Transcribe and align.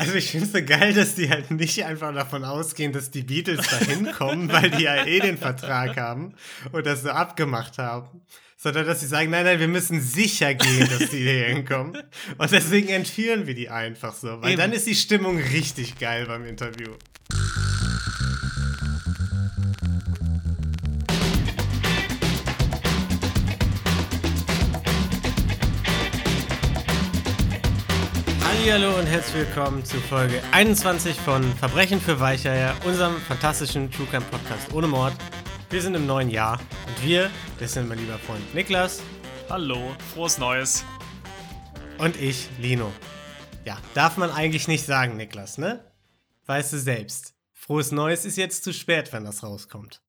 Also 0.00 0.14
ich 0.14 0.30
finde 0.30 0.46
es 0.46 0.52
so 0.52 0.62
geil, 0.64 0.94
dass 0.94 1.14
die 1.14 1.28
halt 1.28 1.50
nicht 1.50 1.84
einfach 1.84 2.14
davon 2.14 2.42
ausgehen, 2.42 2.92
dass 2.92 3.10
die 3.10 3.20
Beatles 3.20 3.66
da 3.68 3.76
hinkommen, 3.76 4.50
weil 4.50 4.70
die 4.70 4.84
ja 4.84 5.04
eh 5.04 5.20
den 5.20 5.36
Vertrag 5.36 5.98
haben 5.98 6.34
und 6.72 6.86
das 6.86 7.02
so 7.02 7.10
abgemacht 7.10 7.76
haben. 7.76 8.22
Sondern 8.56 8.86
dass 8.86 9.00
sie 9.00 9.06
sagen, 9.06 9.30
nein, 9.30 9.44
nein, 9.44 9.60
wir 9.60 9.68
müssen 9.68 10.00
sicher 10.00 10.54
gehen, 10.54 10.88
dass 10.90 11.10
die 11.10 11.18
hier 11.18 11.48
hinkommen. 11.48 11.96
Und 12.38 12.50
deswegen 12.50 12.88
entführen 12.88 13.46
wir 13.46 13.54
die 13.54 13.68
einfach 13.68 14.14
so. 14.14 14.40
Weil 14.40 14.52
Eben. 14.52 14.58
dann 14.58 14.72
ist 14.72 14.86
die 14.86 14.94
Stimmung 14.94 15.38
richtig 15.38 15.98
geil 15.98 16.26
beim 16.26 16.46
Interview. 16.46 16.92
Hallo 28.68 28.98
und 28.98 29.06
herzlich 29.06 29.46
willkommen 29.46 29.84
zu 29.84 29.96
Folge 29.96 30.40
21 30.52 31.16
von 31.16 31.42
Verbrechen 31.54 32.00
für 32.00 32.20
Weicheier, 32.20 32.76
unserem 32.84 33.16
fantastischen 33.16 33.90
True 33.90 34.06
Crime 34.06 34.24
Podcast 34.30 34.72
ohne 34.72 34.86
Mord. 34.86 35.12
Wir 35.70 35.82
sind 35.82 35.94
im 35.94 36.06
neuen 36.06 36.30
Jahr 36.30 36.60
und 36.86 37.04
wir, 37.04 37.30
das 37.58 37.72
sind 37.72 37.88
mein 37.88 37.98
lieber 37.98 38.18
Freund 38.18 38.54
Niklas 38.54 39.02
Hallo, 39.48 39.96
frohes 40.14 40.38
Neues. 40.38 40.84
und 41.98 42.20
ich, 42.20 42.48
Lino. 42.58 42.92
Ja, 43.64 43.78
darf 43.94 44.16
man 44.18 44.30
eigentlich 44.30 44.68
nicht 44.68 44.84
sagen, 44.84 45.16
Niklas, 45.16 45.58
ne? 45.58 45.82
Weißt 46.46 46.72
du 46.72 46.78
selbst. 46.78 47.34
Frohes 47.54 47.90
Neues 47.90 48.24
ist 48.24 48.36
jetzt 48.36 48.62
zu 48.62 48.72
spät, 48.72 49.12
wenn 49.12 49.24
das 49.24 49.42
rauskommt. 49.42 50.02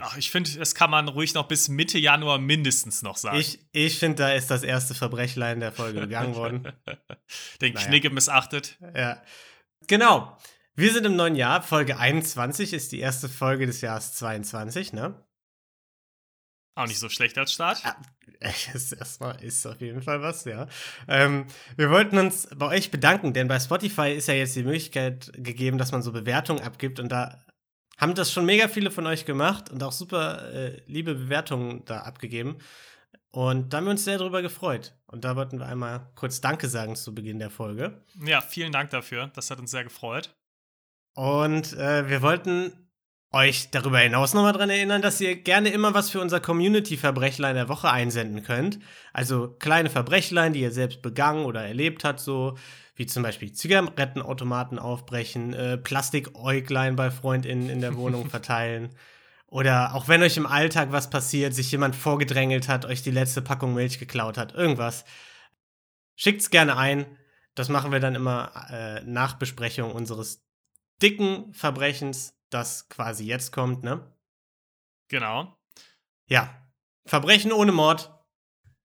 Ach, 0.00 0.16
ich 0.16 0.30
finde, 0.30 0.50
das 0.58 0.74
kann 0.74 0.90
man 0.90 1.08
ruhig 1.08 1.32
noch 1.34 1.48
bis 1.48 1.68
Mitte 1.68 1.98
Januar 1.98 2.38
mindestens 2.38 3.02
noch 3.02 3.16
sagen. 3.16 3.38
Ich, 3.38 3.58
ich 3.72 3.98
finde, 3.98 4.16
da 4.16 4.32
ist 4.32 4.50
das 4.50 4.62
erste 4.62 4.94
Verbrechlein 4.94 5.60
der 5.60 5.72
Folge 5.72 6.00
begangen 6.00 6.34
worden. 6.34 6.72
Den 7.60 7.74
Naja. 7.74 7.86
Knigge 7.86 8.10
missachtet. 8.10 8.78
Ja. 8.94 9.22
Genau. 9.86 10.36
Wir 10.74 10.92
sind 10.92 11.06
im 11.06 11.16
neuen 11.16 11.36
Jahr. 11.36 11.62
Folge 11.62 11.98
21 11.98 12.74
ist 12.74 12.92
die 12.92 13.00
erste 13.00 13.30
Folge 13.30 13.66
des 13.66 13.80
Jahres 13.80 14.12
22, 14.12 14.92
ne? 14.92 15.24
Auch 16.74 16.86
nicht 16.86 16.98
so 16.98 17.08
schlecht 17.08 17.38
als 17.38 17.52
Start. 17.52 17.82
Ja, 17.82 17.96
ist 18.74 18.92
erstmal 18.92 19.42
ist 19.42 19.66
auf 19.66 19.80
jeden 19.80 20.02
Fall 20.02 20.20
was, 20.20 20.44
ja. 20.44 20.68
Ähm, 21.08 21.46
wir 21.76 21.90
wollten 21.90 22.18
uns 22.18 22.48
bei 22.54 22.66
euch 22.66 22.90
bedanken, 22.90 23.32
denn 23.32 23.48
bei 23.48 23.58
Spotify 23.58 24.12
ist 24.12 24.28
ja 24.28 24.34
jetzt 24.34 24.54
die 24.56 24.64
Möglichkeit 24.64 25.32
gegeben, 25.36 25.78
dass 25.78 25.92
man 25.92 26.02
so 26.02 26.12
Bewertungen 26.12 26.60
abgibt 26.62 27.00
und 27.00 27.08
da 27.08 27.45
haben 27.96 28.14
das 28.14 28.32
schon 28.32 28.44
mega 28.44 28.68
viele 28.68 28.90
von 28.90 29.06
euch 29.06 29.24
gemacht 29.24 29.70
und 29.70 29.82
auch 29.82 29.92
super 29.92 30.52
äh, 30.52 30.82
liebe 30.86 31.14
Bewertungen 31.14 31.84
da 31.84 32.00
abgegeben. 32.00 32.58
Und 33.30 33.72
da 33.72 33.78
haben 33.78 33.84
wir 33.84 33.90
uns 33.90 34.04
sehr 34.04 34.18
darüber 34.18 34.42
gefreut. 34.42 34.94
Und 35.06 35.24
da 35.24 35.36
wollten 35.36 35.58
wir 35.58 35.66
einmal 35.66 36.10
kurz 36.14 36.40
Danke 36.40 36.68
sagen 36.68 36.96
zu 36.96 37.14
Beginn 37.14 37.38
der 37.38 37.50
Folge. 37.50 38.02
Ja, 38.24 38.40
vielen 38.40 38.72
Dank 38.72 38.90
dafür. 38.90 39.30
Das 39.34 39.50
hat 39.50 39.58
uns 39.58 39.70
sehr 39.70 39.84
gefreut. 39.84 40.34
Und 41.14 41.72
äh, 41.74 42.08
wir 42.08 42.22
wollten 42.22 42.72
euch 43.32 43.70
darüber 43.70 43.98
hinaus 43.98 44.34
nochmal 44.34 44.52
dran 44.52 44.70
erinnern, 44.70 45.02
dass 45.02 45.20
ihr 45.20 45.36
gerne 45.36 45.68
immer 45.68 45.94
was 45.94 46.10
für 46.10 46.20
unser 46.20 46.40
Community-Verbrechlein 46.40 47.54
der 47.54 47.68
Woche 47.68 47.90
einsenden 47.90 48.42
könnt. 48.42 48.78
Also 49.12 49.48
kleine 49.58 49.90
Verbrechlein, 49.90 50.52
die 50.52 50.60
ihr 50.60 50.72
selbst 50.72 51.02
begangen 51.02 51.44
oder 51.44 51.66
erlebt 51.66 52.04
habt, 52.04 52.20
so 52.20 52.56
wie 52.96 53.06
zum 53.06 53.22
Beispiel 53.22 53.52
Zigarettenautomaten 53.52 54.78
aufbrechen, 54.78 55.52
äh, 55.52 55.76
Plastikäuglein 55.76 56.96
bei 56.96 57.10
FreundInnen 57.10 57.68
in 57.68 57.80
der 57.80 57.96
Wohnung 57.96 58.28
verteilen. 58.30 58.90
Oder 59.46 59.94
auch 59.94 60.08
wenn 60.08 60.22
euch 60.22 60.36
im 60.36 60.46
Alltag 60.46 60.90
was 60.90 61.08
passiert, 61.08 61.54
sich 61.54 61.70
jemand 61.70 61.94
vorgedrängelt 61.94 62.68
hat, 62.68 62.84
euch 62.84 63.02
die 63.02 63.12
letzte 63.12 63.42
Packung 63.42 63.74
Milch 63.74 63.98
geklaut 63.98 64.38
hat, 64.38 64.54
irgendwas. 64.54 65.04
Schickt's 66.16 66.50
gerne 66.50 66.76
ein. 66.76 67.06
Das 67.54 67.68
machen 67.68 67.92
wir 67.92 68.00
dann 68.00 68.14
immer 68.14 68.50
äh, 68.70 69.02
nach 69.04 69.34
Besprechung 69.34 69.92
unseres 69.92 70.44
dicken 71.00 71.52
Verbrechens, 71.52 72.34
das 72.50 72.88
quasi 72.88 73.24
jetzt 73.24 73.52
kommt, 73.52 73.84
ne? 73.84 74.12
Genau. 75.08 75.56
Ja. 76.26 76.50
Verbrechen 77.04 77.52
ohne 77.52 77.72
Mord. 77.72 78.12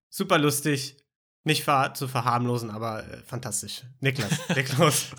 Super 0.08 0.38
lustig. 0.38 1.01
Nicht 1.44 1.64
ver 1.64 1.94
zu 1.94 2.06
verharmlosen, 2.08 2.70
aber 2.70 3.04
äh, 3.08 3.22
fantastisch. 3.24 3.82
Niklas, 4.00 4.30
leg 4.48 4.76
los. 4.78 5.10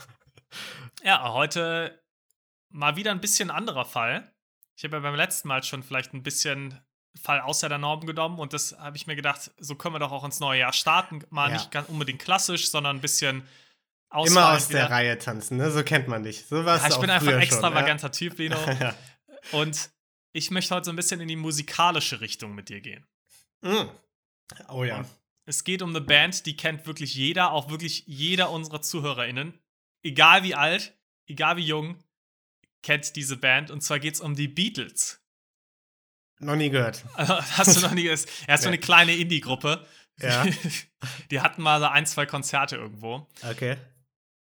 Ja, 1.03 1.33
heute 1.33 2.01
mal 2.69 2.95
wieder 2.95 3.11
ein 3.11 3.21
bisschen 3.21 3.51
anderer 3.51 3.85
Fall. 3.85 4.31
Ich 4.75 4.83
habe 4.83 4.95
ja 4.97 5.01
beim 5.01 5.15
letzten 5.15 5.47
Mal 5.49 5.63
schon 5.63 5.83
vielleicht 5.83 6.13
ein 6.13 6.23
bisschen 6.23 6.79
Fall 7.21 7.41
außer 7.41 7.69
der 7.69 7.77
Norm 7.77 8.05
genommen 8.05 8.39
und 8.39 8.53
das 8.53 8.75
habe 8.79 8.97
ich 8.97 9.05
mir 9.05 9.15
gedacht, 9.15 9.51
so 9.59 9.75
können 9.75 9.93
wir 9.95 9.99
doch 9.99 10.11
auch 10.11 10.23
ins 10.23 10.39
neue 10.39 10.61
Jahr 10.61 10.73
starten. 10.73 11.23
Mal 11.29 11.49
Ja. 11.49 11.57
nicht 11.57 11.71
ganz 11.71 11.89
unbedingt 11.89 12.19
klassisch, 12.21 12.69
sondern 12.71 12.97
ein 12.97 13.01
bisschen 13.01 13.47
Immer 14.25 14.53
aus 14.53 14.69
wieder. 14.69 14.79
der 14.79 14.91
Reihe 14.91 15.17
tanzen, 15.17 15.57
ne? 15.57 15.71
So 15.71 15.83
kennt 15.83 16.07
man 16.07 16.23
dich. 16.23 16.45
So 16.45 16.61
Ja, 16.61 16.87
ich 16.87 16.97
bin 16.97 17.09
einfach 17.09 17.31
ein 17.33 17.39
extravaganter 17.39 18.11
Typ, 18.11 18.37
Lino. 18.37 18.57
ja. 18.79 18.95
Und 19.51 19.89
ich 20.31 20.51
möchte 20.51 20.73
heute 20.73 20.85
so 20.85 20.91
ein 20.91 20.95
bisschen 20.95 21.19
in 21.19 21.27
die 21.27 21.35
musikalische 21.35 22.21
Richtung 22.21 22.55
mit 22.55 22.69
dir 22.69 22.79
gehen. 22.81 23.05
Mm. 23.61 23.89
Oh 24.69 24.83
ja. 24.83 24.97
Und 24.99 25.07
es 25.45 25.63
geht 25.63 25.81
um 25.81 25.89
eine 25.89 26.01
Band, 26.01 26.45
die 26.45 26.55
kennt 26.55 26.85
wirklich 26.87 27.15
jeder, 27.15 27.51
auch 27.51 27.69
wirklich 27.69 28.03
jeder 28.07 28.49
unserer 28.51 28.81
ZuhörerInnen. 28.81 29.59
Egal 30.03 30.43
wie 30.43 30.55
alt, 30.55 30.93
egal 31.27 31.57
wie 31.57 31.65
jung, 31.65 31.97
kennt 32.81 33.15
diese 33.15 33.37
Band. 33.37 33.71
Und 33.71 33.81
zwar 33.81 33.99
geht 33.99 34.15
es 34.15 34.21
um 34.21 34.35
die 34.35 34.47
Beatles. 34.47 35.21
Noch 36.39 36.55
nie 36.55 36.69
gehört. 36.69 37.03
Hast 37.15 37.77
du 37.77 37.81
noch 37.81 37.91
nie 37.93 38.03
gesehen? 38.03 38.29
Er 38.47 38.55
ist 38.55 38.61
so 38.63 38.69
Nee. 38.69 38.73
eine 38.75 38.81
kleine 38.81 39.15
Indie-Gruppe. 39.15 39.85
Ja. 40.19 40.45
Die 41.31 41.41
hatten 41.41 41.61
mal 41.61 41.79
so 41.79 41.87
ein, 41.87 42.05
zwei 42.05 42.25
Konzerte 42.25 42.75
irgendwo. 42.75 43.27
Okay. 43.49 43.77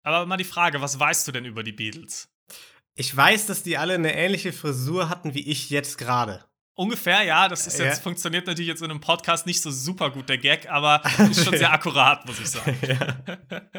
Aber 0.02 0.24
mal 0.26 0.36
die 0.38 0.44
Frage, 0.44 0.80
was 0.80 0.98
weißt 0.98 1.28
du 1.28 1.32
denn 1.32 1.44
über 1.44 1.62
die 1.62 1.72
Beatles? 1.72 2.28
Ich 2.94 3.14
weiß, 3.14 3.46
dass 3.46 3.62
die 3.62 3.76
alle 3.76 3.94
eine 3.94 4.14
ähnliche 4.14 4.52
Frisur 4.52 5.08
hatten 5.08 5.34
wie 5.34 5.46
ich 5.48 5.70
jetzt 5.70 5.98
gerade. 5.98 6.44
Ungefähr, 6.80 7.22
ja. 7.24 7.46
Das 7.46 7.66
ist 7.66 7.78
Ja. 7.78 7.84
jetzt, 7.84 8.02
funktioniert 8.02 8.46
natürlich 8.46 8.68
jetzt 8.68 8.80
in 8.82 8.90
einem 8.90 9.00
Podcast 9.00 9.44
nicht 9.46 9.60
so 9.60 9.70
super 9.70 10.10
gut, 10.10 10.28
der 10.30 10.38
Gag, 10.38 10.70
aber 10.70 11.02
ist 11.30 11.44
schon 11.44 11.56
sehr 11.58 11.70
akkurat, 11.72 12.24
muss 12.26 12.40
ich 12.40 12.48
sagen. 12.48 12.78
ja. 12.82 13.72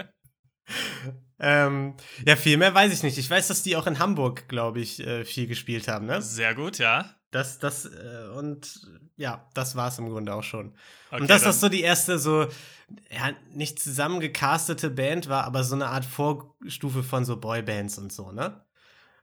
ähm, 1.40 1.96
ja, 2.26 2.36
viel 2.36 2.58
mehr 2.58 2.74
weiß 2.74 2.94
ich 2.94 3.02
nicht. 3.04 3.18
Ich 3.18 3.30
weiß, 3.30 3.48
dass 3.48 3.64
die 3.64 3.76
auch 3.76 3.88
in 3.88 3.98
Hamburg, 4.00 4.48
glaube 4.48 4.80
ich, 4.80 5.00
äh, 5.00 5.26
viel 5.26 5.48
gespielt 5.48 5.88
haben, 5.88 6.06
ne? 6.06 6.22
Sehr 6.22 6.54
gut, 6.54 6.78
ja. 6.78 7.16
Das, 7.32 7.58
das, 7.60 7.86
äh, 7.86 8.28
und 8.36 8.88
ja, 9.16 9.50
das 9.54 9.76
war 9.76 9.88
es 9.88 9.98
im 9.98 10.10
Grunde 10.10 10.34
auch 10.36 10.44
schon. 10.44 10.76
Okay, 11.10 11.22
und 11.22 11.30
dass 11.30 11.42
das 11.44 11.60
so 11.60 11.70
die 11.70 11.82
erste 11.82 12.20
so, 12.20 12.44
ja, 13.10 13.32
nicht 13.54 13.80
zusammengecastete 13.80 14.90
Band 14.92 15.28
war, 15.30 15.46
aber 15.46 15.64
so 15.64 15.74
eine 15.76 15.88
Art 15.88 16.06
Vorstufe 16.06 17.02
von 17.04 17.26
so 17.26 17.38
Boybands 17.38 17.98
und 17.98 18.14
so, 18.14 18.32
ne? 18.32 18.64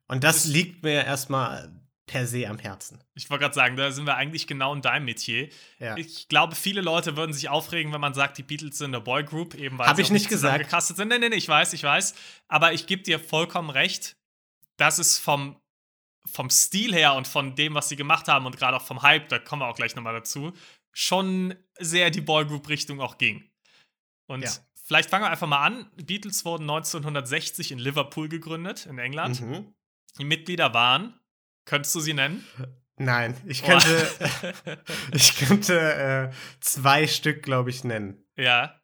Und 0.09 0.25
Das- 0.25 0.47
liegt 0.47 0.83
mir 0.83 1.05
erstmal 1.05 1.78
per 2.09 2.27
se 2.27 2.49
am 2.49 2.59
Herzen. 2.59 3.03
Ich 3.15 3.31
wollte 3.31 3.43
gerade 3.43 3.55
sagen, 3.55 3.77
da 3.77 3.93
sind 3.93 4.05
wir 4.07 4.17
eigentlich 4.17 4.49
genau 4.49 4.75
in 4.75 4.83
deinem 4.83 5.05
Metier. 5.05 5.49
Ja. 5.79 5.97
Ich 5.97 6.27
glaube, 6.29 6.57
viele 6.57 6.81
Leute 6.81 7.17
würden 7.17 7.33
sich 7.33 7.49
aufregen, 7.49 7.93
wenn 7.93 8.01
man 8.01 8.15
sagt, 8.15 8.37
die 8.39 8.43
Beatles 8.43 8.79
sind 8.79 8.93
eine 8.95 9.01
Boygroup, 9.01 9.55
eben 9.55 9.79
weil 9.79 9.87
Hab 9.87 9.95
sie 9.97 10.03
ich 10.03 10.11
nicht 10.11 10.29
gesagt. 10.29 10.55
zusammengecastet 10.55 10.97
sind. 10.97 11.09
Nee, 11.09 11.19
nee, 11.19 11.29
nee, 11.29 11.37
ich 11.37 11.47
weiß, 11.49 11.73
ich 11.75 11.85
weiß. 11.85 12.15
Aber 12.49 12.73
ich 12.73 12.87
gebe 12.89 13.03
dir 13.05 13.21
vollkommen 13.21 13.71
recht, 13.71 14.17
dass 14.77 14.99
es 14.99 15.19
vom, 15.19 15.61
vom 16.27 16.51
Stil 16.51 16.93
her 16.93 17.15
und 17.15 17.29
von 17.29 17.55
dem, 17.55 17.75
was 17.75 17.89
sie 17.89 17.97
gemacht 17.97 18.27
haben 18.27 18.45
und 18.47 18.57
gerade 18.57 18.77
auch 18.77 18.85
vom 18.85 19.03
Hype, 19.03 19.29
da 19.29 19.39
kommen 19.39 19.63
wir 19.63 19.69
auch 19.69 19.77
gleich 19.77 19.95
nochmal 19.95 20.15
dazu, 20.15 20.53
schon 20.93 21.55
sehr 21.79 22.11
die 22.11 22.21
Boygroup-Richtung 22.21 23.01
auch 23.01 23.19
ging. 23.19 23.49
Und 24.27 24.43
Ja. 24.43 24.51
vielleicht 24.85 25.11
fangen 25.11 25.25
wir 25.25 25.31
einfach 25.31 25.47
mal 25.47 25.65
an. 25.65 25.91
Die 25.97 26.05
Beatles 26.05 26.45
wurden 26.45 26.65
1960 26.65 27.73
in 27.73 27.79
Liverpool 27.79 28.29
gegründet, 28.29 28.87
in 28.87 28.99
England. 28.99 29.41
Mhm. 29.41 29.75
Die 30.19 30.25
Mitglieder 30.25 30.75
waren, 30.75 31.15
könntest 31.69 31.95
du 31.95 32.01
sie 32.01 32.15
nennen? 32.15 32.45
Nein, 32.97 33.37
ich 33.47 33.63
Boah. 33.63 33.79
könnte, 33.79 34.83
ich 35.13 35.37
könnte 35.37 36.33
äh, 36.33 36.35
zwei 36.61 37.07
Stück, 37.07 37.43
glaube 37.43 37.71
ich, 37.71 37.85
nennen. 37.85 38.25
ja. 38.37 38.75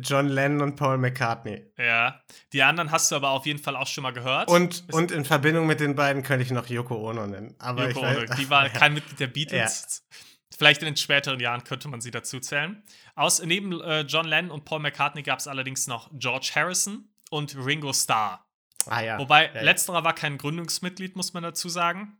John 0.00 0.28
Lennon 0.28 0.62
und 0.62 0.76
Paul 0.76 0.98
McCartney. 0.98 1.64
Ja, 1.76 2.22
die 2.52 2.62
anderen 2.62 2.92
hast 2.92 3.10
du 3.10 3.16
aber 3.16 3.30
auf 3.30 3.44
jeden 3.44 3.58
Fall 3.58 3.74
auch 3.74 3.88
schon 3.88 4.02
mal 4.02 4.12
gehört. 4.12 4.48
Und, 4.48 4.84
und 4.92 5.10
in 5.10 5.24
Verbindung 5.24 5.66
mit 5.66 5.80
den 5.80 5.96
beiden 5.96 6.22
könnte 6.22 6.44
ich 6.44 6.52
noch 6.52 6.68
Yoko 6.68 7.10
Ono 7.10 7.26
nennen. 7.26 7.56
Aber 7.58 7.88
Yoko 7.88 8.06
Ono, 8.06 8.24
die 8.38 8.48
war 8.50 8.66
ja. 8.66 8.68
kein 8.68 8.94
Mitglied 8.94 9.18
der 9.18 9.26
Beatles. 9.26 10.06
Vielleicht 10.56 10.82
in 10.82 10.86
den 10.86 10.96
späteren 10.96 11.40
Jahren 11.40 11.64
könnte 11.64 11.88
man 11.88 12.00
sie 12.00 12.12
dazu 12.12 12.38
zählen. 12.38 12.84
Aus, 13.16 13.42
neben 13.42 13.80
äh, 13.80 14.02
John 14.02 14.26
Lennon 14.26 14.52
und 14.52 14.64
Paul 14.64 14.78
McCartney 14.78 15.24
gab 15.24 15.40
es 15.40 15.48
allerdings 15.48 15.88
noch 15.88 16.08
George 16.12 16.52
Harrison 16.54 17.08
und 17.30 17.56
Ringo 17.56 17.92
Starr. 17.92 18.46
Ah, 18.86 19.00
ja. 19.02 19.18
Wobei 19.18 19.52
ja, 19.54 19.60
letzterer 19.62 20.04
war 20.04 20.14
kein 20.14 20.38
Gründungsmitglied, 20.38 21.16
muss 21.16 21.32
man 21.32 21.42
dazu 21.42 21.68
sagen. 21.68 22.16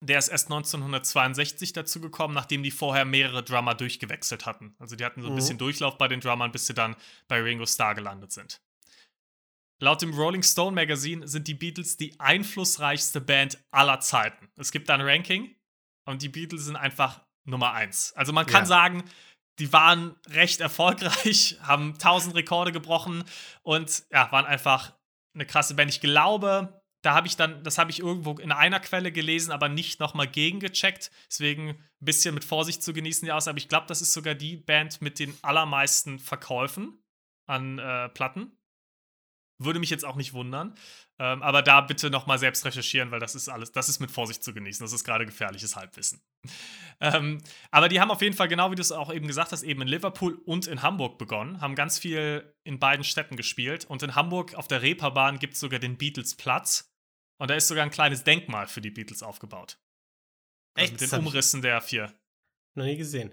Der 0.00 0.18
ist 0.18 0.28
erst 0.28 0.46
1962 0.50 1.72
dazu 1.72 2.00
gekommen, 2.00 2.34
nachdem 2.34 2.62
die 2.62 2.70
vorher 2.70 3.04
mehrere 3.04 3.42
Drummer 3.42 3.74
durchgewechselt 3.74 4.44
hatten. 4.44 4.74
Also 4.78 4.96
die 4.96 5.04
hatten 5.04 5.22
so 5.22 5.28
ein 5.28 5.32
Mhm. 5.32 5.36
bisschen 5.36 5.58
Durchlauf 5.58 5.96
bei 5.96 6.08
den 6.08 6.20
Drummern, 6.20 6.52
bis 6.52 6.66
sie 6.66 6.74
dann 6.74 6.94
bei 7.26 7.40
Ringo 7.40 7.64
Starr 7.66 7.94
gelandet 7.94 8.32
sind. 8.32 8.60
Laut 9.80 10.02
dem 10.02 10.14
Rolling 10.14 10.42
Stone 10.42 10.74
Magazine 10.74 11.26
sind 11.26 11.48
die 11.48 11.54
Beatles 11.54 11.96
die 11.96 12.18
einflussreichste 12.20 13.20
Band 13.20 13.58
aller 13.70 14.00
Zeiten. 14.00 14.48
Es 14.56 14.70
gibt 14.72 14.88
da 14.88 14.94
ein 14.94 15.00
Ranking 15.00 15.54
und 16.06 16.22
die 16.22 16.28
Beatles 16.28 16.64
sind 16.66 16.76
einfach 16.76 17.20
Nummer 17.44 17.72
eins. 17.72 18.12
Also 18.14 18.32
man 18.32 18.46
kann 18.46 18.62
Ja. 18.62 18.66
sagen, 18.66 19.04
die 19.58 19.72
waren 19.72 20.14
recht 20.28 20.60
erfolgreich, 20.60 21.58
haben 21.62 21.98
tausend 21.98 22.34
Rekorde 22.34 22.72
gebrochen 22.72 23.24
und 23.62 24.04
ja, 24.10 24.30
waren 24.32 24.46
einfach 24.46 24.92
eine 25.34 25.46
krasse 25.46 25.74
Band. 25.74 25.90
Ich 25.90 26.00
glaube, 26.00 26.80
da 27.02 27.14
habe 27.14 27.26
ich 27.26 27.36
dann, 27.36 27.62
das 27.62 27.76
habe 27.76 27.90
ich 27.90 28.00
irgendwo 28.00 28.32
in 28.32 28.50
einer 28.50 28.80
Quelle 28.80 29.12
gelesen, 29.12 29.52
aber 29.52 29.68
nicht 29.68 30.00
nochmal 30.00 30.26
gegengecheckt. 30.26 31.10
Deswegen 31.28 31.70
ein 31.70 31.88
bisschen 32.00 32.34
mit 32.34 32.44
Vorsicht 32.44 32.82
zu 32.82 32.92
genießen, 32.92 33.26
die 33.26 33.32
Aussage. 33.32 33.52
Aber 33.52 33.58
ich 33.58 33.68
glaube, 33.68 33.86
das 33.86 34.00
ist 34.00 34.12
sogar 34.12 34.34
die 34.34 34.56
Band 34.56 35.02
mit 35.02 35.18
den 35.18 35.36
allermeisten 35.42 36.18
Verkäufen 36.18 37.04
an 37.46 37.78
äh, 37.78 38.08
Platten. 38.08 38.58
Würde 39.58 39.78
mich 39.78 39.90
jetzt 39.90 40.04
auch 40.04 40.16
nicht 40.16 40.32
wundern. 40.32 40.74
Ähm, 41.20 41.42
aber 41.42 41.62
da 41.62 41.80
bitte 41.80 42.10
nochmal 42.10 42.38
selbst 42.38 42.64
recherchieren, 42.64 43.12
weil 43.12 43.20
das 43.20 43.36
ist 43.36 43.48
alles, 43.48 43.70
das 43.70 43.88
ist 43.88 44.00
mit 44.00 44.10
Vorsicht 44.10 44.42
zu 44.42 44.52
genießen. 44.52 44.84
Das 44.84 44.92
ist 44.92 45.04
gerade 45.04 45.26
gefährliches 45.26 45.76
Halbwissen. 45.76 46.20
ähm, 47.00 47.40
aber 47.70 47.88
die 47.88 48.00
haben 48.00 48.10
auf 48.10 48.20
jeden 48.20 48.34
Fall, 48.34 48.48
genau 48.48 48.72
wie 48.72 48.74
du 48.74 48.82
es 48.82 48.90
auch 48.90 49.12
eben 49.12 49.28
gesagt 49.28 49.52
hast, 49.52 49.62
eben 49.62 49.82
in 49.82 49.88
Liverpool 49.88 50.34
und 50.44 50.66
in 50.66 50.82
Hamburg 50.82 51.18
begonnen, 51.18 51.60
haben 51.60 51.76
ganz 51.76 51.98
viel 51.98 52.52
in 52.64 52.80
beiden 52.80 53.04
Städten 53.04 53.36
gespielt. 53.36 53.84
Und 53.84 54.02
in 54.02 54.16
Hamburg 54.16 54.54
auf 54.54 54.66
der 54.66 54.82
Reeperbahn 54.82 55.38
gibt 55.38 55.54
es 55.54 55.60
sogar 55.60 55.78
den 55.78 55.96
Beatles 55.96 56.34
Platz. 56.34 56.92
Und 57.38 57.48
da 57.48 57.54
ist 57.54 57.68
sogar 57.68 57.84
ein 57.84 57.90
kleines 57.90 58.24
Denkmal 58.24 58.66
für 58.66 58.80
die 58.80 58.90
Beatles 58.90 59.22
aufgebaut. 59.22 59.78
Also 60.76 60.92
Echt? 60.92 61.00
mit 61.00 61.12
den 61.12 61.18
Umrissen 61.20 61.62
der 61.62 61.80
vier. 61.80 62.12
Noch 62.76 62.84
nie 62.84 62.96
gesehen. 62.96 63.32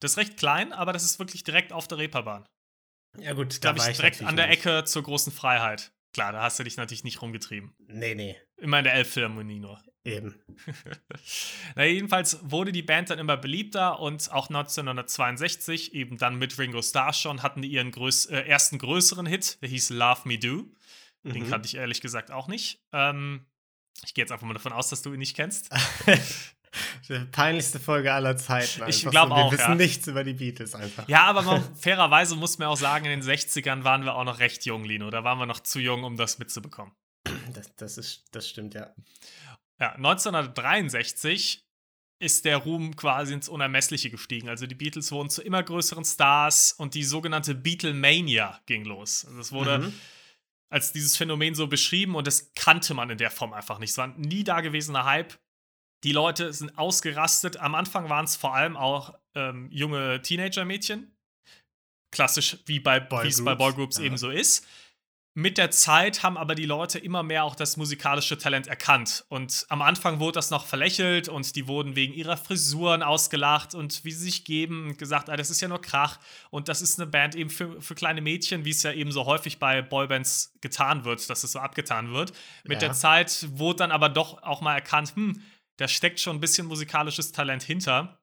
Das 0.00 0.12
ist 0.12 0.16
recht 0.18 0.36
klein, 0.36 0.72
aber 0.72 0.92
das 0.92 1.04
ist 1.04 1.18
wirklich 1.18 1.44
direkt 1.44 1.72
auf 1.72 1.86
der 1.88 1.98
Reeperbahn. 1.98 2.46
Ja, 3.20 3.32
gut, 3.32 3.64
da 3.64 3.76
war 3.76 3.90
ich, 3.90 3.96
direkt 3.96 4.22
an 4.22 4.36
der 4.36 4.46
nicht. 4.48 4.64
Ecke 4.64 4.84
zur 4.84 5.02
großen 5.02 5.32
Freiheit. 5.32 5.92
Klar, 6.12 6.32
da 6.32 6.42
hast 6.42 6.58
du 6.58 6.64
dich 6.64 6.76
natürlich 6.76 7.04
nicht 7.04 7.20
rumgetrieben. 7.20 7.74
Nee, 7.88 8.14
nee, 8.14 8.36
Immer 8.56 8.78
in 8.78 8.84
der 8.84 8.94
Elbphilharmonie 8.94 9.60
nur. 9.60 9.82
eben. 10.04 10.34
Na, 11.74 11.84
jedenfalls 11.84 12.38
wurde 12.42 12.72
die 12.72 12.82
Band 12.82 13.10
dann 13.10 13.18
immer 13.18 13.36
beliebter 13.36 14.00
und 14.00 14.32
auch 14.32 14.48
1962, 14.48 15.92
eben 15.94 16.16
dann 16.16 16.36
mit 16.36 16.58
Ringo 16.58 16.80
Starr 16.80 17.12
schon, 17.12 17.42
hatten 17.42 17.60
die 17.62 17.68
ihren 17.68 17.90
größ 17.90 18.26
äh, 18.26 18.40
ersten 18.42 18.78
größeren 18.78 19.26
Hit, 19.26 19.58
der 19.62 19.68
hieß 19.68 19.90
Love 19.90 20.22
Me 20.24 20.38
Do. 20.38 20.64
Den 21.24 21.42
Mhm. 21.44 21.50
kannte 21.50 21.66
ich 21.66 21.74
ehrlich 21.74 22.00
gesagt 22.00 22.30
auch 22.30 22.46
nicht. 22.48 22.80
Ähm, 22.92 23.44
ich 24.04 24.14
gehe 24.14 24.22
jetzt 24.22 24.30
einfach 24.30 24.46
mal 24.46 24.54
davon 24.54 24.72
aus, 24.72 24.88
dass 24.90 25.02
du 25.02 25.12
ihn 25.12 25.18
nicht 25.18 25.34
kennst. 25.36 25.70
Die 27.08 27.18
peinlichste 27.30 27.78
Folge 27.80 28.12
aller 28.12 28.36
Zeiten. 28.36 28.82
Ich 28.88 29.06
einfach 29.06 29.10
glaub 29.10 29.28
so. 29.28 29.34
Wir 29.36 29.44
auch, 29.44 29.52
wissen 29.52 29.62
ja. 29.62 29.74
nichts 29.74 30.06
über 30.06 30.24
die 30.24 30.34
Beatles 30.34 30.74
einfach. 30.74 31.08
Ja, 31.08 31.24
aber 31.24 31.42
man, 31.42 31.74
fairerweise 31.80 32.36
muss 32.36 32.58
man 32.58 32.68
auch 32.68 32.76
sagen, 32.76 33.06
in 33.06 33.20
den 33.20 33.22
60ern 33.22 33.84
waren 33.84 34.04
wir 34.04 34.14
auch 34.14 34.24
noch 34.24 34.38
recht 34.38 34.64
jung, 34.66 34.84
Lino. 34.84 35.10
Da 35.10 35.24
waren 35.24 35.38
wir 35.38 35.46
noch 35.46 35.60
zu 35.60 35.78
jung, 35.78 36.04
um 36.04 36.16
das 36.16 36.38
mitzubekommen. 36.38 36.92
Das, 37.52 37.74
das, 37.76 37.98
ist, 37.98 38.24
das 38.32 38.48
stimmt, 38.48 38.74
ja. 38.74 38.94
Ja, 39.80 39.92
1963 39.92 41.64
ist 42.18 42.44
der 42.46 42.56
Ruhm 42.56 42.96
quasi 42.96 43.34
ins 43.34 43.48
Unermessliche 43.48 44.10
gestiegen. 44.10 44.48
Also 44.48 44.66
die 44.66 44.74
Beatles 44.74 45.12
wurden 45.12 45.28
zu 45.28 45.42
immer 45.42 45.62
größeren 45.62 46.04
Stars 46.04 46.72
und 46.72 46.94
die 46.94 47.04
sogenannte 47.04 47.54
Beatlemania 47.54 48.60
ging 48.66 48.84
los. 48.84 49.24
Also 49.26 49.38
es 49.38 49.52
wurde 49.52 49.78
Mhm. 49.80 49.94
als 50.70 50.92
dieses 50.92 51.16
Phänomen 51.16 51.54
so 51.54 51.66
beschrieben 51.66 52.14
und 52.14 52.26
das 52.26 52.52
kannte 52.54 52.94
man 52.94 53.10
in 53.10 53.18
der 53.18 53.30
Form 53.30 53.52
einfach 53.52 53.78
nicht. 53.78 53.90
Es 53.90 53.98
war 53.98 54.06
ein 54.06 54.20
nie 54.20 54.44
dagewesener 54.44 55.04
Hype. 55.04 55.38
Die 56.06 56.12
Leute 56.12 56.52
sind 56.52 56.78
ausgerastet. 56.78 57.56
Am 57.56 57.74
Anfang 57.74 58.08
waren 58.08 58.26
es 58.26 58.36
vor 58.36 58.54
allem 58.54 58.76
auch 58.76 59.18
ähm, 59.34 59.68
junge 59.72 60.22
Teenager-Mädchen. 60.22 61.10
Klassisch, 62.12 62.58
wie 62.66 62.78
bei, 62.78 62.98
es 63.24 63.44
bei 63.44 63.56
Boygroups, 63.56 63.98
ja. 63.98 64.04
eben 64.04 64.16
so 64.16 64.30
ist. 64.30 64.64
Mit 65.34 65.58
der 65.58 65.72
Zeit 65.72 66.22
haben 66.22 66.38
aber 66.38 66.54
die 66.54 66.64
Leute 66.64 67.00
immer 67.00 67.24
mehr 67.24 67.42
auch 67.42 67.56
das 67.56 67.76
musikalische 67.76 68.38
Talent 68.38 68.68
erkannt. 68.68 69.24
Und 69.28 69.66
am 69.68 69.82
Anfang 69.82 70.20
wurde 70.20 70.36
das 70.36 70.50
noch 70.50 70.64
verlächelt 70.64 71.28
und 71.28 71.56
die 71.56 71.66
wurden 71.66 71.96
wegen 71.96 72.14
ihrer 72.14 72.36
Frisuren 72.36 73.02
ausgelacht 73.02 73.74
und 73.74 74.04
wie 74.04 74.12
sie 74.12 74.24
sich 74.24 74.44
geben 74.44 74.90
und 74.90 74.98
gesagt, 74.98 75.28
ah, 75.28 75.36
das 75.36 75.50
ist 75.50 75.60
ja 75.60 75.66
nur 75.66 75.82
Krach 75.82 76.20
und 76.50 76.68
das 76.68 76.82
ist 76.82 77.00
eine 77.00 77.10
Band 77.10 77.34
eben 77.34 77.50
für, 77.50 77.82
für 77.82 77.96
kleine 77.96 78.22
Mädchen, 78.22 78.64
wie 78.64 78.70
es 78.70 78.82
ja 78.84 78.92
eben 78.92 79.10
so 79.10 79.26
häufig 79.26 79.58
bei 79.58 79.82
Boybands 79.82 80.54
getan 80.60 81.04
wird, 81.04 81.28
dass 81.28 81.42
es 81.42 81.50
so 81.52 81.58
abgetan 81.58 82.12
wird. 82.14 82.32
Mit 82.62 82.80
Ja. 82.80 82.88
der 82.88 82.92
Zeit 82.92 83.46
wurde 83.50 83.78
dann 83.78 83.90
aber 83.90 84.08
doch 84.08 84.42
auch 84.44 84.62
mal 84.62 84.76
erkannt, 84.76 85.16
hm, 85.16 85.42
da 85.76 85.88
steckt 85.88 86.20
schon 86.20 86.36
ein 86.36 86.40
bisschen 86.40 86.66
musikalisches 86.66 87.32
Talent 87.32 87.62
hinter. 87.62 88.20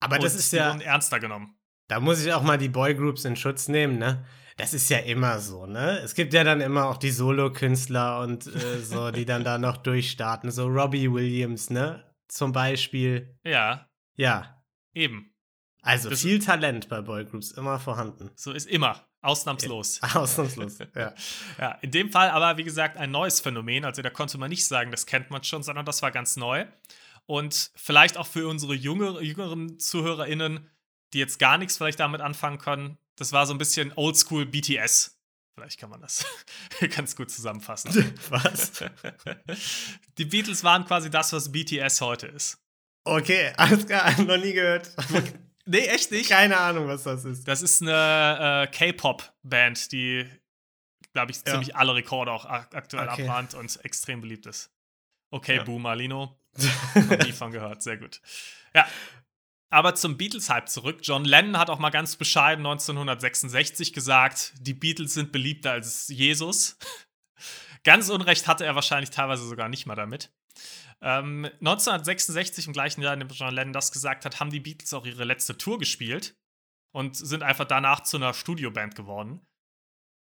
Aber 0.00 0.18
das 0.18 0.34
und 0.34 0.38
ist 0.40 0.52
ja, 0.52 0.68
wurden 0.68 0.80
ernster 0.80 1.18
genommen. 1.20 1.58
da 1.88 2.00
muss 2.00 2.24
ich 2.24 2.32
auch 2.32 2.42
mal 2.42 2.58
die 2.58 2.68
Boygroups 2.68 3.24
in 3.24 3.36
Schutz 3.36 3.68
nehmen, 3.68 3.98
ne? 3.98 4.24
Das 4.56 4.74
ist 4.74 4.90
ja 4.90 4.98
immer 4.98 5.38
so, 5.38 5.66
ne? 5.66 5.98
Es 6.00 6.14
gibt 6.14 6.34
ja 6.34 6.42
dann 6.44 6.60
immer 6.60 6.86
auch 6.86 6.96
die 6.96 7.10
Solo-Künstler 7.10 8.20
und 8.20 8.46
äh, 8.46 8.78
so, 8.82 9.10
die 9.10 9.24
dann 9.24 9.44
da 9.44 9.58
noch 9.58 9.76
durchstarten. 9.78 10.50
So 10.50 10.66
Robbie 10.66 11.10
Williams, 11.12 11.70
ne? 11.70 12.04
Zum 12.28 12.52
Beispiel. 12.52 13.36
Ja, 13.44 13.88
Ja. 14.16 14.62
eben. 14.94 15.34
Also 15.82 16.10
Das- 16.10 16.20
viel 16.22 16.38
Talent 16.40 16.88
bei 16.88 17.00
Boygroups, 17.00 17.52
immer 17.52 17.78
vorhanden. 17.78 18.30
So 18.36 18.52
ist 18.52 18.66
immer. 18.66 19.07
Ausnahmslos. 19.28 20.02
Ausnahmslos, 20.14 20.78
ja. 20.94 21.14
Ja, 21.58 21.72
in 21.82 21.90
dem 21.90 22.10
Fall 22.10 22.30
aber, 22.30 22.56
wie 22.56 22.64
gesagt, 22.64 22.96
ein 22.96 23.10
neues 23.10 23.40
Phänomen. 23.40 23.84
Also 23.84 24.02
da 24.02 24.10
konnte 24.10 24.38
man 24.38 24.48
nicht 24.50 24.66
sagen, 24.66 24.90
das 24.90 25.06
kennt 25.06 25.30
man 25.30 25.44
schon, 25.44 25.62
sondern 25.62 25.84
das 25.84 26.02
war 26.02 26.10
ganz 26.10 26.36
neu. 26.36 26.66
Und 27.26 27.70
vielleicht 27.76 28.16
auch 28.16 28.26
für 28.26 28.48
unsere 28.48 28.74
jüngere, 28.74 29.20
jüngeren 29.20 29.78
ZuhörerInnen, 29.78 30.70
die 31.12 31.18
jetzt 31.18 31.38
gar 31.38 31.58
nichts 31.58 31.76
vielleicht 31.76 32.00
damit 32.00 32.22
anfangen 32.22 32.58
können, 32.58 32.96
das 33.16 33.32
war 33.32 33.46
so 33.46 33.52
ein 33.52 33.58
bisschen 33.58 33.92
Oldschool 33.96 34.46
BTS. 34.46 35.18
Vielleicht 35.54 35.78
kann 35.78 35.90
man 35.90 36.00
das 36.00 36.24
ganz 36.96 37.16
gut 37.16 37.30
zusammenfassen. 37.30 38.14
Was? 38.30 38.84
Die 40.16 40.24
Beatles 40.24 40.64
waren 40.64 40.86
quasi 40.86 41.10
das, 41.10 41.32
was 41.32 41.52
BTS 41.52 42.00
heute 42.00 42.28
ist. 42.28 42.58
Okay, 43.04 43.52
alles 43.56 43.86
klar, 43.86 44.20
noch 44.22 44.36
nie 44.36 44.52
gehört. 44.52 44.90
Nee, 45.68 45.86
echt 45.86 46.10
nicht? 46.10 46.30
Keine 46.30 46.56
Ahnung, 46.58 46.88
was 46.88 47.02
das 47.02 47.24
ist. 47.24 47.46
Das 47.46 47.60
ist 47.62 47.82
eine 47.82 48.68
äh, 48.68 48.70
K-Pop-Band, 48.70 49.92
die, 49.92 50.26
glaube 51.12 51.30
ich, 51.30 51.38
Ja. 51.38 51.44
ziemlich 51.52 51.76
alle 51.76 51.94
Rekorde 51.94 52.32
auch 52.32 52.44
ak 52.46 52.74
aktuell 52.74 53.08
Okay. 53.08 53.22
abmahnt 53.22 53.54
und 53.54 53.84
extrem 53.84 54.20
beliebt 54.20 54.46
ist. 54.46 54.70
Okay, 55.30 55.56
Ja. 55.56 55.64
Boomer, 55.64 55.94
Lino. 55.94 56.40
Noch 56.94 57.18
nie 57.18 57.32
von 57.32 57.52
gehört, 57.52 57.82
sehr 57.82 57.98
gut. 57.98 58.20
Ja. 58.74 58.88
Aber 59.70 59.94
zum 59.94 60.16
Beatles-Hype 60.16 60.70
zurück. 60.70 61.00
John 61.02 61.26
Lennon 61.26 61.58
hat 61.58 61.68
auch 61.68 61.78
mal 61.78 61.90
ganz 61.90 62.16
bescheiden 62.16 62.64
1966 62.64 63.92
gesagt, 63.92 64.54
die 64.60 64.72
Beatles 64.72 65.12
sind 65.12 65.30
beliebter 65.32 65.72
als 65.72 66.08
Jesus. 66.08 66.78
Ganz 67.84 68.08
Unrecht 68.08 68.46
hatte 68.48 68.64
er 68.64 68.74
wahrscheinlich 68.74 69.10
teilweise 69.10 69.46
sogar 69.46 69.68
nicht 69.68 69.84
mal 69.86 69.94
damit. 69.94 70.32
Ähm, 71.00 71.44
1966, 71.60 72.66
im 72.66 72.72
gleichen 72.72 73.02
Jahr, 73.02 73.14
in 73.14 73.20
dem 73.20 73.28
John 73.28 73.54
Lennon 73.54 73.72
das 73.72 73.92
gesagt 73.92 74.24
hat, 74.24 74.40
haben 74.40 74.50
die 74.50 74.60
Beatles 74.60 74.92
auch 74.94 75.06
ihre 75.06 75.24
letzte 75.24 75.56
Tour 75.56 75.78
gespielt 75.78 76.36
und 76.92 77.16
sind 77.16 77.42
einfach 77.42 77.66
danach 77.66 78.02
zu 78.02 78.16
einer 78.16 78.34
Studioband 78.34 78.94
geworden. 78.94 79.40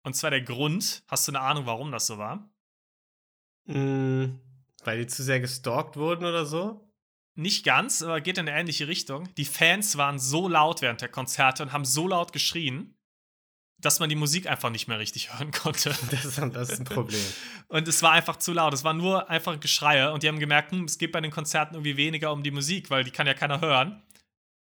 Und 0.05 0.14
zwar 0.14 0.31
der 0.31 0.43
Grund, 0.43 1.02
hast 1.08 1.26
du 1.26 1.32
eine 1.32 1.40
Ahnung, 1.40 1.67
warum 1.67 1.90
das 1.90 2.06
so 2.06 2.19
war? 2.19 2.50
Mm, 3.67 4.39
weil 4.84 4.98
die 4.98 5.06
zu 5.06 5.22
sehr 5.22 5.41
gestalkt 5.41 5.96
wurden 5.96 6.24
oder 6.24 6.46
so? 6.46 6.89
Nicht 7.34 7.65
ganz, 7.65 8.03
aber 8.03 8.20
geht 8.20 8.39
in 8.39 8.48
eine 8.48 8.58
ähnliche 8.58 8.89
Richtung. 8.89 9.32
Die 9.34 9.44
Fans 9.44 9.96
waren 9.96 10.19
so 10.19 10.48
laut 10.48 10.82
während 10.82 11.00
der 11.00 11.08
Konzerte 11.08 11.62
und 11.62 11.72
haben 11.72 11.84
so 11.84 12.08
laut 12.08 12.32
geschrien, 12.32 12.96
dass 13.81 14.01
man 14.01 14.08
die 14.08 14.15
Musik 14.15 14.46
einfach 14.46 14.70
nicht 14.70 14.89
mehr 14.89 14.99
richtig 14.99 15.32
hören 15.39 15.51
konnte. 15.51 15.91
Das 16.10 16.25
ist, 16.25 16.39
das 16.39 16.70
ist 16.70 16.81
ein 16.81 16.84
Problem. 16.84 17.25
Und 17.69 17.89
es 17.89 18.03
war 18.03 18.13
einfach 18.13 18.37
zu 18.37 18.53
laut. 18.53 18.75
Es 18.75 18.84
war 18.84 18.94
nur 18.94 19.29
einfach 19.31 19.58
Geschreie. 19.60 20.13
Und 20.13 20.22
die 20.22 20.29
haben 20.29 20.39
gemerkt, 20.39 20.72
hm, 20.72 20.84
es 20.84 20.99
geht 20.99 21.13
bei 21.13 21.20
den 21.20 21.31
Konzerten 21.31 21.75
irgendwie 21.75 21.96
weniger 21.96 22.32
um 22.32 22.43
die 22.43 22.51
Musik, 22.51 22.91
weil 22.91 23.05
die 23.05 23.10
kann 23.10 23.27
ja 23.27 23.34
keiner 23.34 23.60
hören. 23.60 24.03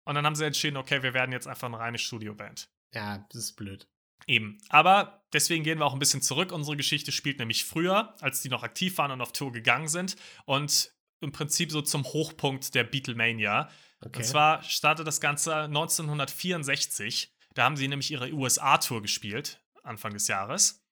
Und 0.06 0.16
dann 0.16 0.26
haben 0.26 0.36
sie 0.36 0.46
entschieden, 0.46 0.78
okay, 0.78 1.04
wir 1.04 1.14
werden 1.14 1.32
jetzt 1.32 1.48
einfach 1.48 1.68
eine 1.68 1.80
reine 1.80 1.98
Studioband. 1.98 2.70
Ja, 2.94 3.26
das 3.32 3.44
ist 3.44 3.56
blöd. 3.56 3.88
Eben. 4.28 4.58
Aber 4.70 5.24
deswegen 5.34 5.64
gehen 5.64 5.80
wir 5.80 5.86
auch 5.86 5.94
ein 5.94 6.00
bisschen 6.00 6.22
zurück. 6.22 6.52
Unsere 6.52 6.78
Geschichte 6.78 7.12
spielt 7.12 7.40
nämlich 7.40 7.66
früher, 7.66 8.16
als 8.22 8.42
die 8.42 8.50
noch 8.50 8.64
aktiv 8.64 8.98
waren 8.98 9.12
und 9.12 9.22
auf 9.22 9.32
Tour 9.32 9.52
gegangen 9.52 9.88
sind. 9.88 10.16
Und 10.46 10.92
im 11.22 11.32
Prinzip 11.32 11.72
so 11.72 11.82
zum 11.82 12.04
Hochpunkt 12.06 12.74
der 12.76 12.84
Beatlemania. 12.84 13.70
Okay. 14.02 14.20
Und 14.20 14.24
zwar 14.24 14.64
startet 14.64 15.08
das 15.08 15.20
Ganze 15.20 15.56
1964. 15.56 17.34
Da 17.56 17.64
haben 17.64 17.78
sie 17.78 17.88
nämlich 17.88 18.12
ihre 18.12 18.32
USA-Tour 18.32 19.02
gespielt, 19.02 19.62
Anfang 19.84 20.14
des 20.14 20.28
Jahres. 20.28 20.86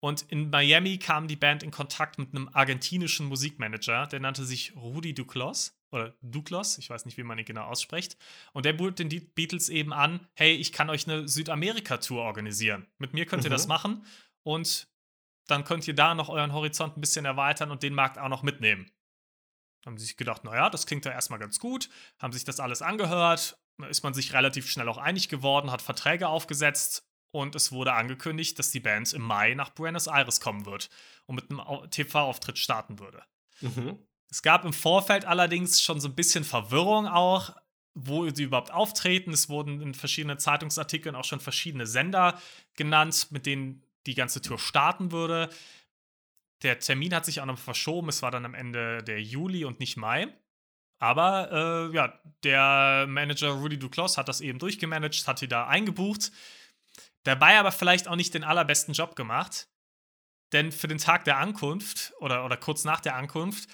Und 0.00 0.22
in 0.30 0.50
Miami 0.50 0.98
kam 0.98 1.26
die 1.26 1.36
Band 1.36 1.62
in 1.62 1.70
Kontakt 1.72 2.18
mit 2.18 2.32
einem 2.34 2.48
argentinischen 2.52 3.26
Musikmanager, 3.26 4.06
der 4.06 4.20
nannte 4.20 4.44
sich 4.44 4.74
Rudi 4.76 5.12
Duclos. 5.12 5.74
Oder 5.90 6.14
Duclos, 6.20 6.78
ich 6.78 6.90
weiß 6.90 7.04
nicht, 7.06 7.16
wie 7.16 7.22
man 7.22 7.38
ihn 7.38 7.44
genau 7.44 7.64
ausspricht. 7.64 8.16
Und 8.52 8.64
der 8.64 8.74
bot 8.74 8.98
den 8.98 9.08
Beatles 9.34 9.68
eben 9.70 9.92
an: 9.92 10.20
hey, 10.34 10.54
ich 10.54 10.72
kann 10.72 10.90
euch 10.90 11.08
eine 11.08 11.26
Südamerika-Tour 11.26 12.22
organisieren. 12.22 12.86
Mit 12.98 13.14
mir 13.14 13.26
könnt 13.26 13.44
ihr 13.44 13.50
Mhm. 13.50 13.54
das 13.54 13.66
machen 13.66 14.04
und 14.44 14.86
dann 15.46 15.64
könnt 15.64 15.88
ihr 15.88 15.94
da 15.94 16.14
noch 16.14 16.28
euren 16.28 16.52
Horizont 16.52 16.96
ein 16.96 17.00
bisschen 17.00 17.24
erweitern 17.24 17.70
und 17.70 17.82
den 17.82 17.94
Markt 17.94 18.18
auch 18.18 18.28
noch 18.28 18.42
mitnehmen. 18.42 18.90
Haben 19.86 19.96
sie 19.96 20.04
sich 20.04 20.16
gedacht, 20.18 20.44
naja, 20.44 20.68
das 20.68 20.86
klingt 20.86 21.06
ja 21.06 21.12
erstmal 21.12 21.38
ganz 21.38 21.58
gut, 21.58 21.88
haben 22.18 22.32
sich 22.32 22.44
das 22.44 22.60
alles 22.60 22.82
angehört, 22.82 23.58
ist 23.88 24.02
man 24.02 24.14
sich 24.14 24.32
relativ 24.32 24.68
schnell 24.68 24.88
auch 24.88 24.98
einig 24.98 25.28
geworden, 25.28 25.70
hat 25.70 25.82
Verträge 25.82 26.28
aufgesetzt 26.28 27.04
und 27.30 27.54
es 27.54 27.72
wurde 27.72 27.92
angekündigt, 27.92 28.58
dass 28.58 28.70
die 28.70 28.80
Band 28.80 29.12
im 29.12 29.22
Mai 29.22 29.54
nach 29.54 29.70
Buenos 29.70 30.06
Aires 30.06 30.40
kommen 30.40 30.66
wird 30.66 30.88
und 31.26 31.36
mit 31.36 31.50
einem 31.50 31.60
Au- 31.60 31.86
TV-Auftritt 31.86 32.58
starten 32.58 32.98
würde. 32.98 33.22
Mhm. 33.60 33.98
Es 34.30 34.42
gab 34.42 34.64
im 34.64 34.72
Vorfeld 34.72 35.24
allerdings 35.24 35.80
schon 35.82 36.00
so 36.00 36.08
ein 36.08 36.14
bisschen 36.14 36.44
Verwirrung 36.44 37.06
auch, 37.06 37.54
wo 37.94 38.28
sie 38.30 38.44
überhaupt 38.44 38.70
auftreten. 38.70 39.32
Es 39.32 39.48
wurden 39.48 39.80
in 39.80 39.94
verschiedenen 39.94 40.38
Zeitungsartikeln 40.38 41.14
auch 41.14 41.24
schon 41.24 41.40
verschiedene 41.40 41.86
Sender 41.86 42.40
genannt, 42.74 43.28
mit 43.30 43.46
denen 43.46 43.82
die 44.06 44.14
ganze 44.14 44.40
Tour 44.40 44.58
starten 44.58 45.12
würde. 45.12 45.50
Der 46.62 46.78
Termin 46.78 47.14
hat 47.14 47.24
sich 47.24 47.40
auch 47.40 47.46
noch 47.46 47.58
verschoben. 47.58 48.08
Es 48.08 48.22
war 48.22 48.30
dann 48.30 48.44
am 48.44 48.54
Ende 48.54 49.02
der 49.02 49.22
Juli 49.22 49.64
und 49.64 49.80
nicht 49.80 49.96
Mai. 49.96 50.28
Aber 50.98 51.90
äh, 51.90 51.94
ja, 51.94 52.18
der 52.42 53.06
Manager 53.08 53.50
Rudy 53.50 53.78
Duclos 53.78 54.18
hat 54.18 54.28
das 54.28 54.40
eben 54.40 54.58
durchgemanagt, 54.58 55.26
hat 55.26 55.40
die 55.40 55.48
da 55.48 55.66
eingebucht. 55.66 56.32
Dabei 57.24 57.58
aber 57.58 57.72
vielleicht 57.72 58.08
auch 58.08 58.16
nicht 58.16 58.34
den 58.34 58.44
allerbesten 58.44 58.94
Job 58.94 59.14
gemacht. 59.14 59.68
Denn 60.52 60.72
für 60.72 60.88
den 60.88 60.98
Tag 60.98 61.24
der 61.24 61.38
Ankunft 61.38 62.12
oder, 62.20 62.44
oder 62.44 62.56
kurz 62.56 62.84
nach 62.84 63.00
der 63.00 63.16
Ankunft 63.16 63.68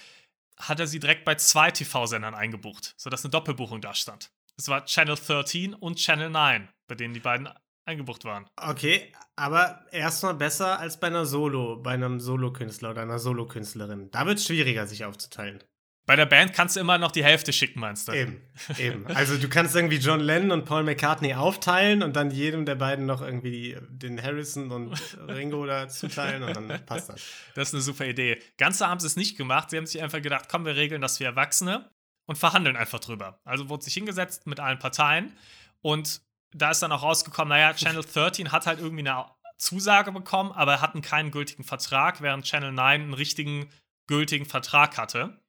hat 0.59 0.81
er 0.81 0.87
sie 0.87 1.01
direkt 1.01 1.25
bei 1.25 1.35
zwei 1.37 1.71
TV-Sendern 1.71 2.35
eingebucht, 2.35 2.95
sodass 2.97 3.25
eine 3.25 3.31
Doppelbuchung 3.31 3.81
da 3.81 3.95
stand. 3.95 4.31
Es 4.57 4.69
war 4.69 4.85
Channel 4.85 5.17
13 5.17 5.75
und 5.75 5.97
Channel 5.97 6.31
9, 6.31 6.69
bei 6.89 6.95
denen 6.95 7.15
die 7.15 7.21
beiden 7.21 7.49
eingebucht 7.87 8.25
waren. 8.25 8.47
Okay, 8.57 9.13
aber 9.37 9.85
erstmal 9.91 10.35
besser 10.35 10.79
als 10.79 10.99
bei 10.99 11.09
einer 11.09 11.27
Solo, 11.27 11.77
bei 11.77 11.93
einem 11.93 12.21
Solokünstler 12.21 12.91
oder 12.91 13.03
einer 13.03 13.19
Solokünstlerin. 13.19 14.11
Da 14.11 14.27
wird 14.27 14.39
es 14.39 14.47
schwieriger, 14.47 14.87
sich 14.87 15.05
aufzuteilen. 15.05 15.63
Bei 16.07 16.17
der 16.17 16.27
Band 16.27 16.53
kannst 16.53 16.77
du 16.77 16.81
immer 16.81 16.99
noch 16.99 17.13
die 17.13 17.25
Hälfte 17.25 17.53
schicken, 17.53 17.81
meinst 17.81 18.09
du? 18.09 18.13
Eben, 18.13 18.43
eben. 18.79 19.07
Also 19.07 19.39
du 19.39 19.49
kannst 19.49 19.75
irgendwie 19.75 19.97
John 19.97 20.21
Lennon 20.21 20.51
und 20.51 20.67
Paul 20.67 20.83
McCartney 20.83 21.35
aufteilen 21.35 22.03
und 22.03 22.15
dann 22.15 22.31
jedem 22.31 22.67
der 22.67 22.75
beiden 22.75 23.07
noch 23.07 23.23
irgendwie 23.23 23.77
den 23.89 24.23
Harrison 24.23 24.71
und 24.71 25.01
Ringo 25.29 25.65
da 25.65 25.89
zuteilen 25.89 26.43
und 26.43 26.55
dann 26.55 26.85
passt 26.85 27.09
das. 27.09 27.23
Das 27.55 27.69
ist 27.69 27.75
eine 27.75 27.83
super 27.83 28.05
Idee. 28.05 28.39
Ganz 28.59 28.79
so 28.79 28.87
haben 28.87 29.01
sie 29.01 29.07
es 29.07 29.17
nicht 29.17 29.39
gemacht. 29.39 29.71
Sie 29.71 29.79
haben 29.79 29.87
sich 29.87 30.03
einfach 30.03 30.21
gedacht, 30.21 30.49
komm, 30.51 30.67
wir 30.67 30.77
regeln 30.77 31.01
das 31.01 31.19
für 31.19 31.25
Erwachsene 31.25 31.91
und 32.27 32.37
verhandeln 32.37 32.77
einfach 32.77 33.01
drüber. 33.01 33.41
Also 33.45 33.71
wurde 33.71 33.85
sich 33.85 33.95
hingesetzt 33.95 34.47
mit 34.47 34.61
allen 34.61 34.79
Parteien 34.79 35.33
und 35.81 36.21
da 36.53 36.71
ist 36.71 36.83
dann 36.83 36.93
auch 36.93 37.03
rausgekommen, 37.03 37.49
naja, 37.49 37.75
Channel 37.75 38.05
13 38.05 38.53
hat 38.53 38.67
halt 38.67 38.79
irgendwie 38.79 39.09
eine 39.09 39.27
Zusage 39.59 40.13
bekommen, 40.13 40.53
aber 40.53 40.81
hatten 40.81 41.03
keinen 41.03 41.31
gültigen 41.31 41.65
Vertrag, 41.65 42.21
während 42.21 42.45
Channel 42.45 42.73
9 42.73 43.03
einen 43.03 43.15
richtigen 43.15 43.71
gültigen 44.07 44.47
Vertrag 44.47 44.99
hatte. 44.99 45.41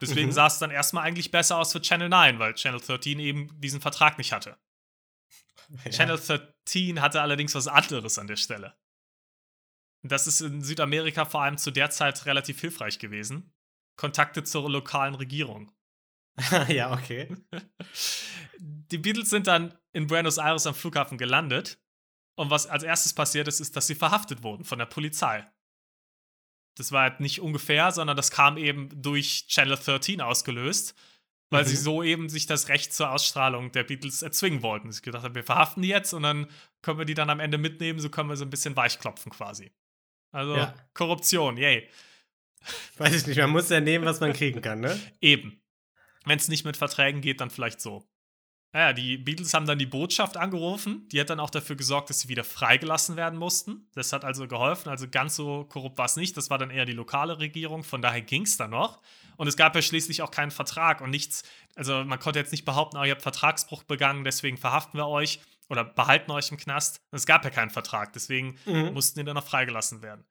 Deswegen 0.00 0.28
mhm. 0.28 0.32
sah 0.32 0.46
es 0.46 0.58
dann 0.58 0.70
erstmal 0.70 1.04
eigentlich 1.04 1.30
besser 1.30 1.56
aus 1.56 1.72
für 1.72 1.80
Channel 1.80 2.08
9, 2.08 2.38
weil 2.38 2.54
Channel 2.54 2.80
13 2.80 3.18
eben 3.18 3.60
diesen 3.60 3.80
Vertrag 3.80 4.18
nicht 4.18 4.32
hatte. 4.32 4.58
Ja. 5.84 5.90
Channel 5.90 6.16
13 6.16 7.00
hatte 7.00 7.20
allerdings 7.20 7.52
was 7.56 7.66
anderes 7.66 8.20
an 8.20 8.28
der 8.28 8.36
Stelle. 8.36 8.78
Das 10.04 10.28
ist 10.28 10.40
in 10.40 10.62
Südamerika 10.62 11.24
vor 11.24 11.42
allem 11.42 11.58
zu 11.58 11.72
der 11.72 11.90
Zeit 11.90 12.24
relativ 12.24 12.60
hilfreich 12.60 13.00
gewesen. 13.00 13.52
Kontakte 13.96 14.44
zur 14.44 14.70
lokalen 14.70 15.16
Regierung. 15.16 15.72
ja, 16.68 16.92
okay. 16.92 17.34
Die 18.58 18.98
Beatles 18.98 19.30
sind 19.30 19.46
dann 19.46 19.76
in 19.92 20.06
Buenos 20.06 20.38
Aires 20.38 20.66
am 20.66 20.74
Flughafen 20.74 21.18
gelandet. 21.18 21.80
Und 22.36 22.50
was 22.50 22.66
als 22.66 22.82
erstes 22.82 23.14
passiert 23.14 23.48
ist, 23.48 23.60
ist, 23.60 23.74
dass 23.76 23.86
sie 23.86 23.94
verhaftet 23.94 24.42
wurden 24.42 24.64
von 24.64 24.78
der 24.78 24.86
Polizei. 24.86 25.46
Das 26.76 26.92
war 26.92 27.02
halt 27.02 27.20
nicht 27.20 27.40
ungefähr, 27.40 27.90
sondern 27.90 28.16
das 28.16 28.30
kam 28.30 28.56
eben 28.56 28.90
durch 29.02 29.46
Channel 29.48 29.76
13 29.76 30.20
ausgelöst, 30.20 30.94
weil 31.50 31.64
mhm. 31.64 31.68
sie 31.68 31.76
so 31.76 32.02
eben 32.02 32.28
sich 32.28 32.46
das 32.46 32.68
Recht 32.68 32.92
zur 32.92 33.10
Ausstrahlung 33.10 33.72
der 33.72 33.84
Beatles 33.84 34.22
erzwingen 34.22 34.62
wollten. 34.62 34.92
Sie 34.92 35.02
gedacht 35.02 35.24
haben, 35.24 35.34
wir 35.34 35.44
verhaften 35.44 35.82
die 35.82 35.88
jetzt 35.88 36.12
und 36.12 36.22
dann 36.22 36.48
können 36.82 36.98
wir 36.98 37.06
die 37.06 37.14
dann 37.14 37.30
am 37.30 37.40
Ende 37.40 37.58
mitnehmen, 37.58 37.98
so 37.98 38.10
können 38.10 38.28
wir 38.28 38.36
so 38.36 38.44
ein 38.44 38.50
bisschen 38.50 38.76
weichklopfen 38.76 39.32
quasi. 39.32 39.72
Also 40.32 40.56
ja. 40.56 40.74
Korruption, 40.92 41.56
yay. 41.56 41.88
Weiß 42.98 43.14
ich 43.14 43.26
nicht, 43.26 43.38
man 43.38 43.50
muss 43.50 43.70
ja 43.70 43.80
nehmen, 43.80 44.04
was 44.04 44.20
man 44.20 44.32
kriegen 44.32 44.60
kann, 44.60 44.80
ne? 44.80 44.98
Eben. 45.20 45.62
Wenn 46.24 46.38
es 46.38 46.48
nicht 46.48 46.64
mit 46.64 46.76
Verträgen 46.76 47.20
geht, 47.20 47.40
dann 47.40 47.50
vielleicht 47.50 47.80
so. 47.80 48.04
Naja, 48.76 48.92
die 48.92 49.16
Beatles 49.16 49.54
haben 49.54 49.64
dann 49.64 49.78
die 49.78 49.86
Botschaft 49.86 50.36
angerufen. 50.36 51.08
Die 51.08 51.18
hat 51.18 51.30
dann 51.30 51.40
auch 51.40 51.48
dafür 51.48 51.76
gesorgt, 51.76 52.10
dass 52.10 52.20
sie 52.20 52.28
wieder 52.28 52.44
freigelassen 52.44 53.16
werden 53.16 53.38
mussten. 53.38 53.88
Das 53.94 54.12
hat 54.12 54.22
also 54.22 54.46
geholfen. 54.46 54.90
Also 54.90 55.08
ganz 55.08 55.34
so 55.34 55.64
korrupt 55.64 55.96
war 55.96 56.04
es 56.04 56.16
nicht. 56.16 56.36
Das 56.36 56.50
war 56.50 56.58
dann 56.58 56.68
eher 56.68 56.84
die 56.84 56.92
lokale 56.92 57.38
Regierung. 57.38 57.84
Von 57.84 58.02
daher 58.02 58.20
ging 58.20 58.42
es 58.42 58.58
dann 58.58 58.72
noch. 58.72 59.00
Und 59.38 59.46
es 59.46 59.56
gab 59.56 59.74
ja 59.74 59.80
schließlich 59.80 60.20
auch 60.20 60.30
keinen 60.30 60.50
Vertrag 60.50 61.00
und 61.00 61.08
nichts. 61.08 61.42
Also 61.74 62.04
man 62.04 62.18
konnte 62.18 62.38
jetzt 62.38 62.52
nicht 62.52 62.66
behaupten, 62.66 62.98
oh, 62.98 63.04
ihr 63.04 63.12
habt 63.12 63.22
Vertragsbruch 63.22 63.82
begangen, 63.84 64.24
deswegen 64.24 64.58
verhaften 64.58 64.98
wir 64.98 65.08
euch 65.08 65.40
oder 65.70 65.82
behalten 65.82 66.30
euch 66.30 66.50
im 66.50 66.58
Knast. 66.58 67.00
Es 67.12 67.24
gab 67.24 67.44
ja 67.44 67.50
keinen 67.50 67.70
Vertrag, 67.70 68.12
deswegen 68.12 68.58
mhm. 68.66 68.92
mussten 68.92 69.18
die 69.18 69.24
dann 69.24 69.36
noch 69.36 69.46
freigelassen 69.46 70.02
werden. 70.02 70.26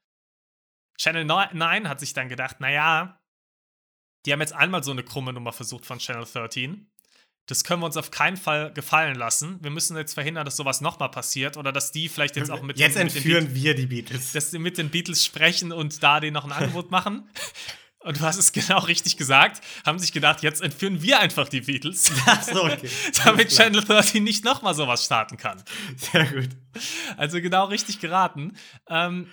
Channel 1.00 1.26
9 1.26 1.90
hat 1.90 2.00
sich 2.00 2.14
dann 2.14 2.30
gedacht, 2.30 2.60
naja, 2.60 3.20
die 4.28 4.34
haben 4.34 4.42
jetzt 4.42 4.54
einmal 4.54 4.84
so 4.84 4.92
eine 4.92 5.04
krumme 5.04 5.34
Nummer 5.34 5.52
versucht 5.52 5.88
von 5.88 5.98
Channel 5.98 6.26
13 6.32 6.92
das 7.48 7.64
können 7.64 7.82
wir 7.82 7.86
uns 7.86 7.98
auf 7.98 8.10
keinen 8.10 8.38
Fall 8.38 8.74
gefallen 8.74 9.16
lassen. 9.16 9.60
Wir 9.62 9.70
müssen 9.70 9.96
jetzt 9.96 10.14
verhindern, 10.14 10.46
dass 10.46 10.58
sowas 10.58 10.82
nochmal 10.82 11.12
passiert 11.12 11.58
oder 11.58 11.72
dass 11.72 11.92
die 11.92 12.10
vielleicht 12.10 12.36
jetzt 12.36 12.50
auch 12.50 12.64
mit 12.64 12.80
Jetzt 12.80 12.96
den, 12.96 13.04
entführen 13.04 13.46
mit 13.46 13.56
den 13.56 13.64
wir 13.64 13.76
die 13.76 13.86
Beatles. 13.86 14.32
Dass 14.32 14.52
sie 14.52 14.60
mit 14.60 14.78
den 14.78 14.90
Beatles 14.90 15.24
sprechen 15.24 15.72
und 15.72 16.02
da 16.02 16.20
denen 16.20 16.34
noch 16.34 16.46
ein 16.46 16.52
Angebot 16.52 16.92
machen. 16.92 17.30
Und 18.06 18.20
du 18.20 18.22
hast 18.22 18.38
es 18.38 18.52
genau 18.52 18.78
richtig 18.82 19.18
gesagt, 19.18 19.66
haben 19.84 19.98
sich 19.98 20.12
gedacht, 20.12 20.44
jetzt 20.44 20.62
entführen 20.62 21.02
wir 21.02 21.20
einfach 21.22 21.50
die 21.50 21.62
Beatles. 21.62 22.12
So, 22.44 22.66
okay. 22.66 22.88
damit 23.26 23.50
Channel 23.50 23.84
13 23.84 24.24
nicht 24.24 24.46
nochmal 24.46 24.76
sowas 24.76 25.06
starten 25.06 25.38
kann. 25.38 25.64
Sehr 25.96 26.26
gut. 26.26 26.50
Also 27.18 27.42
genau 27.42 27.66
richtig 27.66 28.00
geraten. 28.00 28.56
Ähm, 28.88 29.28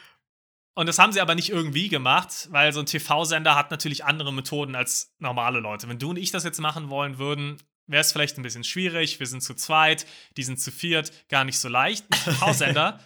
und 0.75 0.87
das 0.87 0.99
haben 0.99 1.13
sie 1.13 1.21
aber 1.21 1.35
nicht 1.35 1.51
irgendwie 1.51 1.91
gemacht, 1.91 2.49
weil 2.51 2.73
so 2.73 2.81
ein 2.81 2.87
TV-Sender 2.87 3.55
hat 3.57 3.71
natürlich 3.71 4.07
andere 4.07 4.33
Methoden 4.33 4.75
als 4.75 5.15
normale 5.19 5.61
Leute. 5.61 5.87
Wenn 5.87 5.99
du 5.99 6.09
und 6.09 6.17
ich 6.17 6.31
das 6.31 6.45
jetzt 6.45 6.59
machen 6.59 6.89
wollen 6.89 7.19
würden, 7.19 7.59
wäre 7.87 8.01
es 8.01 8.13
vielleicht 8.13 8.39
ein 8.39 8.43
bisschen 8.43 8.65
schwierig. 8.65 9.21
Wir 9.21 9.27
sind 9.27 9.43
zu 9.43 9.55
zweit, 9.55 10.07
die 10.37 10.43
sind 10.43 10.61
zu 10.61 10.71
viert, 10.71 11.29
gar 11.29 11.45
nicht 11.45 11.59
so 11.59 11.69
leicht. 11.69 12.09
TV-Sender 12.11 13.01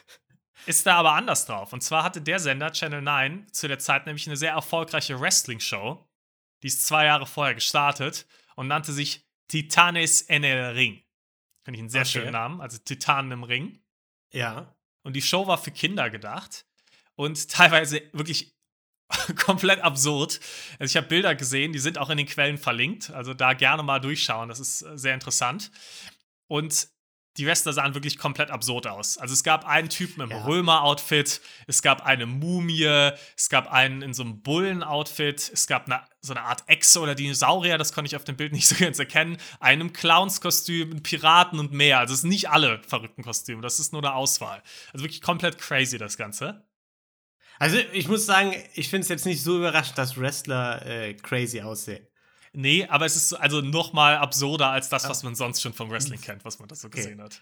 ist 0.66 0.86
da 0.86 0.96
aber 0.96 1.12
anders 1.12 1.46
drauf. 1.46 1.72
Und 1.72 1.82
zwar 1.82 2.04
hatte 2.04 2.20
der 2.20 2.38
Sender, 2.38 2.72
Channel 2.72 3.02
9, 3.02 3.46
zu 3.52 3.68
der 3.68 3.78
Zeit 3.78 4.06
nämlich 4.06 4.26
eine 4.26 4.36
sehr 4.36 4.52
erfolgreiche 4.52 5.20
Wrestling-Show. 5.20 6.08
Die 6.62 6.66
ist 6.66 6.86
zwei 6.86 7.06
Jahre 7.06 7.26
vorher 7.26 7.54
gestartet 7.54 8.26
und 8.54 8.68
nannte 8.68 8.92
sich 8.92 9.26
Titanes 9.48 10.22
en 10.22 10.44
el 10.44 10.72
Ring. 10.72 11.02
Finde 11.64 11.76
ich 11.76 11.82
einen 11.82 11.90
sehr 11.90 12.02
okay. 12.02 12.10
schönen 12.10 12.32
Namen, 12.32 12.60
also 12.60 12.78
Titanen 12.78 13.32
im 13.32 13.44
Ring. 13.44 13.80
Ja. 14.32 14.74
Und 15.02 15.14
die 15.14 15.22
Show 15.22 15.46
war 15.46 15.58
für 15.58 15.72
Kinder 15.72 16.10
gedacht 16.10 16.64
und 17.16 17.50
teilweise 17.50 18.02
wirklich 18.12 18.51
komplett 19.36 19.80
absurd. 19.80 20.40
Also 20.78 20.92
ich 20.92 20.96
habe 20.96 21.08
Bilder 21.08 21.34
gesehen, 21.34 21.72
die 21.72 21.78
sind 21.78 21.98
auch 21.98 22.10
in 22.10 22.16
den 22.16 22.26
Quellen 22.26 22.58
verlinkt. 22.58 23.10
Also 23.10 23.34
da 23.34 23.52
gerne 23.52 23.82
mal 23.82 24.00
durchschauen. 24.00 24.48
Das 24.48 24.60
ist 24.60 24.82
äh, 24.82 24.98
sehr 24.98 25.14
interessant. 25.14 25.70
Und 26.48 26.88
die 27.38 27.46
Wrestler 27.46 27.72
sahen 27.72 27.94
wirklich 27.94 28.18
komplett 28.18 28.50
absurd 28.50 28.86
aus. 28.86 29.16
Also 29.16 29.32
es 29.32 29.42
gab 29.42 29.64
einen 29.64 29.88
Typen 29.88 30.22
im 30.22 30.30
ja. 30.30 30.44
Römer-Outfit, 30.44 31.40
es 31.66 31.80
gab 31.80 32.04
eine 32.04 32.26
Mumie, 32.26 32.84
es 32.84 33.48
gab 33.48 33.72
einen 33.72 34.02
in 34.02 34.12
so 34.12 34.22
einem 34.22 34.42
Bullen-Outfit, 34.42 35.50
es 35.52 35.66
gab 35.66 35.86
eine, 35.86 36.02
so 36.20 36.34
eine 36.34 36.42
Art 36.42 36.64
Echse 36.66 37.00
oder 37.00 37.14
Dinosaurier, 37.14 37.78
das 37.78 37.94
konnte 37.94 38.08
ich 38.08 38.16
auf 38.16 38.24
dem 38.24 38.36
Bild 38.36 38.52
nicht 38.52 38.68
so 38.68 38.74
ganz 38.74 38.98
erkennen, 38.98 39.38
einem 39.60 39.92
Clowns-Kostüm, 39.94 41.02
Piraten 41.02 41.58
und 41.58 41.72
mehr. 41.72 42.00
Also 42.00 42.12
es 42.14 42.20
sind 42.20 42.30
nicht 42.30 42.50
alle 42.50 42.82
verrückten 42.86 43.22
Kostüme, 43.22 43.62
das 43.62 43.80
ist 43.80 43.92
nur 43.92 44.02
eine 44.02 44.14
Auswahl. 44.14 44.62
Also 44.92 45.04
wirklich 45.04 45.22
komplett 45.22 45.58
crazy 45.58 45.96
das 45.96 46.18
Ganze. 46.18 46.62
Also 47.58 47.76
ich 47.92 48.08
muss 48.08 48.26
sagen, 48.26 48.54
ich 48.74 48.88
finde 48.88 49.02
es 49.02 49.08
jetzt 49.08 49.26
nicht 49.26 49.42
so 49.42 49.58
überraschend, 49.58 49.98
dass 49.98 50.18
Wrestler 50.18 50.84
äh, 50.84 51.14
crazy 51.14 51.60
aussehen. 51.60 52.06
Nee, 52.54 52.86
aber 52.86 53.06
es 53.06 53.16
ist 53.16 53.32
also 53.32 53.62
noch 53.62 53.94
mal 53.94 54.18
absurder 54.18 54.68
als 54.68 54.90
das, 54.90 55.08
was 55.08 55.22
man 55.22 55.34
sonst 55.34 55.62
schon 55.62 55.72
vom 55.72 55.90
Wrestling 55.90 56.20
kennt, 56.20 56.44
was 56.44 56.58
man 56.58 56.68
da 56.68 56.74
so 56.74 56.88
okay. 56.88 56.98
gesehen 56.98 57.22
hat. 57.22 57.40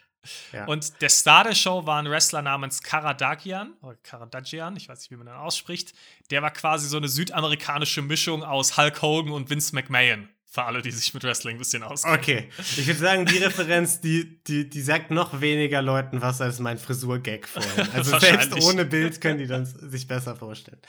Ja. 0.52 0.66
Und 0.66 1.00
der 1.02 1.08
Star 1.08 1.42
der 1.42 1.56
Show 1.56 1.84
war 1.84 2.00
ein 2.00 2.08
Wrestler 2.08 2.42
namens 2.42 2.80
Karadagian, 2.80 3.72
oder 3.82 3.96
Karadagian, 4.04 4.76
ich 4.76 4.88
weiß 4.88 5.00
nicht, 5.00 5.10
wie 5.10 5.16
man 5.16 5.26
den 5.26 5.34
ausspricht. 5.34 5.94
Der 6.30 6.42
war 6.42 6.52
quasi 6.52 6.86
so 6.88 6.96
eine 6.96 7.08
südamerikanische 7.08 8.02
Mischung 8.02 8.44
aus 8.44 8.76
Hulk 8.76 9.02
Hogan 9.02 9.32
und 9.32 9.50
Vince 9.50 9.74
McMahon. 9.74 10.28
Für 10.52 10.64
alle, 10.64 10.82
die 10.82 10.90
sich 10.90 11.14
mit 11.14 11.22
Wrestling 11.22 11.54
ein 11.54 11.58
bisschen 11.60 11.84
auskennen. 11.84 12.18
Okay. 12.18 12.48
Ich 12.58 12.84
würde 12.84 12.98
sagen, 12.98 13.24
die 13.24 13.38
Referenz, 13.38 14.00
die, 14.00 14.42
die, 14.42 14.68
die 14.68 14.80
sagt 14.82 15.12
noch 15.12 15.40
weniger 15.40 15.80
Leuten 15.80 16.20
was 16.22 16.40
als 16.40 16.58
mein 16.58 16.76
Frisur-Gag 16.76 17.46
vorhin. 17.46 17.88
Also 17.92 18.18
selbst 18.18 18.60
ohne 18.64 18.84
Bild 18.84 19.20
können 19.20 19.38
die 19.38 19.46
dann 19.46 19.64
sich 19.64 20.08
besser 20.08 20.34
vorstellen. 20.34 20.80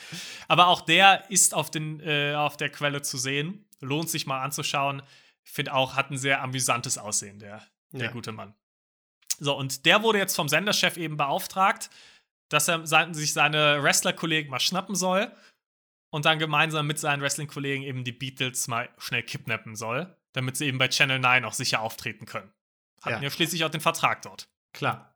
Aber 0.48 0.65
auch 0.65 0.82
der 0.82 1.30
ist 1.30 1.53
auf, 1.53 1.70
den, 1.70 2.00
äh, 2.00 2.34
auf 2.34 2.58
der 2.58 2.70
Quelle 2.70 3.03
zu 3.03 3.20
sehen. 3.20 3.68
Lohnt 3.82 4.10
sich 4.10 4.25
mal 4.25 4.41
anzuschauen. 4.41 5.03
Ich 5.44 5.51
finde 5.51 5.75
auch, 5.75 5.96
hat 5.96 6.10
ein 6.10 6.18
sehr 6.18 6.41
amüsantes 6.41 6.98
Aussehen, 6.98 7.38
der, 7.38 7.62
der 7.91 8.08
ja. 8.08 8.12
gute 8.12 8.32
Mann. 8.32 8.56
So, 9.39 9.56
und 9.56 9.86
der 9.86 10.01
wurde 10.01 10.18
jetzt 10.18 10.36
vom 10.36 10.50
Senderchef 10.50 10.98
eben 10.98 11.18
beauftragt, 11.18 11.91
dass 12.50 12.68
er 12.68 12.88
sich 13.13 13.34
seine 13.34 13.84
Wrestler-Kollegen 13.84 14.50
mal 14.50 14.60
schnappen 14.60 14.96
soll 14.96 15.32
und 16.12 16.25
dann 16.25 16.38
gemeinsam 16.38 16.86
mit 16.86 17.00
seinen 17.00 17.22
Wrestling-Kollegen 17.22 17.84
eben 17.84 18.03
die 18.03 18.12
Beatles 18.12 18.68
mal 18.68 18.89
schnell 19.00 19.24
kidnappen 19.24 19.75
soll, 19.75 20.15
damit 20.34 20.58
sie 20.58 20.68
eben 20.68 20.77
bei 20.77 20.89
Channel 20.89 21.20
9 21.20 21.46
auch 21.46 21.53
sicher 21.53 21.82
auftreten 21.82 22.25
können. 22.25 22.51
Hatten 23.01 23.24
ja, 23.24 23.30
ja 23.30 23.30
schließlich 23.32 23.63
auch 23.63 23.70
den 23.70 23.82
Vertrag 23.82 24.22
dort. 24.22 24.48
Klar. 24.74 25.15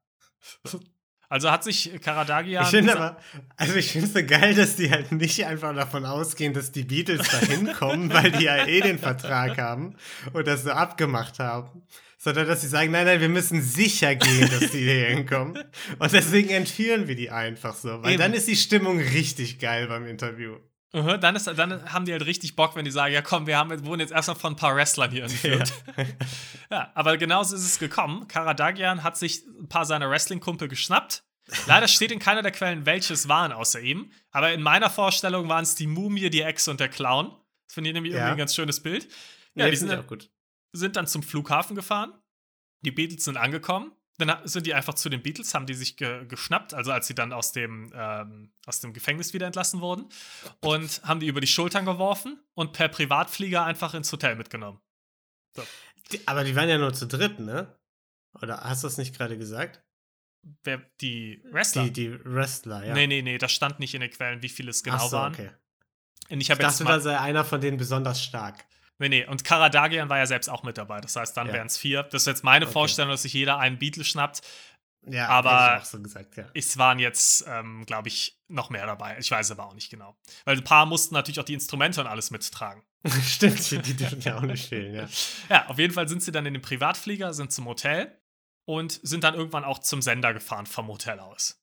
Also 1.27 1.51
hat 1.51 1.63
sich 1.63 1.91
Karadagian. 2.01 2.63
Ich 2.63 2.69
finde 2.69 2.95
aber, 2.95 3.17
also 3.57 3.75
ich 3.75 3.91
finde 3.91 4.07
es 4.07 4.13
so 4.13 4.23
geil, 4.23 4.55
dass 4.55 4.75
die 4.75 4.91
halt 4.91 5.11
nicht 5.11 5.45
einfach 5.45 5.75
davon 5.75 6.05
ausgehen, 6.05 6.53
dass 6.53 6.71
die 6.71 6.83
Beatles 6.83 7.27
da 7.29 7.39
hinkommen, 7.39 8.09
weil 8.13 8.31
die 8.31 8.43
ja 8.43 8.65
eh 8.65 8.81
den 8.81 8.99
Vertrag 8.99 9.57
haben 9.57 9.95
und 10.33 10.47
das 10.47 10.63
so 10.63 10.71
abgemacht 10.71 11.39
haben, 11.39 11.83
sondern 12.17 12.47
dass 12.47 12.61
sie 12.61 12.67
sagen, 12.67 12.91
nein, 12.91 13.05
nein, 13.05 13.21
wir 13.21 13.29
müssen 13.29 13.61
sicher 13.61 14.15
gehen, 14.15 14.49
dass 14.49 14.71
die 14.71 14.83
hier 14.83 15.07
hinkommen. 15.07 15.61
Und 15.99 16.13
deswegen 16.13 16.49
entführen 16.49 17.07
wir 17.07 17.15
die 17.15 17.31
einfach 17.31 17.75
so, 17.75 18.03
weil 18.03 18.13
Eben. 18.13 18.21
dann 18.21 18.33
ist 18.33 18.47
die 18.47 18.55
Stimmung 18.55 18.99
richtig 18.99 19.59
geil 19.59 19.87
beim 19.87 20.05
Interview. 20.05 20.57
Uh 20.93 21.17
dann, 21.17 21.35
ist, 21.35 21.47
dann 21.47 21.91
haben 21.91 22.05
die 22.05 22.13
halt 22.13 22.25
richtig 22.25 22.55
Bock, 22.55 22.75
wenn 22.75 22.85
die 22.85 22.91
sagen, 22.91 23.13
ja 23.13 23.21
komm, 23.21 23.47
wir 23.47 23.57
haben, 23.57 23.85
wurden 23.85 23.99
jetzt 23.99 24.13
erstmal 24.13 24.37
von 24.37 24.53
ein 24.53 24.55
paar 24.55 24.75
Wrestlern 24.75 25.11
hier 25.11 25.23
entführt. 25.23 25.73
Ja, 25.97 26.05
ja 26.71 26.91
aber 26.95 27.17
genauso 27.17 27.55
ist 27.55 27.65
es 27.65 27.79
gekommen. 27.79 28.27
Karadagian 28.27 29.03
hat 29.03 29.17
sich 29.17 29.43
ein 29.59 29.67
paar 29.67 29.85
seiner 29.85 30.09
Wrestling-Kumpel 30.09 30.67
geschnappt. 30.67 31.23
Leider 31.67 31.87
steht 31.87 32.11
in 32.11 32.19
keiner 32.19 32.41
der 32.41 32.51
Quellen, 32.51 32.85
welches 32.85 33.27
waren 33.27 33.51
außer 33.51 33.79
ihm. 33.79 34.11
Aber 34.31 34.51
in 34.53 34.61
meiner 34.61 34.89
Vorstellung 34.89 35.47
waren 35.47 35.63
es 35.63 35.75
die 35.75 35.87
Mumie, 35.87 36.29
die 36.29 36.41
Echse 36.41 36.71
und 36.71 36.79
der 36.79 36.89
Clown. 36.89 37.35
Das 37.67 37.73
finde 37.73 37.89
ich 37.89 37.93
nämlich 37.93 38.13
ja. 38.13 38.19
irgendwie 38.19 38.31
ein 38.31 38.37
ganz 38.37 38.55
schönes 38.55 38.81
Bild. 38.81 39.07
Ja, 39.53 39.65
nee, 39.65 39.71
die 39.71 39.77
sind, 39.77 40.05
sind 40.73 40.95
dann 40.95 41.07
zum 41.07 41.23
Flughafen 41.23 41.75
gefahren. 41.75 42.13
Die 42.81 42.91
Beatles 42.91 43.25
sind 43.25 43.37
angekommen. 43.37 43.91
Dann 44.17 44.48
sind 44.48 44.65
die 44.65 44.74
einfach 44.74 44.93
zu 44.93 45.10
den 45.10 45.22
Beatles, 45.22 45.53
haben 45.53 45.65
die 45.65 45.74
sich 45.74 45.98
ge 45.98 46.25
geschnappt, 46.25 46.74
also 46.74 46.91
als 46.91 47.07
sie 47.07 47.15
dann 47.15 47.34
aus 47.34 47.51
dem, 47.51 47.91
ähm, 47.93 48.51
aus 48.65 48.79
dem 48.79 48.93
Gefängnis 48.93 49.34
wieder 49.34 49.45
entlassen 49.45 49.81
wurden. 49.81 50.05
Und 50.62 51.01
haben 51.03 51.19
die 51.19 51.27
über 51.27 51.41
die 51.41 51.48
Schultern 51.48 51.86
geworfen 51.86 52.39
und 52.53 52.72
per 52.72 52.88
Privatflieger 52.88 53.65
einfach 53.65 53.93
ins 53.93 54.12
Hotel 54.12 54.36
mitgenommen. 54.36 54.79
So. 55.53 55.63
Die, 56.12 56.27
aber 56.27 56.43
die 56.43 56.55
waren 56.55 56.69
ja 56.69 56.77
nur 56.77 56.93
zu 56.93 57.07
dritt, 57.07 57.39
ne? 57.39 57.77
Oder 58.41 58.62
hast 58.62 58.84
du 58.84 58.88
das 58.88 58.98
nicht 58.98 59.15
gerade 59.15 59.38
gesagt? 59.38 59.81
Wer, 60.63 60.77
die 61.01 61.41
Wrestler? 61.51 61.86
Die, 61.86 61.93
die 61.93 62.25
Wrestler, 62.25 62.86
ja. 62.86 62.93
Nee, 62.93 63.07
nee, 63.07 63.22
nee, 63.22 63.38
das 63.38 63.51
stand 63.51 63.79
nicht 63.79 63.95
in 63.95 64.01
den 64.01 64.12
Quellen, 64.12 64.41
wie 64.41 64.50
viele 64.50 64.69
es 64.69 64.84
genau 64.84 64.98
Ach 64.98 65.07
so, 65.07 65.17
waren. 65.17 65.34
Okay. 65.34 65.50
Und 66.29 66.41
ich, 66.41 66.50
ich 66.50 66.57
dachte, 66.57 66.84
da 66.84 67.00
sei 67.00 67.19
einer 67.19 67.43
von 67.43 67.62
denen 67.62 67.77
besonders 67.77 68.24
stark. 68.24 68.65
Nee, 68.97 69.09
nee, 69.09 69.25
und 69.25 69.43
Karadagian 69.43 70.09
war 70.09 70.17
ja 70.17 70.25
selbst 70.25 70.47
auch 70.49 70.63
mit 70.63 70.77
dabei. 70.77 71.01
Das 71.01 71.15
heißt, 71.15 71.35
dann 71.35 71.47
ja. 71.47 71.53
wären 71.53 71.67
es 71.67 71.77
vier. 71.77 72.03
Das 72.03 72.23
ist 72.23 72.27
jetzt 72.27 72.43
meine 72.43 72.65
okay. 72.65 72.73
Vorstellung, 72.73 73.11
dass 73.11 73.23
sich 73.23 73.33
jeder 73.33 73.57
einen 73.59 73.77
Beatle 73.77 74.03
schnappt. 74.03 74.41
Ja, 75.07 75.27
aber 75.27 75.83
so 75.85 76.01
gesagt, 76.01 76.35
ja. 76.37 76.45
es 76.53 76.77
waren 76.77 76.97
jetzt, 76.97 77.45
ähm, 77.47 77.85
glaube 77.85 78.07
ich, 78.07 78.39
noch 78.47 78.69
mehr 78.69 78.85
dabei. 78.85 79.17
Ich 79.19 79.29
weiß 79.29 79.51
aber 79.51 79.67
auch 79.67 79.73
nicht 79.73 79.89
genau. 79.89 80.17
Weil 80.45 80.57
ein 80.57 80.63
paar 80.63 80.85
mussten 80.85 81.13
natürlich 81.13 81.39
auch 81.39 81.45
die 81.45 81.53
Instrumente 81.53 82.01
und 82.01 82.07
alles 82.07 82.31
mittragen. 82.31 82.83
Stimmt, 83.23 83.69
die 83.85 83.93
dürfen 83.97 84.21
ja 84.21 84.37
auch 84.37 84.41
nicht 84.41 84.67
fehlen, 84.67 84.95
ja. 84.95 85.07
Ja, 85.49 85.67
auf 85.67 85.77
jeden 85.77 85.93
Fall 85.93 86.07
sind 86.07 86.23
sie 86.23 86.31
dann 86.31 86.45
in 86.45 86.53
den 86.53 86.61
Privatflieger, 86.63 87.33
sind 87.33 87.51
zum 87.51 87.65
Hotel 87.65 88.19
und 88.65 88.99
sind 89.03 89.23
dann 89.23 89.35
irgendwann 89.35 89.63
auch 89.63 89.79
zum 89.79 90.01
Sender 90.01 90.33
gefahren 90.33 90.65
vom 90.65 90.87
Hotel 90.87 91.19
aus. 91.19 91.61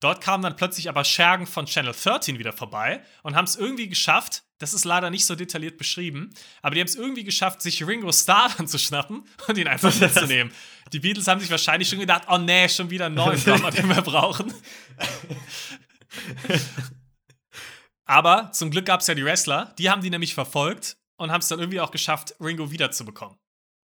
Dort 0.00 0.20
kamen 0.20 0.42
dann 0.42 0.56
plötzlich 0.56 0.88
aber 0.88 1.04
Schergen 1.04 1.46
von 1.46 1.66
Channel 1.66 1.94
13 1.94 2.38
wieder 2.38 2.52
vorbei 2.52 3.04
und 3.22 3.34
haben 3.34 3.44
es 3.44 3.56
irgendwie 3.56 3.88
geschafft, 3.88 4.44
das 4.62 4.74
ist 4.74 4.84
leider 4.84 5.10
nicht 5.10 5.26
so 5.26 5.34
detailliert 5.34 5.76
beschrieben, 5.76 6.30
aber 6.62 6.76
die 6.76 6.80
haben 6.80 6.86
es 6.86 6.94
irgendwie 6.94 7.24
geschafft, 7.24 7.60
sich 7.62 7.84
Ringo 7.84 8.12
Starr 8.12 8.54
dann 8.56 8.68
zu 8.68 8.78
schnappen 8.78 9.24
und 9.48 9.58
ihn 9.58 9.66
einfach 9.66 9.92
mitzunehmen. 10.00 10.52
Die 10.92 11.00
Beatles 11.00 11.26
haben 11.26 11.40
sich 11.40 11.50
wahrscheinlich 11.50 11.88
schon 11.88 11.98
gedacht, 11.98 12.22
oh 12.28 12.38
nee, 12.38 12.68
schon 12.68 12.88
wieder 12.88 13.06
einen 13.06 13.16
neuen 13.16 13.42
Drummer, 13.42 13.72
den 13.72 13.88
wir 13.88 14.02
brauchen. 14.02 14.54
aber 18.04 18.52
zum 18.52 18.70
Glück 18.70 18.86
gab 18.86 19.00
es 19.00 19.08
ja 19.08 19.14
die 19.14 19.24
Wrestler, 19.24 19.74
die 19.78 19.90
haben 19.90 20.00
die 20.00 20.10
nämlich 20.10 20.32
verfolgt 20.32 20.96
und 21.16 21.32
haben 21.32 21.40
es 21.40 21.48
dann 21.48 21.58
irgendwie 21.58 21.80
auch 21.80 21.90
geschafft, 21.90 22.36
Ringo 22.40 22.70
wiederzubekommen. 22.70 23.36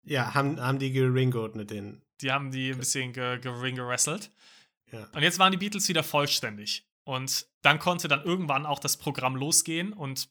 Ja, 0.03 0.33
haben, 0.33 0.59
haben 0.59 0.79
die 0.79 0.91
geringoed 0.91 1.55
mit 1.55 1.69
denen. 1.69 2.01
Die 2.21 2.31
haben 2.31 2.49
die 2.49 2.71
ein 2.71 2.77
bisschen 2.79 3.13
geringo-wrestelt. 3.13 4.31
Ja. 4.91 5.07
Und 5.13 5.21
jetzt 5.21 5.37
waren 5.37 5.51
die 5.51 5.57
Beatles 5.57 5.87
wieder 5.89 6.03
vollständig. 6.03 6.87
Und 7.03 7.45
dann 7.61 7.77
konnte 7.77 8.07
dann 8.07 8.23
irgendwann 8.23 8.65
auch 8.65 8.79
das 8.79 8.97
Programm 8.97 9.35
losgehen 9.35 9.93
und 9.93 10.29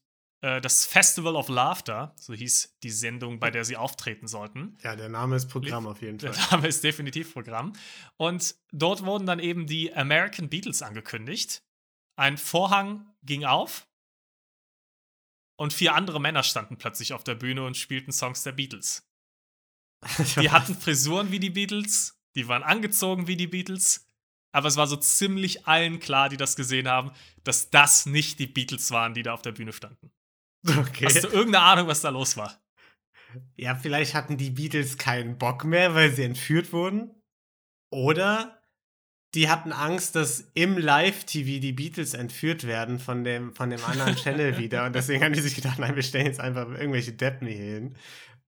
das 0.60 0.84
Festival 0.84 1.36
of 1.36 1.48
Laughter, 1.48 2.14
so 2.16 2.34
hieß 2.34 2.76
die 2.82 2.90
Sendung, 2.90 3.40
bei 3.40 3.50
der 3.50 3.64
sie 3.64 3.76
auftreten 3.76 4.26
sollten. 4.26 4.76
Ja, 4.82 4.96
der 4.96 5.08
Name 5.08 5.36
ist 5.36 5.48
Programm 5.48 5.86
auf 5.86 6.02
jeden 6.02 6.20
Fall. 6.20 6.32
Der 6.32 6.50
Name 6.50 6.68
ist 6.68 6.84
definitiv 6.84 7.32
Programm. 7.32 7.72
Und 8.16 8.54
dort 8.72 9.04
wurden 9.04 9.26
dann 9.26 9.38
eben 9.38 9.66
die 9.66 9.94
American 9.94 10.48
Beatles 10.48 10.82
angekündigt. 10.82 11.62
Ein 12.16 12.38
Vorhang 12.38 13.06
ging 13.22 13.44
auf 13.44 13.88
und 15.56 15.72
vier 15.72 15.94
andere 15.94 16.20
Männer 16.20 16.42
standen 16.42 16.76
plötzlich 16.76 17.12
auf 17.12 17.24
der 17.24 17.34
Bühne 17.34 17.64
und 17.64 17.76
spielten 17.76 18.12
Songs 18.12 18.42
der 18.42 18.52
Beatles. 18.52 19.08
Die 20.40 20.50
hatten 20.50 20.74
Frisuren 20.74 21.30
wie 21.30 21.40
die 21.40 21.50
Beatles, 21.50 22.20
die 22.34 22.46
waren 22.46 22.62
angezogen 22.62 23.26
wie 23.26 23.36
die 23.36 23.46
Beatles 23.46 24.06
aber 24.54 24.68
es 24.68 24.76
war 24.76 24.86
so 24.86 24.94
ziemlich 24.94 25.66
allen 25.66 25.98
klar, 25.98 26.28
die 26.28 26.36
das 26.36 26.54
gesehen 26.54 26.86
haben, 26.86 27.10
dass 27.42 27.70
das 27.70 28.06
nicht 28.06 28.38
die 28.38 28.46
Beatles 28.46 28.92
waren, 28.92 29.12
die 29.12 29.24
da 29.24 29.34
auf 29.34 29.42
der 29.42 29.50
Bühne 29.50 29.72
standen. 29.72 30.12
Okay. 30.66 31.06
Hast 31.06 31.24
du 31.24 31.28
irgendeine 31.28 31.64
Ahnung, 31.64 31.86
was 31.88 32.00
da 32.00 32.08
los 32.08 32.36
war? 32.36 32.58
Ja, 33.56 33.74
vielleicht 33.74 34.14
hatten 34.14 34.36
die 34.36 34.50
Beatles 34.50 34.96
keinen 34.96 35.38
Bock 35.38 35.64
mehr, 35.64 35.94
weil 35.94 36.10
sie 36.10 36.22
entführt 36.24 36.72
wurden. 36.72 37.10
Oder 37.90 38.62
die 39.34 39.48
hatten 39.48 39.72
Angst, 39.72 40.14
dass 40.14 40.50
im 40.54 40.78
Live-TV 40.78 41.60
die 41.60 41.72
Beatles 41.72 42.14
entführt 42.14 42.66
werden 42.66 42.98
von 42.98 43.24
dem, 43.24 43.54
von 43.54 43.70
dem 43.70 43.84
anderen 43.84 44.14
Channel 44.16 44.58
wieder. 44.58 44.86
Und 44.86 44.94
deswegen 44.94 45.24
haben 45.24 45.32
die 45.32 45.40
sich 45.40 45.56
gedacht, 45.56 45.78
nein, 45.78 45.96
wir 45.96 46.02
stellen 46.02 46.26
jetzt 46.26 46.40
einfach 46.40 46.68
irgendwelche 46.68 47.12
Deppen 47.12 47.48
hier 47.48 47.56
hin. 47.56 47.96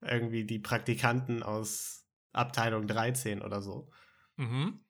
Irgendwie 0.00 0.44
die 0.44 0.59
Praktikanten 0.59 1.42
aus 1.42 2.07
Abteilung 2.33 2.87
13 2.87 3.42
oder 3.42 3.61
so. 3.61 3.90
Mhm. 4.37 4.81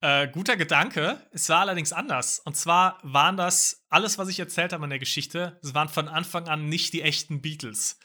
Äh, 0.00 0.28
guter 0.28 0.56
Gedanke. 0.56 1.26
Es 1.32 1.48
war 1.48 1.60
allerdings 1.60 1.92
anders. 1.92 2.40
Und 2.40 2.56
zwar 2.56 2.98
waren 3.02 3.36
das, 3.36 3.84
alles, 3.88 4.18
was 4.18 4.28
ich 4.28 4.38
erzählt 4.38 4.72
habe 4.72 4.84
in 4.84 4.90
der 4.90 4.98
Geschichte, 4.98 5.58
es 5.62 5.74
waren 5.74 5.88
von 5.88 6.08
Anfang 6.08 6.48
an 6.48 6.68
nicht 6.68 6.92
die 6.92 7.02
echten 7.02 7.42
Beatles, 7.42 7.98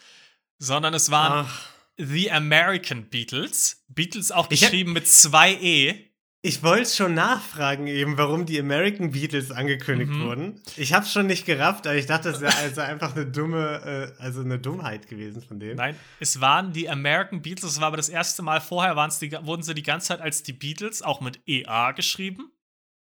sondern 0.57 0.93
es 0.93 1.11
waren 1.11 1.45
Ach. 1.47 1.69
The 1.97 2.31
American 2.31 3.09
Beatles. 3.09 3.83
Beatles 3.87 4.31
auch 4.31 4.49
geschrieben 4.49 4.93
mit 4.93 5.07
zwei 5.07 5.53
E. 5.53 6.06
Ich 6.47 6.63
wollte 6.63 6.89
schon 6.89 7.13
nachfragen 7.13 7.87
eben, 7.87 8.17
warum 8.17 8.45
die 8.45 8.57
American 8.57 9.11
Beatles 9.11 9.51
angekündigt 9.51 10.13
mhm. 10.13 10.23
wurden. 10.23 10.61
Ich 10.77 10.93
habe 10.93 11.05
schon 11.05 11.27
nicht 11.27 11.45
gerafft, 11.45 11.85
aber 11.85 11.97
ich 11.97 12.05
dachte, 12.05 12.31
das 12.31 12.39
wäre 12.39 12.55
also 12.55 12.79
einfach 12.79 13.13
eine 13.17 13.25
dumme, 13.25 14.13
äh, 14.17 14.23
also 14.23 14.39
eine 14.39 14.57
Dummheit 14.57 15.09
gewesen 15.09 15.41
von 15.41 15.59
denen. 15.59 15.75
Nein, 15.75 15.97
es 16.21 16.39
waren 16.39 16.71
die 16.71 16.89
American 16.89 17.41
Beatles. 17.41 17.73
Es 17.73 17.81
war 17.81 17.87
aber 17.87 17.97
das 17.97 18.07
erste 18.07 18.43
Mal 18.43 18.61
vorher 18.61 18.95
die, 19.19 19.31
wurden 19.41 19.61
sie 19.61 19.73
die 19.73 19.83
ganze 19.83 20.07
Zeit 20.07 20.21
als 20.21 20.41
die 20.41 20.53
Beatles, 20.53 21.01
auch 21.01 21.19
mit 21.19 21.41
EA 21.47 21.91
geschrieben, 21.91 22.49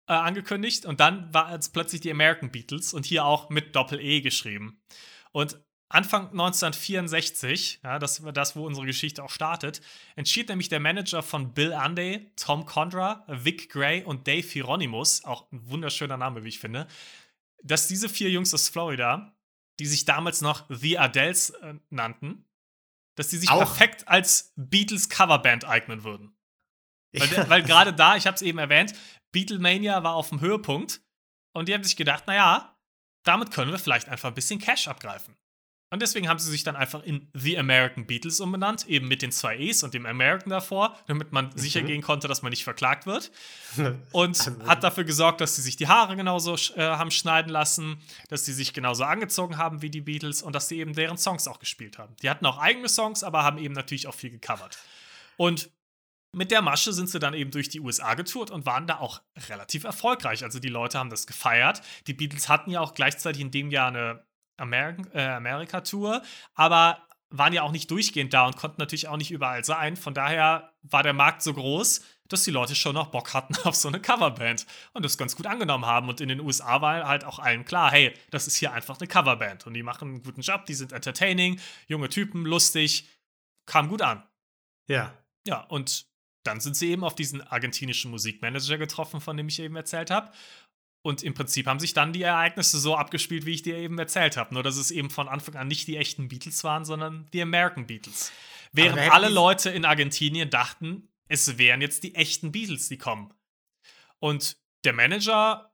äh, 0.08 0.14
angekündigt. 0.14 0.84
Und 0.84 0.98
dann 0.98 1.32
war 1.32 1.54
es 1.54 1.68
plötzlich 1.68 2.00
die 2.00 2.10
American 2.10 2.50
Beatles 2.50 2.92
und 2.92 3.06
hier 3.06 3.24
auch 3.24 3.48
mit 3.48 3.76
Doppel-E 3.76 4.22
geschrieben. 4.22 4.82
Und 5.30 5.56
Anfang 5.88 6.30
1964, 6.30 7.80
ja, 7.84 7.98
das 8.00 8.24
war 8.24 8.32
das, 8.32 8.56
wo 8.56 8.66
unsere 8.66 8.86
Geschichte 8.86 9.22
auch 9.22 9.30
startet, 9.30 9.80
entschied 10.16 10.48
nämlich 10.48 10.68
der 10.68 10.80
Manager 10.80 11.22
von 11.22 11.54
Bill 11.54 11.72
Anday, 11.72 12.32
Tom 12.34 12.66
Condra, 12.66 13.24
Vic 13.28 13.70
Gray 13.70 14.02
und 14.02 14.26
Dave 14.26 14.46
Hieronymus, 14.46 15.24
auch 15.24 15.50
ein 15.52 15.68
wunderschöner 15.68 16.16
Name, 16.16 16.42
wie 16.42 16.48
ich 16.48 16.58
finde, 16.58 16.88
dass 17.62 17.86
diese 17.86 18.08
vier 18.08 18.30
Jungs 18.30 18.52
aus 18.52 18.68
Florida, 18.68 19.32
die 19.78 19.86
sich 19.86 20.04
damals 20.04 20.40
noch 20.40 20.64
The 20.68 20.98
Adels 20.98 21.50
äh, 21.50 21.74
nannten, 21.90 22.44
dass 23.14 23.28
die 23.28 23.36
sich 23.36 23.50
auch. 23.50 23.58
perfekt 23.58 24.08
als 24.08 24.52
Beatles 24.56 25.08
Coverband 25.08 25.66
eignen 25.66 26.02
würden. 26.02 26.36
Weil, 27.12 27.48
weil 27.48 27.62
gerade 27.62 27.92
da, 27.92 28.16
ich 28.16 28.26
habe 28.26 28.34
es 28.34 28.42
eben 28.42 28.58
erwähnt, 28.58 28.92
Beatlemania 29.30 30.02
war 30.02 30.14
auf 30.14 30.30
dem 30.30 30.40
Höhepunkt 30.40 31.00
und 31.52 31.68
die 31.68 31.74
haben 31.74 31.84
sich 31.84 31.96
gedacht, 31.96 32.26
naja, 32.26 32.76
damit 33.22 33.52
können 33.52 33.70
wir 33.70 33.78
vielleicht 33.78 34.08
einfach 34.08 34.28
ein 34.28 34.34
bisschen 34.34 34.60
Cash 34.60 34.88
abgreifen. 34.88 35.36
Und 35.88 36.02
deswegen 36.02 36.28
haben 36.28 36.40
sie 36.40 36.50
sich 36.50 36.64
dann 36.64 36.74
einfach 36.74 37.04
in 37.04 37.28
The 37.32 37.58
American 37.58 38.06
Beatles 38.06 38.40
umbenannt, 38.40 38.88
eben 38.88 39.06
mit 39.06 39.22
den 39.22 39.30
zwei 39.30 39.56
E's 39.56 39.84
und 39.84 39.94
dem 39.94 40.04
American 40.04 40.50
davor, 40.50 40.98
damit 41.06 41.30
man 41.30 41.46
mhm. 41.46 41.52
sicher 41.54 41.80
gehen 41.82 42.02
konnte, 42.02 42.26
dass 42.26 42.42
man 42.42 42.50
nicht 42.50 42.64
verklagt 42.64 43.06
wird. 43.06 43.30
Und 44.12 44.40
also. 44.40 44.66
hat 44.66 44.82
dafür 44.82 45.04
gesorgt, 45.04 45.40
dass 45.40 45.54
sie 45.54 45.62
sich 45.62 45.76
die 45.76 45.86
Haare 45.86 46.16
genauso 46.16 46.56
äh, 46.74 46.82
haben 46.82 47.12
schneiden 47.12 47.52
lassen, 47.52 47.98
dass 48.28 48.44
sie 48.44 48.52
sich 48.52 48.72
genauso 48.72 49.04
angezogen 49.04 49.58
haben 49.58 49.80
wie 49.80 49.90
die 49.90 50.00
Beatles 50.00 50.42
und 50.42 50.54
dass 50.54 50.68
sie 50.68 50.78
eben 50.78 50.92
deren 50.92 51.18
Songs 51.18 51.46
auch 51.46 51.60
gespielt 51.60 51.98
haben. 51.98 52.16
Die 52.20 52.30
hatten 52.30 52.46
auch 52.46 52.58
eigene 52.58 52.88
Songs, 52.88 53.22
aber 53.22 53.44
haben 53.44 53.58
eben 53.58 53.74
natürlich 53.74 54.08
auch 54.08 54.14
viel 54.14 54.30
gecovert. 54.30 54.78
Und 55.36 55.70
mit 56.32 56.50
der 56.50 56.62
Masche 56.62 56.92
sind 56.92 57.08
sie 57.08 57.18
dann 57.18 57.32
eben 57.32 57.50
durch 57.50 57.68
die 57.68 57.80
USA 57.80 58.14
getourt 58.14 58.50
und 58.50 58.66
waren 58.66 58.86
da 58.86 58.98
auch 58.98 59.22
relativ 59.48 59.84
erfolgreich. 59.84 60.42
Also 60.42 60.58
die 60.58 60.68
Leute 60.68 60.98
haben 60.98 61.10
das 61.10 61.26
gefeiert. 61.26 61.80
Die 62.08 62.12
Beatles 62.12 62.48
hatten 62.48 62.70
ja 62.70 62.80
auch 62.80 62.92
gleichzeitig 62.92 63.40
in 63.40 63.50
dem 63.50 63.70
Jahr 63.70 63.88
eine 63.88 64.25
American, 64.56 65.08
äh, 65.12 65.22
Amerika-Tour, 65.22 66.22
aber 66.54 67.06
waren 67.30 67.52
ja 67.52 67.62
auch 67.62 67.72
nicht 67.72 67.90
durchgehend 67.90 68.32
da 68.32 68.46
und 68.46 68.56
konnten 68.56 68.80
natürlich 68.80 69.08
auch 69.08 69.16
nicht 69.16 69.30
überall 69.30 69.64
sein. 69.64 69.96
Von 69.96 70.14
daher 70.14 70.72
war 70.82 71.02
der 71.02 71.12
Markt 71.12 71.42
so 71.42 71.52
groß, 71.54 72.02
dass 72.28 72.44
die 72.44 72.50
Leute 72.50 72.74
schon 72.74 72.94
noch 72.94 73.08
Bock 73.08 73.34
hatten 73.34 73.54
auf 73.64 73.74
so 73.74 73.88
eine 73.88 74.00
Coverband 74.00 74.66
und 74.92 75.04
das 75.04 75.18
ganz 75.18 75.36
gut 75.36 75.46
angenommen 75.46 75.86
haben. 75.86 76.08
Und 76.08 76.20
in 76.20 76.28
den 76.28 76.40
USA 76.40 76.80
war 76.80 77.06
halt 77.06 77.24
auch 77.24 77.38
allen 77.38 77.64
klar, 77.64 77.90
hey, 77.90 78.14
das 78.30 78.46
ist 78.46 78.56
hier 78.56 78.72
einfach 78.72 78.98
eine 78.98 79.08
Coverband 79.08 79.66
und 79.66 79.74
die 79.74 79.82
machen 79.82 80.08
einen 80.08 80.22
guten 80.22 80.40
Job, 80.40 80.66
die 80.66 80.74
sind 80.74 80.92
entertaining, 80.92 81.60
junge 81.88 82.08
Typen, 82.08 82.44
lustig, 82.44 83.08
kam 83.66 83.88
gut 83.88 84.02
an. 84.02 84.22
Ja. 84.88 85.12
Ja, 85.46 85.60
und 85.60 86.06
dann 86.42 86.60
sind 86.60 86.76
sie 86.76 86.90
eben 86.90 87.04
auf 87.04 87.14
diesen 87.14 87.42
argentinischen 87.42 88.10
Musikmanager 88.10 88.78
getroffen, 88.78 89.20
von 89.20 89.36
dem 89.36 89.48
ich 89.48 89.58
eben 89.60 89.76
erzählt 89.76 90.10
habe. 90.10 90.30
Und 91.06 91.22
im 91.22 91.34
Prinzip 91.34 91.68
haben 91.68 91.78
sich 91.78 91.94
dann 91.94 92.12
die 92.12 92.22
Ereignisse 92.22 92.80
so 92.80 92.96
abgespielt, 92.96 93.46
wie 93.46 93.52
ich 93.52 93.62
dir 93.62 93.76
eben 93.76 93.96
erzählt 93.96 94.36
habe. 94.36 94.52
Nur, 94.52 94.64
dass 94.64 94.76
es 94.76 94.90
eben 94.90 95.08
von 95.08 95.28
Anfang 95.28 95.54
an 95.54 95.68
nicht 95.68 95.86
die 95.86 95.96
echten 95.96 96.26
Beatles 96.26 96.64
waren, 96.64 96.84
sondern 96.84 97.28
die 97.32 97.40
American 97.40 97.86
Beatles. 97.86 98.32
Während 98.72 98.98
alle 99.12 99.28
Leute 99.28 99.70
in 99.70 99.84
Argentinien 99.84 100.50
dachten, 100.50 101.08
es 101.28 101.58
wären 101.58 101.80
jetzt 101.80 102.02
die 102.02 102.16
echten 102.16 102.50
Beatles, 102.50 102.88
die 102.88 102.98
kommen. 102.98 103.32
Und 104.18 104.56
der 104.82 104.94
Manager 104.94 105.72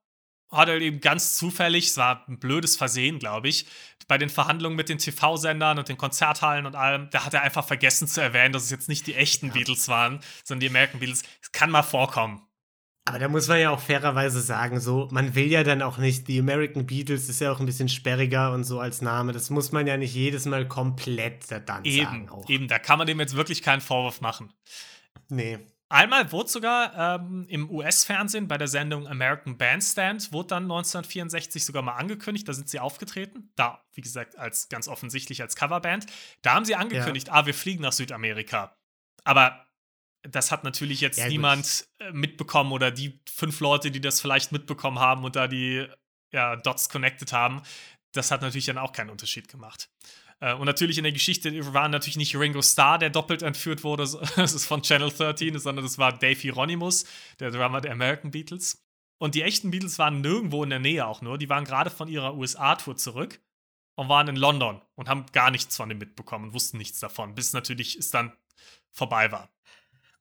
hat 0.50 0.68
er 0.68 0.78
eben 0.82 1.00
ganz 1.00 1.34
zufällig, 1.36 1.86
es 1.86 1.96
war 1.96 2.28
ein 2.28 2.38
blödes 2.38 2.76
Versehen, 2.76 3.18
glaube 3.18 3.48
ich, 3.48 3.64
bei 4.08 4.18
den 4.18 4.28
Verhandlungen 4.28 4.76
mit 4.76 4.90
den 4.90 4.98
TV-Sendern 4.98 5.78
und 5.78 5.88
den 5.88 5.96
Konzerthallen 5.96 6.66
und 6.66 6.76
allem, 6.76 7.08
da 7.08 7.24
hat 7.24 7.32
er 7.32 7.40
einfach 7.40 7.66
vergessen 7.66 8.06
zu 8.06 8.20
erwähnen, 8.20 8.52
dass 8.52 8.64
es 8.64 8.70
jetzt 8.70 8.90
nicht 8.90 9.06
die 9.06 9.14
echten 9.14 9.46
ja. 9.46 9.52
Beatles 9.54 9.88
waren, 9.88 10.20
sondern 10.44 10.60
die 10.60 10.68
American 10.68 11.00
Beatles. 11.00 11.22
Es 11.40 11.52
kann 11.52 11.70
mal 11.70 11.82
vorkommen. 11.82 12.46
Aber 13.04 13.18
da 13.18 13.28
muss 13.28 13.48
man 13.48 13.58
ja 13.58 13.70
auch 13.70 13.80
fairerweise 13.80 14.40
sagen, 14.40 14.78
so, 14.78 15.08
man 15.10 15.34
will 15.34 15.50
ja 15.50 15.64
dann 15.64 15.82
auch 15.82 15.98
nicht, 15.98 16.28
die 16.28 16.38
American 16.38 16.86
Beatles 16.86 17.28
ist 17.28 17.40
ja 17.40 17.50
auch 17.50 17.58
ein 17.58 17.66
bisschen 17.66 17.88
sperriger 17.88 18.52
und 18.52 18.62
so 18.62 18.78
als 18.78 19.02
Name. 19.02 19.32
Das 19.32 19.50
muss 19.50 19.72
man 19.72 19.88
ja 19.88 19.96
nicht 19.96 20.14
jedes 20.14 20.46
Mal 20.46 20.68
komplett 20.68 21.50
dann 21.66 21.84
eben, 21.84 22.04
sagen. 22.04 22.28
Auch. 22.28 22.48
Eben, 22.48 22.68
da 22.68 22.78
kann 22.78 22.98
man 22.98 23.08
dem 23.08 23.18
jetzt 23.18 23.34
wirklich 23.34 23.62
keinen 23.62 23.80
Vorwurf 23.80 24.20
machen. 24.20 24.52
Nee. 25.28 25.58
Einmal 25.88 26.30
wurde 26.30 26.48
sogar 26.48 27.18
ähm, 27.20 27.44
im 27.48 27.68
US-Fernsehen 27.68 28.48
bei 28.48 28.56
der 28.56 28.68
Sendung 28.68 29.06
American 29.08 29.58
Bandstand, 29.58 30.32
wurde 30.32 30.48
dann 30.48 30.62
1964 30.62 31.66
sogar 31.66 31.82
mal 31.82 31.96
angekündigt, 31.96 32.48
da 32.48 32.54
sind 32.54 32.68
sie 32.68 32.80
aufgetreten. 32.80 33.50
Da, 33.56 33.84
wie 33.92 34.00
gesagt, 34.00 34.38
als 34.38 34.68
ganz 34.68 34.86
offensichtlich 34.88 35.42
als 35.42 35.56
Coverband. 35.56 36.06
Da 36.40 36.54
haben 36.54 36.64
sie 36.64 36.76
angekündigt, 36.76 37.26
ja. 37.26 37.34
ah, 37.34 37.46
wir 37.46 37.52
fliegen 37.52 37.82
nach 37.82 37.92
Südamerika. 37.92 38.74
Aber 39.24 39.66
das 40.22 40.50
hat 40.50 40.64
natürlich 40.64 41.00
jetzt 41.00 41.18
ja, 41.18 41.28
niemand 41.28 41.86
gut. 41.98 42.08
Äh, 42.08 42.12
mitbekommen 42.12 42.72
oder 42.72 42.90
die 42.90 43.20
fünf 43.28 43.60
Leute, 43.60 43.90
die 43.90 44.00
das 44.00 44.20
vielleicht 44.20 44.52
mitbekommen 44.52 44.98
haben 44.98 45.24
und 45.24 45.36
da 45.36 45.48
die 45.48 45.86
ja, 46.32 46.56
Dots 46.56 46.88
connected 46.88 47.32
haben, 47.32 47.62
das 48.12 48.30
hat 48.30 48.42
natürlich 48.42 48.66
dann 48.66 48.78
auch 48.78 48.92
keinen 48.92 49.10
Unterschied 49.10 49.48
gemacht. 49.48 49.90
Äh, 50.40 50.54
und 50.54 50.66
natürlich 50.66 50.98
in 50.98 51.04
der 51.04 51.12
Geschichte 51.12 51.74
war 51.74 51.88
natürlich 51.88 52.16
nicht 52.16 52.36
Ringo 52.36 52.62
Starr, 52.62 52.98
der 52.98 53.10
doppelt 53.10 53.42
entführt 53.42 53.84
wurde, 53.84 54.04
das 54.36 54.54
ist 54.54 54.66
von 54.66 54.82
Channel 54.82 55.10
13, 55.10 55.58
sondern 55.58 55.84
das 55.84 55.98
war 55.98 56.12
Dave 56.12 56.38
Hieronymus, 56.38 57.04
der 57.40 57.50
Drummer 57.50 57.80
der 57.80 57.92
American 57.92 58.30
Beatles. 58.30 58.82
Und 59.18 59.36
die 59.36 59.42
echten 59.42 59.70
Beatles 59.70 59.98
waren 60.00 60.20
nirgendwo 60.20 60.64
in 60.64 60.70
der 60.70 60.80
Nähe 60.80 61.06
auch 61.06 61.22
nur. 61.22 61.38
Die 61.38 61.48
waren 61.48 61.64
gerade 61.64 61.90
von 61.90 62.08
ihrer 62.08 62.34
USA-Tour 62.34 62.96
zurück 62.96 63.40
und 63.94 64.08
waren 64.08 64.26
in 64.26 64.34
London 64.34 64.82
und 64.96 65.08
haben 65.08 65.26
gar 65.32 65.52
nichts 65.52 65.76
von 65.76 65.88
dem 65.88 65.98
mitbekommen 65.98 66.46
und 66.46 66.54
wussten 66.54 66.78
nichts 66.78 66.98
davon, 66.98 67.36
bis 67.36 67.52
natürlich 67.52 67.96
es 67.96 68.10
dann 68.10 68.32
vorbei 68.90 69.30
war. 69.30 69.48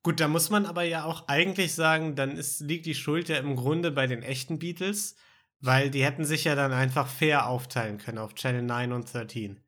Gut, 0.03 0.19
da 0.19 0.27
muss 0.27 0.49
man 0.49 0.65
aber 0.65 0.83
ja 0.83 1.03
auch 1.05 1.27
eigentlich 1.27 1.73
sagen, 1.73 2.15
dann 2.15 2.31
ist, 2.31 2.61
liegt 2.61 2.85
die 2.85 2.95
Schuld 2.95 3.29
ja 3.29 3.37
im 3.37 3.55
Grunde 3.55 3.91
bei 3.91 4.07
den 4.07 4.23
echten 4.23 4.57
Beatles, 4.57 5.15
weil 5.59 5.91
die 5.91 6.03
hätten 6.03 6.25
sich 6.25 6.43
ja 6.43 6.55
dann 6.55 6.73
einfach 6.73 7.07
fair 7.07 7.47
aufteilen 7.47 7.99
können 7.99 8.17
auf 8.17 8.33
Channel 8.33 8.63
9 8.63 8.93
und 8.93 9.13
13. 9.13 9.63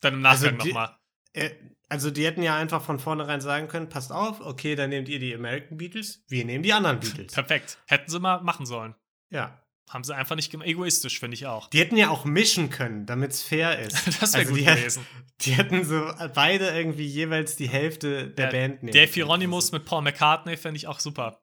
Dann 0.00 0.14
im 0.14 0.20
Nachgang 0.20 0.54
also 0.60 0.68
nochmal. 0.68 0.96
Äh, 1.32 1.50
also 1.88 2.10
die 2.10 2.26
hätten 2.26 2.42
ja 2.42 2.56
einfach 2.56 2.82
von 2.82 2.98
vornherein 2.98 3.40
sagen 3.40 3.68
können, 3.68 3.88
passt 3.88 4.12
auf, 4.12 4.40
okay, 4.40 4.74
dann 4.74 4.90
nehmt 4.90 5.08
ihr 5.08 5.20
die 5.20 5.34
American 5.34 5.78
Beatles, 5.78 6.24
wir 6.28 6.44
nehmen 6.44 6.62
die 6.62 6.72
anderen 6.72 7.00
Beatles. 7.00 7.32
Perfekt. 7.34 7.78
Hätten 7.86 8.10
sie 8.10 8.20
mal 8.20 8.42
machen 8.42 8.66
sollen. 8.66 8.94
Ja. 9.30 9.65
Haben 9.88 10.02
sie 10.02 10.14
einfach 10.16 10.34
nicht 10.34 10.50
gemacht. 10.50 10.68
Egoistisch, 10.68 11.20
finde 11.20 11.34
ich 11.34 11.46
auch. 11.46 11.70
Die 11.70 11.78
hätten 11.78 11.96
ja 11.96 12.10
auch 12.10 12.24
mischen 12.24 12.70
können, 12.70 13.06
damit 13.06 13.32
es 13.32 13.42
fair 13.42 13.78
ist. 13.86 14.06
das 14.20 14.32
wäre 14.32 14.38
also 14.38 14.50
gut 14.50 14.60
die 14.60 14.64
gewesen. 14.64 15.06
Die 15.42 15.52
hätten 15.52 15.84
so 15.84 16.10
beide 16.34 16.70
irgendwie 16.70 17.06
jeweils 17.06 17.56
die 17.56 17.68
Hälfte 17.68 18.28
der 18.28 18.46
ja, 18.46 18.50
Band 18.50 18.82
nehmen. 18.82 18.94
Dave 18.94 19.12
Hieronymus 19.12 19.72
mit 19.72 19.84
Paul 19.84 20.02
McCartney 20.02 20.56
fände 20.56 20.76
ich 20.76 20.86
auch 20.86 20.98
super. 20.98 21.42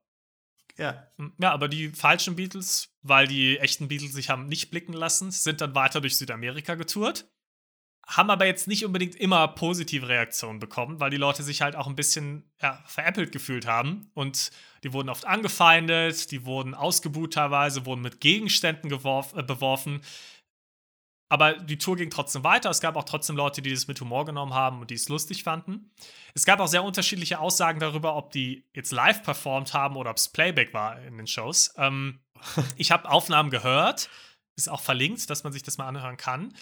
Ja. 0.77 1.07
Hm, 1.17 1.33
ja, 1.39 1.51
aber 1.51 1.69
die 1.69 1.89
falschen 1.89 2.35
Beatles, 2.35 2.89
weil 3.01 3.27
die 3.27 3.59
echten 3.59 3.87
Beatles 3.87 4.13
sich 4.13 4.29
haben 4.29 4.47
nicht 4.47 4.71
blicken 4.71 4.93
lassen, 4.93 5.31
sind 5.31 5.61
dann 5.61 5.75
weiter 5.75 6.01
durch 6.01 6.17
Südamerika 6.17 6.75
getourt 6.75 7.27
haben 8.05 8.29
aber 8.29 8.45
jetzt 8.45 8.67
nicht 8.67 8.85
unbedingt 8.85 9.15
immer 9.15 9.47
positive 9.47 10.07
Reaktionen 10.07 10.59
bekommen, 10.59 10.99
weil 10.99 11.09
die 11.09 11.17
Leute 11.17 11.41
sich 11.41 11.61
halt 11.61 11.75
auch 11.75 11.87
ein 11.87 11.95
bisschen 11.95 12.43
ja, 12.61 12.83
veräppelt 12.85 13.31
gefühlt 13.31 13.65
haben. 13.65 14.11
Und 14.13 14.51
die 14.83 14.91
wurden 14.91 15.09
oft 15.09 15.25
angefeindet, 15.25 16.31
die 16.31 16.45
wurden 16.45 16.73
ausgebuht 16.73 17.33
teilweise, 17.33 17.85
wurden 17.85 18.01
mit 18.01 18.19
Gegenständen 18.19 18.89
geworf, 18.89 19.33
äh, 19.35 19.43
beworfen. 19.43 20.01
Aber 21.29 21.53
die 21.53 21.77
Tour 21.77 21.95
ging 21.95 22.09
trotzdem 22.09 22.43
weiter. 22.43 22.69
Es 22.69 22.81
gab 22.81 22.95
auch 22.95 23.05
trotzdem 23.05 23.37
Leute, 23.37 23.61
die 23.61 23.71
das 23.71 23.87
mit 23.87 23.99
Humor 24.01 24.25
genommen 24.25 24.53
haben 24.53 24.81
und 24.81 24.91
die 24.91 24.95
es 24.95 25.09
lustig 25.09 25.43
fanden. 25.43 25.91
Es 26.35 26.45
gab 26.45 26.59
auch 26.59 26.67
sehr 26.67 26.83
unterschiedliche 26.83 27.39
Aussagen 27.39 27.79
darüber, 27.79 28.15
ob 28.15 28.31
die 28.31 28.67
jetzt 28.75 28.91
live 28.91 29.23
performt 29.23 29.73
haben 29.73 29.95
oder 29.95 30.11
ob 30.11 30.17
es 30.17 30.27
Playback 30.27 30.73
war 30.73 31.01
in 31.01 31.17
den 31.17 31.25
Shows. 31.25 31.73
Ähm, 31.77 32.19
ich 32.75 32.91
habe 32.91 33.09
Aufnahmen 33.09 33.49
gehört, 33.49 34.09
ist 34.57 34.69
auch 34.69 34.81
verlinkt, 34.81 35.29
dass 35.29 35.43
man 35.43 35.53
sich 35.53 35.63
das 35.63 35.77
mal 35.77 35.87
anhören 35.87 36.17
kann. 36.17 36.53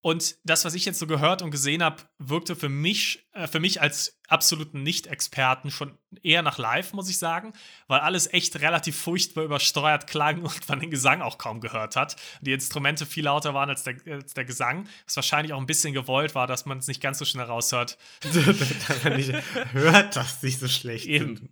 Und 0.00 0.36
das, 0.44 0.64
was 0.64 0.74
ich 0.74 0.84
jetzt 0.84 1.00
so 1.00 1.08
gehört 1.08 1.42
und 1.42 1.50
gesehen 1.50 1.82
habe, 1.82 2.04
wirkte 2.18 2.54
für 2.54 2.68
mich, 2.68 3.26
äh, 3.32 3.48
für 3.48 3.58
mich 3.58 3.80
als 3.80 4.20
absoluten 4.28 4.84
Nicht-Experten 4.84 5.72
schon 5.72 5.98
eher 6.22 6.42
nach 6.42 6.56
live, 6.56 6.92
muss 6.92 7.10
ich 7.10 7.18
sagen, 7.18 7.52
weil 7.88 8.00
alles 8.00 8.32
echt 8.32 8.60
relativ 8.60 8.96
furchtbar 8.96 9.42
übersteuert 9.42 10.06
klang 10.06 10.42
und 10.42 10.68
man 10.68 10.78
den 10.78 10.90
Gesang 10.90 11.20
auch 11.20 11.36
kaum 11.36 11.60
gehört 11.60 11.96
hat. 11.96 12.14
Die 12.40 12.52
Instrumente 12.52 13.06
viel 13.06 13.24
lauter 13.24 13.54
waren 13.54 13.70
als 13.70 13.82
der, 13.82 13.96
als 14.08 14.34
der 14.34 14.44
Gesang, 14.44 14.88
was 15.04 15.16
wahrscheinlich 15.16 15.52
auch 15.52 15.60
ein 15.60 15.66
bisschen 15.66 15.94
gewollt 15.94 16.36
war, 16.36 16.46
dass 16.46 16.64
man 16.64 16.78
es 16.78 16.86
nicht 16.86 17.00
ganz 17.00 17.18
so 17.18 17.24
schnell 17.24 17.46
raushört. 17.46 17.98
dass 18.22 19.04
man 19.04 19.16
nicht 19.16 19.32
hört, 19.72 20.14
dass 20.14 20.42
nicht 20.42 20.60
so 20.60 20.68
schlecht 20.68 21.06
Eben. 21.06 21.50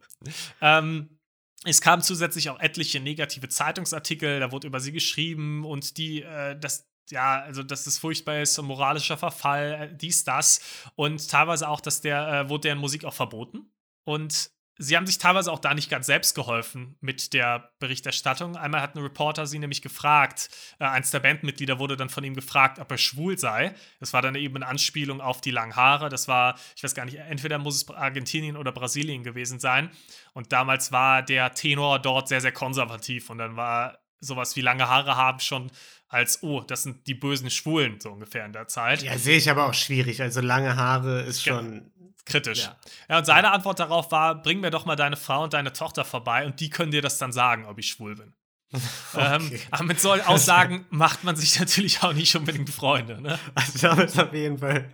Ähm, 0.61 1.19
es 1.65 1.81
kamen 1.81 2.03
zusätzlich 2.03 2.49
auch 2.51 2.61
etliche 2.61 3.01
negative 3.01 3.49
Zeitungsartikel, 3.49 4.39
da 4.39 4.53
wurde 4.53 4.69
über 4.69 4.79
sie 4.79 4.93
geschrieben 4.93 5.65
und 5.65 5.97
die, 5.97 6.23
äh, 6.23 6.57
das, 6.59 6.87
ja, 7.11 7.41
also 7.43 7.63
dass 7.63 7.85
das 7.85 7.99
furchtbar 7.99 8.41
ist, 8.41 8.61
moralischer 8.61 9.17
Verfall, 9.17 9.73
äh, 9.73 9.97
dies, 9.97 10.25
das. 10.25 10.61
Und 10.95 11.31
teilweise 11.31 11.69
auch, 11.69 11.81
dass 11.81 12.01
der, 12.01 12.29
äh, 12.29 12.49
wurde 12.49 12.63
deren 12.63 12.79
Musik 12.79 13.05
auch 13.05 13.15
verboten. 13.15 13.71
Und 14.05 14.51
sie 14.79 14.97
haben 14.97 15.07
sich 15.07 15.19
teilweise 15.19 15.51
auch 15.51 15.59
da 15.59 15.75
nicht 15.75 15.91
ganz 15.91 16.07
selbst 16.07 16.35
geholfen 16.35 16.97
mit 17.01 17.33
der 17.33 17.71
Berichterstattung. 17.79 18.57
Einmal 18.57 18.83
hat 18.83 18.95
ein 18.95 19.03
Reporter 19.03 19.47
sie 19.47 19.59
nämlich 19.59 19.83
gefragt, 19.83 20.51
äh, 20.79 20.85
eins 20.85 21.11
der 21.11 21.21
Bandmitglieder 21.21 21.79
wurde 21.79 21.97
dann 21.97 22.09
von 22.09 22.25
ihm 22.25 22.35
gefragt, 22.35 22.79
ob 22.79 22.91
er 22.91 22.99
schwul 22.99 23.39
sei. 23.39 23.75
Das 24.01 24.13
war 24.13 24.23
dann 24.23 24.35
eben 24.35 24.57
eine 24.57 24.67
Anspielung 24.67 25.21
auf 25.21 25.41
die 25.41 25.51
langen 25.51 25.77
Haare. 25.77 26.09
Das 26.09 26.29
war, 26.29 26.59
ich 26.77 26.85
weiß 26.85 26.95
gar 26.95 27.05
nicht, 27.05 27.17
entweder 27.17 27.59
muss 27.59 27.77
es 27.77 27.89
Argentinien 27.89 28.57
oder 28.57 28.73
Brasilien 28.73 29.23
gewesen 29.23 29.61
sein. 29.61 29.91
Und 30.35 30.53
damals 30.53 30.93
war 30.93 31.23
der 31.23 31.55
Tenor 31.55 31.99
dort 31.99 32.29
sehr, 32.29 32.41
sehr 32.41 32.53
konservativ 32.53 33.31
und 33.31 33.39
dann 33.39 33.57
war 33.57 33.99
sowas 34.21 34.57
wie 34.57 34.61
lange 34.61 34.89
Haare 34.89 35.17
haben 35.17 35.41
schon 35.41 35.71
als, 36.09 36.43
oh, 36.43 36.61
das 36.61 36.83
sind 36.83 37.07
die 37.07 37.15
bösen 37.15 37.51
Schwulen, 37.51 38.01
so 38.01 38.11
ungefähr 38.11 38.45
in 38.45 38.53
der 38.53 38.69
Zeit. 38.69 39.03
Ja, 39.03 39.19
sehe 39.19 39.37
ich 39.37 39.51
aber 39.51 39.67
auch 39.67 39.75
schwierig. 39.75 40.23
Also 40.23 40.41
lange 40.41 40.77
Haare 40.77 41.23
ist 41.23 41.43
schon. 41.43 41.91
Kritisch. 42.25 42.65
Ja. 42.65 42.77
ja, 43.09 43.19
und 43.19 43.25
seine 43.25 43.53
Antwort 43.53 43.79
darauf 43.79 44.11
war: 44.11 44.43
bring 44.43 44.61
mir 44.61 44.71
doch 44.71 44.85
mal 44.85 44.97
deine 44.97 45.17
Frau 45.17 45.45
und 45.45 45.53
deine 45.53 45.73
Tochter 45.73 46.05
vorbei 46.05 46.45
und 46.45 46.59
die 46.59 46.71
können 46.71 46.91
dir 46.91 47.01
das 47.01 47.19
dann 47.19 47.31
sagen, 47.31 47.67
ob 47.67 47.79
ich 47.79 47.89
schwul 47.89 48.17
bin. 48.17 48.35
Ähm, 49.17 49.47
okay. 49.47 49.55
ähm, 49.55 49.61
aber 49.71 49.85
mit 49.85 50.01
solchen 50.01 50.27
Aussagen 50.27 50.87
macht 50.91 51.25
man 51.25 51.37
sich 51.37 51.59
natürlich 51.59 52.03
auch 52.03 52.13
nicht 52.13 52.35
unbedingt 52.35 52.69
Freunde. 52.69 53.23
Ne? 53.23 53.39
Also 53.55 53.79
damit 53.79 54.19
auf 54.19 54.33
jeden 54.35 54.59
Fall 54.59 54.91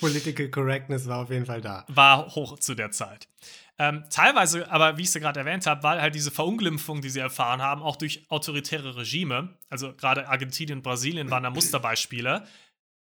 Political 0.00 0.48
Correctness 0.48 1.06
war 1.06 1.18
auf 1.18 1.30
jeden 1.30 1.46
Fall 1.46 1.60
da. 1.60 1.84
War 1.88 2.34
hoch 2.34 2.58
zu 2.58 2.74
der 2.74 2.90
Zeit. 2.90 3.28
Ähm, 3.78 4.04
teilweise, 4.08 4.70
aber 4.70 4.96
wie 4.96 5.02
ich 5.02 5.08
es 5.08 5.14
gerade 5.14 5.40
erwähnt 5.40 5.66
habe, 5.66 5.82
war 5.82 6.00
halt 6.00 6.14
diese 6.14 6.30
Verunglimpfung, 6.30 7.02
die 7.02 7.10
sie 7.10 7.20
erfahren 7.20 7.60
haben, 7.60 7.82
auch 7.82 7.96
durch 7.96 8.24
autoritäre 8.30 8.96
Regime. 8.96 9.58
Also 9.68 9.94
gerade 9.94 10.28
Argentinien 10.28 10.78
und 10.78 10.82
Brasilien 10.82 11.30
waren 11.30 11.42
da 11.42 11.50
Musterbeispiele. 11.50 12.46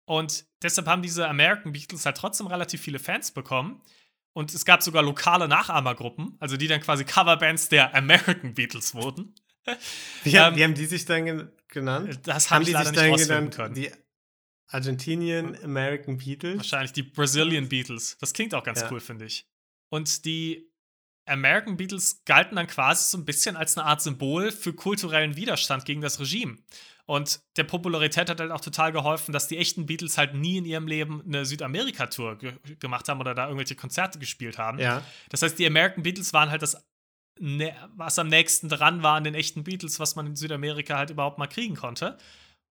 Und 0.05 0.45
deshalb 0.61 0.87
haben 0.87 1.01
diese 1.01 1.27
American 1.29 1.71
Beatles 1.71 2.05
halt 2.05 2.17
trotzdem 2.17 2.47
relativ 2.47 2.81
viele 2.81 2.99
Fans 2.99 3.31
bekommen. 3.31 3.81
Und 4.33 4.53
es 4.53 4.65
gab 4.65 4.83
sogar 4.83 5.01
lokale 5.01 5.47
Nachahmergruppen, 5.47 6.35
also 6.39 6.57
die 6.57 6.67
dann 6.67 6.81
quasi 6.81 7.05
Coverbands 7.05 7.69
der 7.69 7.95
American 7.95 8.53
Beatles 8.53 8.93
wurden. 8.95 9.35
Wie, 10.23 10.35
ähm, 10.35 10.55
wie 10.55 10.63
haben 10.63 10.73
die 10.73 10.85
sich 10.85 11.05
dann 11.05 11.51
genannt? 11.67 12.19
Das 12.23 12.49
haben, 12.49 12.57
haben 12.57 12.65
die 12.65 12.71
leider 12.71 12.89
sich 12.89 13.11
nicht 13.11 13.29
dann 13.29 13.49
genannt, 13.49 13.55
können. 13.55 13.75
Die 13.75 13.91
Argentinian 14.67 15.57
American 15.63 16.17
Beatles? 16.17 16.57
Wahrscheinlich 16.57 16.93
die 16.93 17.03
Brazilian 17.03 17.69
Beatles. 17.69 18.17
Das 18.19 18.33
klingt 18.33 18.53
auch 18.53 18.63
ganz 18.63 18.81
ja. 18.81 18.91
cool, 18.91 18.99
finde 18.99 19.25
ich. 19.25 19.47
Und 19.89 20.25
die 20.25 20.69
American 21.27 21.77
Beatles 21.77 22.23
galten 22.25 22.55
dann 22.55 22.67
quasi 22.67 23.09
so 23.09 23.17
ein 23.17 23.25
bisschen 23.25 23.55
als 23.55 23.77
eine 23.77 23.85
Art 23.85 24.01
Symbol 24.01 24.51
für 24.51 24.73
kulturellen 24.73 25.35
Widerstand 25.35 25.85
gegen 25.85 26.01
das 26.01 26.19
Regime. 26.19 26.57
Und 27.05 27.41
der 27.55 27.63
Popularität 27.63 28.29
hat 28.29 28.39
halt 28.39 28.51
auch 28.51 28.61
total 28.61 28.91
geholfen, 28.91 29.31
dass 29.31 29.47
die 29.47 29.57
echten 29.57 29.87
Beatles 29.87 30.17
halt 30.17 30.35
nie 30.35 30.57
in 30.57 30.65
ihrem 30.65 30.87
Leben 30.87 31.23
eine 31.25 31.43
Südamerika-Tour 31.43 32.37
ge 32.37 32.53
gemacht 32.79 33.09
haben 33.09 33.19
oder 33.19 33.33
da 33.33 33.45
irgendwelche 33.45 33.75
Konzerte 33.75 34.19
gespielt 34.19 34.59
haben. 34.59 34.77
Ja. 34.77 35.03
Das 35.29 35.41
heißt, 35.41 35.57
die 35.57 35.65
American 35.65 36.03
Beatles 36.03 36.33
waren 36.33 36.51
halt 36.51 36.61
das, 36.61 36.77
was 37.95 38.19
am 38.19 38.27
nächsten 38.27 38.69
dran 38.69 39.01
war 39.01 39.15
an 39.15 39.23
den 39.23 39.33
echten 39.33 39.63
Beatles, 39.63 39.99
was 39.99 40.15
man 40.15 40.27
in 40.27 40.35
Südamerika 40.35 40.97
halt 40.97 41.09
überhaupt 41.09 41.39
mal 41.39 41.47
kriegen 41.47 41.75
konnte. 41.75 42.17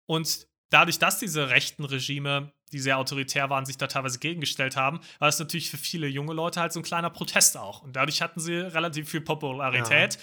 Und 0.07 0.47
dadurch, 0.71 0.99
dass 0.99 1.19
diese 1.19 1.51
rechten 1.51 1.85
Regime 1.85 2.53
die 2.71 2.79
sehr 2.79 2.99
autoritär 2.99 3.51
waren, 3.51 3.65
sich 3.65 3.79
da 3.79 3.87
teilweise 3.87 4.19
gegengestellt 4.19 4.77
haben, 4.77 5.01
war 5.19 5.29
es 5.29 5.39
natürlich 5.39 5.71
für 5.71 5.77
viele 5.77 6.07
junge 6.07 6.35
Leute 6.35 6.61
halt 6.61 6.73
so 6.73 6.81
ein 6.81 6.85
kleiner 6.85 7.11
Protest 7.11 7.57
auch. 7.57 7.83
Und 7.83 7.97
dadurch 7.97 8.23
hatten 8.23 8.41
sie 8.41 8.55
relativ 8.55 9.09
viel 9.09 9.21
Popularität. 9.21 10.15
Ja. 10.15 10.21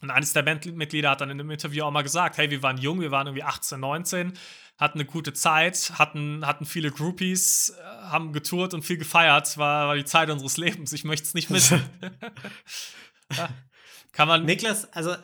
Und 0.00 0.10
eines 0.10 0.32
der 0.32 0.42
Bandmitglieder 0.42 1.10
hat 1.10 1.20
dann 1.20 1.30
in 1.30 1.40
einem 1.40 1.50
Interview 1.50 1.84
auch 1.84 1.90
mal 1.90 2.02
gesagt, 2.02 2.38
hey, 2.38 2.50
wir 2.50 2.62
waren 2.62 2.78
jung, 2.78 3.00
wir 3.00 3.10
waren 3.10 3.26
irgendwie 3.26 3.42
18, 3.42 3.80
19, 3.80 4.32
hatten 4.78 4.98
eine 4.98 5.06
gute 5.06 5.32
Zeit, 5.32 5.92
hatten, 5.98 6.46
hatten 6.46 6.66
viele 6.66 6.92
Groupies, 6.92 7.70
äh, 7.70 7.82
haben 7.82 8.32
getourt 8.32 8.74
und 8.74 8.82
viel 8.82 8.96
gefeiert, 8.96 9.58
war, 9.58 9.88
war 9.88 9.96
die 9.96 10.04
Zeit 10.04 10.30
unseres 10.30 10.56
Lebens. 10.56 10.92
Ich 10.92 11.02
möchte 11.02 11.26
es 11.26 11.34
nicht 11.34 11.50
missen. 11.50 11.82
ja. 13.36 13.48
Kann 14.12 14.28
man. 14.28 14.44
Niklas, 14.44 14.92
also, 14.92 15.16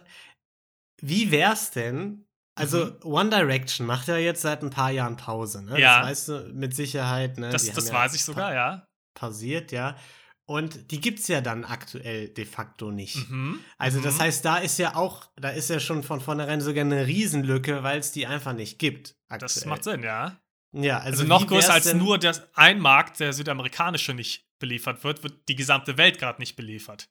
wie 1.00 1.30
wär's 1.30 1.70
denn? 1.70 2.23
Also, 2.56 2.86
mhm. 2.86 2.98
One 3.02 3.30
Direction 3.30 3.86
macht 3.86 4.08
ja 4.08 4.16
jetzt 4.16 4.42
seit 4.42 4.62
ein 4.62 4.70
paar 4.70 4.90
Jahren 4.90 5.16
Pause, 5.16 5.64
ne? 5.64 5.80
Ja. 5.80 6.00
Das 6.00 6.08
weißt 6.08 6.28
du 6.28 6.52
mit 6.54 6.74
Sicherheit, 6.74 7.38
ne? 7.38 7.50
Das, 7.50 7.70
das 7.70 7.92
weiß 7.92 8.14
ich 8.14 8.24
sogar, 8.24 8.54
ja. 8.54 8.86
Pausiert, 9.14 9.72
ja. 9.72 9.96
Und 10.46 10.90
die 10.90 11.00
gibt 11.00 11.20
es 11.20 11.28
ja 11.28 11.40
dann 11.40 11.64
aktuell 11.64 12.28
de 12.28 12.44
facto 12.44 12.90
nicht. 12.90 13.28
Mhm. 13.30 13.60
Also, 13.78 13.98
mhm. 13.98 14.04
das 14.04 14.20
heißt, 14.20 14.44
da 14.44 14.58
ist 14.58 14.78
ja 14.78 14.94
auch, 14.94 15.30
da 15.36 15.48
ist 15.48 15.70
ja 15.70 15.80
schon 15.80 16.02
von 16.02 16.20
vornherein 16.20 16.60
sogar 16.60 16.84
eine 16.84 17.06
Riesenlücke, 17.06 17.82
weil 17.82 17.98
es 17.98 18.12
die 18.12 18.26
einfach 18.26 18.52
nicht 18.52 18.78
gibt. 18.78 19.16
Aktuell. 19.28 19.48
Das 19.54 19.64
macht 19.64 19.84
Sinn, 19.84 20.02
ja. 20.02 20.38
Ja, 20.72 20.98
also, 20.98 21.22
also 21.22 21.24
noch 21.24 21.46
größer 21.46 21.72
als 21.72 21.92
nur 21.94 22.18
der, 22.18 22.34
ein 22.54 22.80
Markt, 22.80 23.20
der 23.20 23.32
südamerikanische 23.32 24.12
nicht 24.12 24.46
beliefert 24.58 25.04
wird, 25.04 25.22
wird 25.22 25.48
die 25.48 25.54
gesamte 25.54 25.96
Welt 25.96 26.18
gerade 26.18 26.40
nicht 26.40 26.56
beliefert. 26.56 27.08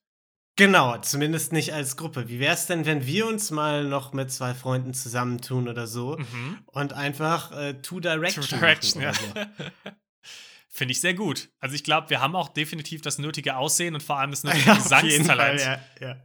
Genau, 0.56 0.98
zumindest 0.98 1.52
nicht 1.52 1.74
als 1.74 1.98
Gruppe. 1.98 2.30
Wie 2.30 2.40
wäre 2.40 2.54
es 2.54 2.68
denn, 2.68 2.86
wenn 2.86 3.08
wir 3.08 3.28
uns 3.28 3.50
mal 3.50 3.84
noch 3.86 4.14
mit 4.14 4.32
zwei 4.32 4.54
Freunden 4.54 4.94
zusammentun 4.94 5.68
oder 5.68 5.88
so 5.88 6.18
mhm. 6.18 6.60
und 6.68 6.94
einfach 6.94 7.52
äh, 7.52 7.74
Two 7.82 8.00
Direction, 8.00 8.44
Two 8.46 8.58
Direction 8.58 9.02
ja. 9.02 9.14
So. 9.14 9.22
Finde 10.70 10.92
ich 10.92 11.02
sehr 11.02 11.14
gut. 11.14 11.50
Also 11.60 11.76
ich 11.76 11.84
glaube, 11.84 12.10
wir 12.10 12.20
haben 12.20 12.36
auch 12.36 12.50
definitiv 12.50 13.02
das 13.02 13.18
nötige 13.18 13.58
Aussehen 13.58 13.96
und 13.96 14.04
vor 14.04 14.20
allem 14.20 14.32
das 14.32 14.44
nötige 14.44 14.66
ja, 14.66 14.76
Gesangstalent. 14.76 15.62
Ja, 15.62 15.80
ja. 16.00 16.24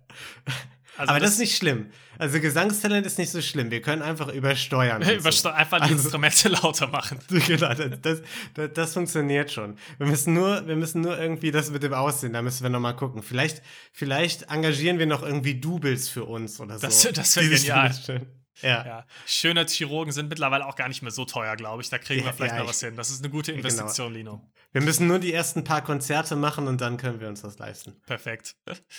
Also 0.99 1.11
Aber 1.11 1.21
das, 1.21 1.31
das, 1.31 1.35
ist 1.35 1.41
nicht 1.41 1.57
schlimm. 1.57 1.91
Also 2.19 2.41
Gesangstalent 2.41 3.07
ist 3.07 3.19
nicht 3.19 3.31
so 3.31 3.41
schlimm. 3.41 3.71
Wir 3.71 3.81
können 3.81 4.03
einfach 4.03 4.29
übersteuern. 4.29 5.01
Übersteuern, 5.09 5.55
so. 5.55 5.59
einfach 5.59 5.79
die 5.79 5.93
also, 5.93 5.95
Instrumente 5.95 6.49
lauter 6.63 6.89
machen. 6.89 7.21
Genau, 7.49 7.73
das, 7.73 8.21
das, 8.55 8.71
das, 8.75 8.93
funktioniert 8.93 9.53
schon. 9.53 9.79
Wir 9.99 10.09
müssen, 10.09 10.35
nur, 10.35 10.67
wir 10.67 10.75
müssen 10.75 11.01
nur 11.01 11.19
irgendwie 11.19 11.53
das 11.53 11.71
mit 11.71 11.85
dem 11.85 11.95
Aussehen, 11.95 12.33
da 12.33 12.43
müssen 12.43 12.65
wir 12.65 12.71
nochmal 12.71 12.97
gucken. 12.97 13.23
Vielleicht, 13.23 13.63
vielleicht 13.93 14.51
engagieren 14.51 14.99
wir 14.99 15.07
noch 15.07 15.23
irgendwie 15.23 15.55
Doubles 15.61 16.09
für 16.09 16.25
uns 16.25 16.61
oder 16.61 16.79
so. 16.79 16.87
Das, 16.89 17.09
das 17.13 17.37
wäre 17.37 17.49
genial. 17.49 17.95
Schön. 17.95 18.27
Ja. 18.63 18.85
ja. 18.85 19.07
Schöne 19.27 19.65
Chirurgen 19.67 20.13
sind 20.13 20.29
mittlerweile 20.29 20.67
auch 20.67 20.75
gar 20.75 20.89
nicht 20.89 21.03
mehr 21.03 21.13
so 21.13 21.25
teuer, 21.25 21.57
glaube 21.57 21.83
ich. 21.83 21.91
Da 21.91 21.99
kriegen 21.99 22.25
wir 22.25 22.33
vielleicht 22.33 22.55
ja, 22.55 22.61
noch 22.61 22.69
was 22.69 22.81
hin. 22.81 22.97
Das 22.97 23.11
ist 23.11 23.23
eine 23.23 23.31
gute 23.31 23.53
genau. 23.53 23.69
Investition, 23.69 24.13
genau. 24.13 24.33
Lino. 24.33 24.53
Wir 24.73 24.83
müssen 24.83 25.07
nur 25.07 25.19
die 25.19 25.33
ersten 25.33 25.65
paar 25.65 25.83
Konzerte 25.83 26.37
machen 26.37 26.67
und 26.67 26.81
dann 26.81 26.97
können 26.97 27.21
wir 27.21 27.29
uns 27.29 27.43
das 27.43 27.59
leisten. 27.59 28.01
Perfekt. 28.07 28.57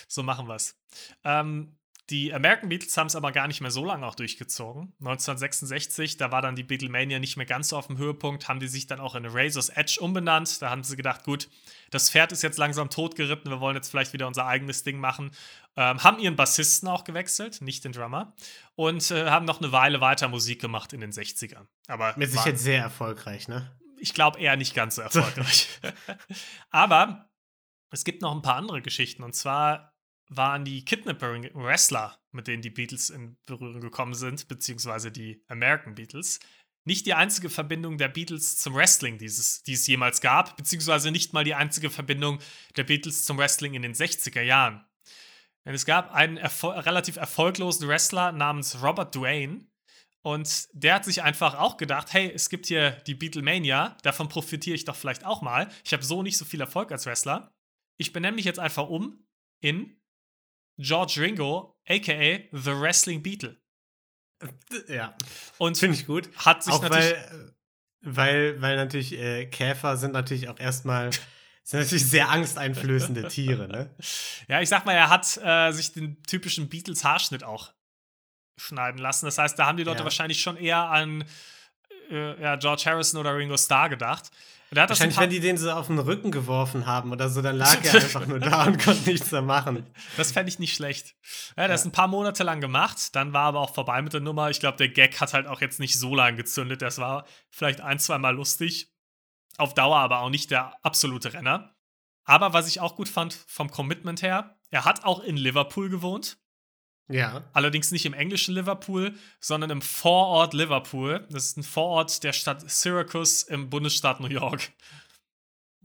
So 0.07 0.23
machen 0.23 0.47
wir 0.47 0.55
es. 0.55 0.79
Ähm, 1.23 1.75
die 2.09 2.33
American 2.33 2.69
Beatles 2.69 2.97
haben 2.97 3.07
es 3.07 3.15
aber 3.15 3.31
gar 3.31 3.47
nicht 3.47 3.61
mehr 3.61 3.69
so 3.69 3.85
lange 3.85 4.05
auch 4.05 4.15
durchgezogen. 4.15 4.93
1966, 4.99 6.17
da 6.17 6.31
war 6.31 6.41
dann 6.41 6.55
die 6.55 6.63
Beatlemania 6.63 7.19
nicht 7.19 7.37
mehr 7.37 7.45
ganz 7.45 7.69
so 7.69 7.77
auf 7.77 7.87
dem 7.87 7.97
Höhepunkt, 7.97 8.47
haben 8.47 8.59
die 8.59 8.67
sich 8.67 8.87
dann 8.87 8.99
auch 8.99 9.15
in 9.15 9.25
Razor's 9.25 9.69
Edge 9.69 9.97
umbenannt. 9.99 10.61
Da 10.61 10.69
haben 10.69 10.83
sie 10.83 10.95
gedacht, 10.95 11.23
gut, 11.23 11.49
das 11.91 12.09
Pferd 12.09 12.31
ist 12.31 12.41
jetzt 12.41 12.57
langsam 12.57 12.89
totgeritten, 12.89 13.51
wir 13.51 13.59
wollen 13.59 13.75
jetzt 13.75 13.89
vielleicht 13.89 14.13
wieder 14.13 14.27
unser 14.27 14.47
eigenes 14.47 14.83
Ding 14.83 14.99
machen. 14.99 15.31
Ähm, 15.75 16.03
haben 16.03 16.19
ihren 16.19 16.35
Bassisten 16.35 16.89
auch 16.89 17.03
gewechselt, 17.03 17.61
nicht 17.61 17.83
den 17.85 17.91
Drummer. 17.91 18.33
Und 18.75 19.11
äh, 19.11 19.29
haben 19.29 19.45
noch 19.45 19.61
eine 19.61 19.71
Weile 19.71 20.01
weiter 20.01 20.27
Musik 20.27 20.59
gemacht 20.59 20.93
in 20.93 21.01
den 21.01 21.11
60ern. 21.11 21.67
Aber 21.87 22.13
Mit 22.17 22.31
Sicherheit 22.31 22.59
sehr 22.59 22.81
erfolgreich, 22.81 23.47
ne? 23.47 23.71
Ich 23.97 24.13
glaube 24.13 24.39
eher 24.39 24.55
nicht 24.55 24.73
ganz 24.73 24.95
so 24.95 25.01
erfolgreich. 25.03 25.67
aber 26.71 27.29
es 27.91 28.03
gibt 28.03 28.21
noch 28.21 28.33
ein 28.33 28.41
paar 28.41 28.55
andere 28.55 28.81
Geschichten. 28.81 29.23
Und 29.23 29.35
zwar 29.35 29.88
waren 30.29 30.63
die 30.63 30.85
Kidnapping-Wrestler, 30.85 32.19
mit 32.31 32.47
denen 32.47 32.61
die 32.61 32.69
Beatles 32.69 33.09
in 33.09 33.37
Berührung 33.45 33.81
gekommen 33.81 34.13
sind, 34.13 34.47
beziehungsweise 34.47 35.11
die 35.11 35.43
American 35.47 35.95
Beatles, 35.95 36.39
nicht 36.85 37.05
die 37.05 37.13
einzige 37.13 37.49
Verbindung 37.49 37.97
der 37.97 38.07
Beatles 38.07 38.57
zum 38.57 38.73
Wrestling, 38.73 39.17
dieses, 39.17 39.63
die 39.63 39.73
es 39.73 39.85
jemals 39.85 40.21
gab, 40.21 40.55
beziehungsweise 40.55 41.11
nicht 41.11 41.33
mal 41.33 41.43
die 41.43 41.55
einzige 41.55 41.89
Verbindung 41.89 42.39
der 42.77 42.83
Beatles 42.83 43.25
zum 43.25 43.37
Wrestling 43.37 43.73
in 43.73 43.81
den 43.81 43.93
60er 43.93 44.41
Jahren. 44.41 44.85
Denn 45.65 45.75
es 45.75 45.85
gab 45.85 46.11
einen 46.13 46.37
erfol 46.37 46.73
relativ 46.73 47.17
erfolglosen 47.17 47.87
Wrestler 47.87 48.31
namens 48.31 48.81
Robert 48.81 49.13
Duane, 49.13 49.69
und 50.21 50.67
der 50.73 50.95
hat 50.95 51.05
sich 51.05 51.23
einfach 51.23 51.55
auch 51.55 51.77
gedacht, 51.77 52.13
hey, 52.13 52.31
es 52.33 52.49
gibt 52.49 52.65
hier 52.65 52.91
die 52.91 53.15
Beatlemania, 53.15 53.97
davon 54.03 54.27
profitiere 54.27 54.75
ich 54.75 54.85
doch 54.85 54.95
vielleicht 54.95 55.25
auch 55.25 55.41
mal. 55.41 55.69
Ich 55.85 55.93
habe 55.93 56.03
so 56.03 56.23
nicht 56.23 56.37
so 56.37 56.45
viel 56.45 56.59
Erfolg 56.59 56.91
als 56.91 57.05
Wrestler. 57.05 57.53
Ich 57.97 58.11
benenne 58.11 58.35
mich 58.35 58.45
jetzt 58.45 58.59
einfach 58.59 58.89
um 58.89 59.25
in 59.61 59.98
George 60.79 61.17
Ringo, 61.19 61.77
aka 61.87 62.39
The 62.51 62.71
Wrestling 62.71 63.21
Beatle. 63.21 63.57
Ja. 64.87 65.15
Und 65.57 65.77
finde 65.77 65.97
ich 65.97 66.05
gut. 66.05 66.29
Hat 66.37 66.63
sich 66.63 66.73
auch 66.73 66.81
natürlich. 66.81 67.13
Weil, 67.13 67.53
weil, 68.01 68.61
weil 68.61 68.75
natürlich 68.77 69.13
äh, 69.13 69.45
Käfer 69.47 69.97
sind 69.97 70.13
natürlich 70.13 70.47
auch 70.47 70.59
erstmal 70.59 71.11
sind 71.63 71.81
natürlich 71.81 72.05
sehr 72.05 72.29
angsteinflößende 72.29 73.27
Tiere, 73.27 73.67
ne? 73.67 73.93
Ja, 74.47 74.61
ich 74.61 74.69
sag 74.69 74.85
mal, 74.85 74.93
er 74.93 75.09
hat 75.09 75.37
äh, 75.43 75.71
sich 75.71 75.91
den 75.91 76.23
typischen 76.23 76.69
Beatles-Haarschnitt 76.69 77.43
auch 77.43 77.73
schneiden 78.57 78.99
lassen. 78.99 79.25
Das 79.25 79.37
heißt, 79.37 79.59
da 79.59 79.67
haben 79.67 79.77
die 79.77 79.83
Leute 79.83 79.99
ja. 79.99 80.03
wahrscheinlich 80.05 80.41
schon 80.41 80.57
eher 80.57 80.89
an 80.89 81.25
äh, 82.09 82.41
ja, 82.41 82.55
George 82.55 82.83
Harrison 82.85 83.19
oder 83.19 83.35
Ringo 83.35 83.57
Starr 83.57 83.89
gedacht. 83.89 84.31
Wahrscheinlich, 84.71 85.17
wenn 85.19 85.29
die 85.29 85.39
den 85.39 85.57
so 85.57 85.71
auf 85.71 85.87
den 85.87 85.97
Rücken 85.97 86.31
geworfen 86.31 86.85
haben 86.85 87.11
oder 87.11 87.29
so, 87.29 87.41
dann 87.41 87.57
lag 87.57 87.83
er 87.83 87.93
einfach 87.95 88.27
nur 88.27 88.39
da 88.39 88.65
und 88.65 88.83
konnte 88.83 89.09
nichts 89.09 89.31
mehr 89.31 89.41
machen. 89.41 89.85
Das 90.15 90.31
fände 90.31 90.49
ich 90.49 90.59
nicht 90.59 90.75
schlecht. 90.75 91.15
Ja, 91.57 91.67
das 91.67 91.69
ja. 91.69 91.73
ist 91.75 91.85
ein 91.85 91.91
paar 91.91 92.07
Monate 92.07 92.43
lang 92.43 92.61
gemacht, 92.61 93.15
dann 93.15 93.33
war 93.33 93.45
aber 93.45 93.61
auch 93.61 93.73
vorbei 93.73 94.01
mit 94.01 94.13
der 94.13 94.21
Nummer. 94.21 94.49
Ich 94.49 94.59
glaube, 94.59 94.77
der 94.77 94.89
Gag 94.89 95.19
hat 95.19 95.33
halt 95.33 95.47
auch 95.47 95.61
jetzt 95.61 95.79
nicht 95.79 95.97
so 95.97 96.13
lange 96.13 96.37
gezündet. 96.37 96.81
Das 96.81 96.99
war 96.99 97.25
vielleicht 97.49 97.81
ein, 97.81 97.99
zwei 97.99 98.17
Mal 98.19 98.35
lustig. 98.35 98.91
Auf 99.57 99.73
Dauer 99.73 99.97
aber 99.97 100.21
auch 100.21 100.29
nicht 100.29 100.51
der 100.51 100.73
absolute 100.85 101.33
Renner. 101.33 101.75
Aber 102.23 102.53
was 102.53 102.67
ich 102.67 102.79
auch 102.79 102.95
gut 102.95 103.09
fand 103.09 103.33
vom 103.47 103.71
Commitment 103.71 104.21
her, 104.21 104.55
er 104.69 104.85
hat 104.85 105.03
auch 105.03 105.19
in 105.21 105.35
Liverpool 105.35 105.89
gewohnt. 105.89 106.37
Ja. 107.09 107.43
Allerdings 107.53 107.91
nicht 107.91 108.05
im 108.05 108.13
englischen 108.13 108.53
Liverpool, 108.53 109.15
sondern 109.39 109.71
im 109.71 109.81
Vorort 109.81 110.53
Liverpool. 110.53 111.25
Das 111.31 111.45
ist 111.45 111.57
ein 111.57 111.63
Vorort 111.63 112.23
der 112.23 112.33
Stadt 112.33 112.69
Syracuse 112.69 113.51
im 113.51 113.69
Bundesstaat 113.69 114.19
New 114.19 114.27
York. 114.27 114.71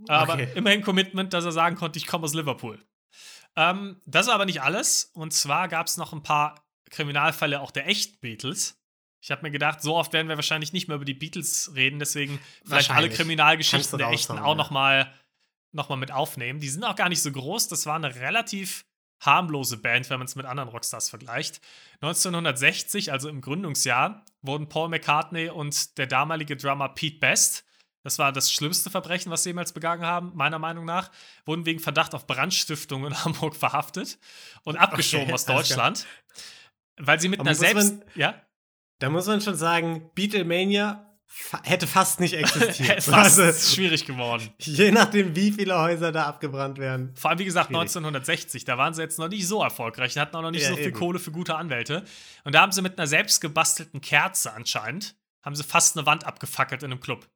Aber 0.09 0.35
okay. 0.35 0.49
immerhin 0.55 0.83
Commitment, 0.83 1.33
dass 1.33 1.45
er 1.45 1.53
sagen 1.53 1.77
konnte, 1.77 1.99
ich 1.99 2.07
komme 2.07 2.25
aus 2.25 2.35
Liverpool. 2.35 2.79
Ähm, 3.57 4.01
das 4.05 4.27
ist 4.27 4.33
aber 4.33 4.45
nicht 4.45 4.63
alles. 4.63 5.11
Und 5.15 5.33
zwar 5.33 5.69
gab 5.69 5.87
es 5.87 5.97
noch 5.97 6.13
ein 6.13 6.23
paar 6.23 6.67
Kriminalfälle 6.91 7.61
auch 7.61 7.71
der 7.71 7.87
echten 7.87 8.19
Beatles. 8.21 8.81
Ich 9.21 9.31
habe 9.31 9.43
mir 9.43 9.51
gedacht, 9.51 9.81
so 9.81 9.97
oft 9.97 10.13
werden 10.13 10.29
wir 10.29 10.37
wahrscheinlich 10.37 10.73
nicht 10.75 10.89
mehr 10.89 10.97
über 10.97 11.07
die 11.07 11.15
Beatles 11.15 11.73
reden, 11.75 11.99
deswegen 11.99 12.39
vielleicht 12.63 12.91
alle 12.91 13.09
Kriminalgeschichten 13.09 13.99
der 13.99 14.11
echten 14.11 14.39
auch 14.39 14.49
ja. 14.49 14.55
nochmal 14.55 15.15
noch 15.73 15.89
mal 15.89 15.97
mit 15.97 16.13
aufnehmen. 16.13 16.61
Die 16.61 16.69
sind 16.69 16.85
auch 16.85 16.95
gar 16.95 17.09
nicht 17.09 17.23
so 17.23 17.33
groß. 17.33 17.69
Das 17.69 17.87
war 17.87 17.97
eine 17.97 18.15
relativ 18.15 18.85
harmlose 19.25 19.77
Band, 19.77 20.09
wenn 20.11 20.19
man 20.19 20.27
es 20.27 20.37
mit 20.37 20.47
anderen 20.47 20.69
Rockstars 20.69 21.09
vergleicht. 21.09 21.61
1960, 22.01 23.13
also 23.13 23.29
im 23.29 23.41
Gründungsjahr, 23.41 24.25
wurden 24.43 24.69
Paul 24.69 24.89
McCartney 24.89 25.49
und 25.49 25.99
der 25.99 26.07
damalige 26.07 26.57
Drummer 26.57 26.89
Pete 26.91 27.19
Best, 27.19 27.65
das 28.03 28.19
war 28.19 28.33
das 28.33 28.53
schlimmste 28.53 28.91
Verbrechen, 28.91 29.33
was 29.33 29.43
sie 29.43 29.51
jemals 29.51 29.73
begangen 29.73 30.05
haben, 30.05 30.33
meiner 30.35 30.59
Meinung 30.59 30.85
nach, 30.85 31.11
wurden 31.47 31.65
wegen 31.65 31.81
Verdacht 31.81 32.15
auf 32.15 32.27
Brandstiftung 32.27 33.07
in 33.07 33.15
Hamburg 33.25 33.57
verhaftet 33.57 34.19
und 34.63 34.77
abgeschoben 34.77 35.25
okay, 35.25 35.33
aus 35.33 35.47
Deutschland, 35.47 36.07
weil 36.99 37.19
sie 37.19 37.29
mit 37.29 37.41
einer 37.41 37.55
Selbst... 37.55 37.99
Man, 37.99 38.05
ja? 38.15 38.41
Da 39.01 39.11
muss 39.11 39.27
man 39.27 39.41
schon 39.41 39.57
sagen, 39.57 40.11
Beatlemania 40.15 41.13
hätte 41.62 41.87
fast 41.87 42.20
nicht 42.20 42.35
existiert. 42.35 43.03
fast 43.03 43.38
also, 43.38 43.75
schwierig 43.75 44.07
geworden. 44.07 44.51
Je 44.59 44.90
nachdem, 44.90 45.35
wie 45.35 45.53
viele 45.53 45.79
Häuser 45.79 46.12
da 46.12 46.27
abgebrannt 46.27 46.79
werden. 46.79 47.12
Vor 47.16 47.31
allem, 47.31 47.38
wie 47.38 47.44
gesagt, 47.44 47.68
schwierig. 47.68 47.83
1960, 47.83 48.64
da 48.64 48.79
waren 48.79 48.94
sie 48.94 49.03
jetzt 49.03 49.18
noch 49.18 49.29
nicht 49.29 49.47
so 49.47 49.62
erfolgreich, 49.62 50.16
hatten 50.16 50.37
auch 50.37 50.42
noch 50.42 50.51
nicht 50.51 50.62
ja, 50.62 50.70
so 50.70 50.77
viel 50.77 50.87
eben. 50.87 50.97
Kohle 50.97 51.18
für 51.18 51.33
gute 51.33 51.57
Anwälte. 51.57 52.05
Und 52.44 52.55
da 52.55 52.61
haben 52.61 52.73
sie 52.73 52.83
mit 52.83 52.99
einer 52.99 53.07
selbstgebastelten 53.07 54.01
Kerze 54.01 54.53
anscheinend, 54.53 55.16
haben 55.42 55.57
sie 55.57 55.64
fast 55.64 55.97
eine 55.97 56.07
Wand 56.07 56.25
abgefackelt 56.25 56.83
in 56.83 56.92
einem 56.92 57.01
Club. 57.01 57.29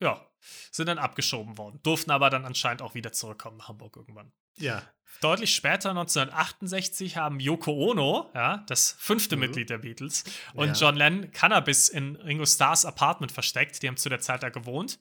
Ja, 0.00 0.28
sind 0.70 0.86
dann 0.86 0.98
abgeschoben 0.98 1.58
worden. 1.58 1.80
Durften 1.82 2.10
aber 2.10 2.30
dann 2.30 2.44
anscheinend 2.44 2.82
auch 2.82 2.94
wieder 2.94 3.12
zurückkommen 3.12 3.58
nach 3.58 3.68
Hamburg 3.68 3.96
irgendwann. 3.96 4.32
Ja. 4.60 4.82
Deutlich 5.20 5.54
später, 5.54 5.90
1968, 5.90 7.16
haben 7.16 7.40
Yoko 7.40 7.72
Ono, 7.72 8.30
ja, 8.34 8.58
das 8.68 8.94
fünfte 8.98 9.34
mhm. 9.34 9.40
Mitglied 9.40 9.68
der 9.68 9.78
Beatles, 9.78 10.22
und 10.54 10.68
ja. 10.68 10.72
John 10.74 10.94
Lennon 10.94 11.32
Cannabis 11.32 11.88
in 11.88 12.14
Ringo 12.16 12.46
Starrs 12.46 12.84
Apartment 12.84 13.32
versteckt. 13.32 13.82
Die 13.82 13.88
haben 13.88 13.96
zu 13.96 14.08
der 14.08 14.20
Zeit 14.20 14.44
da 14.44 14.48
gewohnt. 14.48 15.00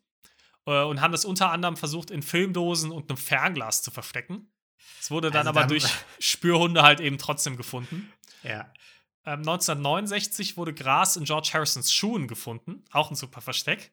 Äh, 0.65 0.83
und 0.83 1.01
haben 1.01 1.11
das 1.11 1.25
unter 1.25 1.51
anderem 1.51 1.77
versucht, 1.77 2.11
in 2.11 2.21
Filmdosen 2.21 2.91
und 2.91 3.09
einem 3.09 3.17
Fernglas 3.17 3.83
zu 3.83 3.91
verstecken. 3.91 4.51
Es 4.99 5.11
wurde 5.11 5.29
dann 5.29 5.47
also 5.47 5.49
aber 5.51 5.59
dann 5.61 5.69
durch 5.69 5.85
Spürhunde 6.19 6.81
halt 6.81 6.99
eben 6.99 7.17
trotzdem 7.17 7.55
gefunden. 7.55 8.11
Ja. 8.43 8.71
Ähm, 9.25 9.39
1969 9.39 10.57
wurde 10.57 10.73
Gras 10.73 11.15
in 11.15 11.25
George 11.25 11.49
Harrisons 11.53 11.93
Schuhen 11.93 12.27
gefunden. 12.27 12.83
Auch 12.91 13.09
ein 13.11 13.15
super 13.15 13.41
Versteck. 13.41 13.91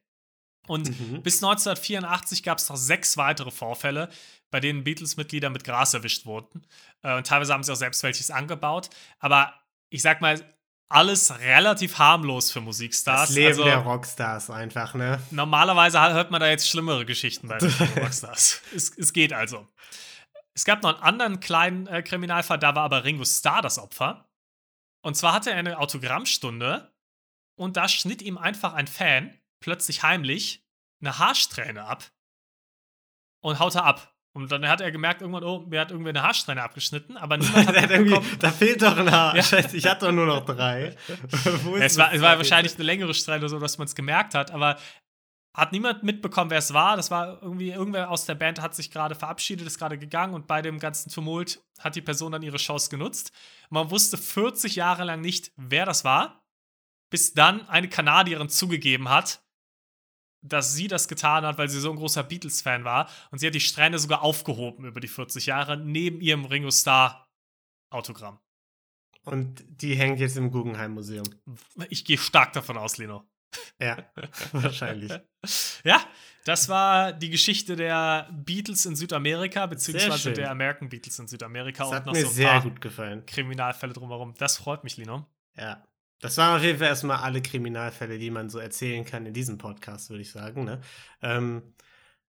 Und 0.67 0.89
mhm. 0.89 1.23
bis 1.23 1.43
1984 1.43 2.43
gab 2.43 2.59
es 2.59 2.69
noch 2.69 2.77
sechs 2.77 3.17
weitere 3.17 3.51
Vorfälle, 3.51 4.09
bei 4.51 4.61
denen 4.61 4.85
Beatles-Mitglieder 4.85 5.51
mit 5.51 5.65
Gras 5.65 5.95
erwischt 5.95 6.27
wurden. 6.27 6.67
Äh, 7.03 7.17
und 7.17 7.27
teilweise 7.27 7.53
haben 7.53 7.63
sie 7.63 7.73
auch 7.73 7.77
selbst 7.77 8.03
welches 8.03 8.31
angebaut. 8.31 8.91
Aber 9.19 9.53
ich 9.91 10.03
sag 10.03 10.21
mal, 10.21 10.41
alles 10.89 11.39
relativ 11.41 11.99
harmlos 11.99 12.53
für 12.53 12.61
Musikstars. 12.61 13.29
Das 13.29 13.37
Leben 13.37 13.49
also, 13.49 13.65
der 13.65 13.79
Rockstars 13.79 14.51
einfach, 14.51 14.95
ne? 14.95 15.19
Normalerweise 15.31 16.01
hört 16.01 16.31
man 16.31 16.41
da 16.41 16.49
jetzt 16.49 16.69
schlimmere 16.69 17.05
Geschichten 17.05 17.49
bei 17.49 17.59
den 17.59 17.73
Rockstars. 17.99 18.63
es, 18.75 18.97
es, 18.97 19.13
geht 19.13 19.33
also. 19.33 19.67
Es 20.55 20.65
gab 20.65 20.83
noch 20.83 20.95
einen 20.95 21.03
anderen 21.03 21.41
kleinen 21.41 21.87
äh, 21.87 22.03
Kriminalfall, 22.03 22.59
da 22.59 22.75
war 22.75 22.85
aber 22.85 23.05
Ringo 23.05 23.25
Starr 23.25 23.63
das 23.63 23.79
Opfer. 23.79 24.29
Und 25.03 25.17
zwar 25.17 25.33
hatte 25.33 25.51
er 25.51 25.57
eine 25.57 25.79
Autogrammstunde 25.79 26.93
und 27.57 27.77
da 27.77 27.89
schnitt 27.89 28.23
ihm 28.23 28.39
einfach 28.39 28.75
ein 28.75 28.87
Fan 28.87 29.37
plötzlich 29.65 30.03
heimlich 30.03 30.63
eine 31.01 31.19
Haarsträhne 31.19 31.85
ab 31.85 32.05
und 33.41 33.59
haute 33.59 33.83
ab. 33.83 34.15
Und 34.35 34.53
dann 34.53 34.69
hat 34.69 34.83
er 34.83 34.91
gemerkt, 34.91 35.23
irgendwann, 35.23 35.45
oh, 35.45 35.61
mir 35.61 35.81
hat 35.81 35.91
irgendwie 35.91 36.11
eine 36.11 36.23
Haarsträhne 36.23 36.63
abgeschnitten, 36.63 37.17
aber 37.17 37.39
niemand 37.39 37.69
hat 37.77 37.91
mitbekommen. 37.91 38.37
Da 38.41 38.51
fehlt 38.51 38.83
doch 38.83 38.97
ein 38.97 39.11
Haar. 39.11 39.37
Ja. 39.37 39.43
Scheiße, 39.43 39.77
ich 39.77 39.87
hatte 39.87 40.07
doch 40.07 40.13
nur 40.13 40.27
noch 40.27 40.45
drei. 40.45 40.97
es, 41.81 41.97
war, 41.97 42.13
es 42.13 42.21
war 42.21 42.37
wahrscheinlich 42.37 42.75
eine 42.75 42.85
längere 42.85 43.15
Strähne, 43.15 43.49
so 43.49 43.59
dass 43.59 43.79
man 43.79 43.87
es 43.87 43.95
gemerkt 43.95 44.35
hat, 44.35 44.51
aber 44.51 44.77
hat 45.55 45.73
niemand 45.73 46.03
mitbekommen, 46.03 46.51
wer 46.51 46.59
es 46.59 46.75
war. 46.75 46.97
Das 46.97 47.11
war 47.11 47.41
irgendwie, 47.41 47.71
irgendwer 47.71 48.11
aus 48.11 48.27
der 48.27 48.35
Band 48.35 48.61
hat 48.61 48.75
sich 48.75 48.91
gerade 48.91 49.15
verabschiedet, 49.15 49.67
ist 49.67 49.79
gerade 49.79 49.97
gegangen 49.97 50.35
und 50.35 50.47
bei 50.47 50.61
dem 50.61 50.79
ganzen 50.79 51.11
Tumult 51.11 51.65
hat 51.79 51.95
die 51.95 52.03
Person 52.03 52.33
dann 52.33 52.43
ihre 52.43 52.59
Chance 52.59 52.91
genutzt. 52.91 53.33
Man 53.71 53.91
wusste 53.91 54.19
40 54.19 54.77
Jahre 54.77 55.05
lang 55.05 55.23
nicht, 55.23 55.53
wer 55.57 55.87
das 55.87 56.05
war, 56.05 56.45
bis 57.09 57.33
dann 57.33 57.67
eine 57.69 57.89
Kanadierin 57.89 58.51
zugegeben 58.51 59.09
hat, 59.09 59.44
dass 60.45 60.75
sie 60.75 60.89
das 60.89 61.09
getan 61.09 61.45
hat, 61.45 61.59
weil 61.59 61.69
sie 61.69 61.81
so 61.81 61.91
ein 61.91 61.97
großer 61.97 62.23
Beatles-Fan 62.23 62.85
war. 62.85 63.09
Und 63.31 63.39
sie 63.39 63.47
hat 63.47 63.55
die 63.55 63.61
Strähne 63.61 63.99
sogar 63.99 64.23
aufgehoben 64.23 64.85
über 64.85 65.01
die 65.01 65.09
40 65.09 65.47
Jahre, 65.47 65.77
neben 65.77 66.21
ihrem 66.21 66.45
Ringo 66.45 66.71
Starr-Autogramm. 66.71 68.39
Und 69.25 69.65
die 69.67 69.95
hängt 69.97 70.21
jetzt 70.21 70.37
im 70.37 70.51
Guggenheim-Museum. 70.51 71.27
Ich 71.89 72.05
gehe 72.05 72.19
stark 72.19 72.53
davon 72.53 72.77
aus, 72.77 72.99
Lino. 72.99 73.25
Ja, 73.81 73.97
wahrscheinlich. 74.53 75.13
ja, 75.85 76.05
das 76.45 76.69
war 76.69 77.13
die 77.13 77.31
Geschichte 77.31 77.75
der 77.77 78.29
Beatles 78.33 78.85
in 78.85 78.97
Südamerika, 78.97 79.67
beziehungsweise 79.67 80.33
der 80.33 80.51
American 80.51 80.91
Beatles 80.91 81.19
in 81.19 81.27
Südamerika. 81.29 81.85
Das 81.85 81.93
hat 81.93 82.01
und 82.01 82.07
noch 82.07 82.13
mir 82.13 82.23
so 82.23 82.29
ein 82.29 82.35
sehr 82.35 82.51
paar 82.51 82.63
gut 82.63 82.81
gefallen. 82.81 83.25
Kriminalfälle 83.25 83.95
drumherum. 83.95 84.35
Das 84.37 84.59
freut 84.59 84.85
mich, 84.85 84.99
Lino. 84.99 85.27
Ja. 85.57 85.87
Das 86.21 86.37
waren 86.39 86.57
auf 86.57 86.63
jeden 86.63 86.79
Fall 86.79 86.89
erstmal 86.89 87.19
alle 87.19 87.43
Kriminalfälle, 87.43 88.19
die 88.19 88.31
man 88.31 88.49
so 88.49 88.59
erzählen 88.59 89.05
kann 89.05 89.27
in 89.27 89.35
diesem 89.35 89.59
Podcast, 89.59 90.11
würde 90.11 90.23
ich 90.23 90.31
sagen. 90.31 90.65
Ne? 90.65 90.81
Ähm, 91.23 91.75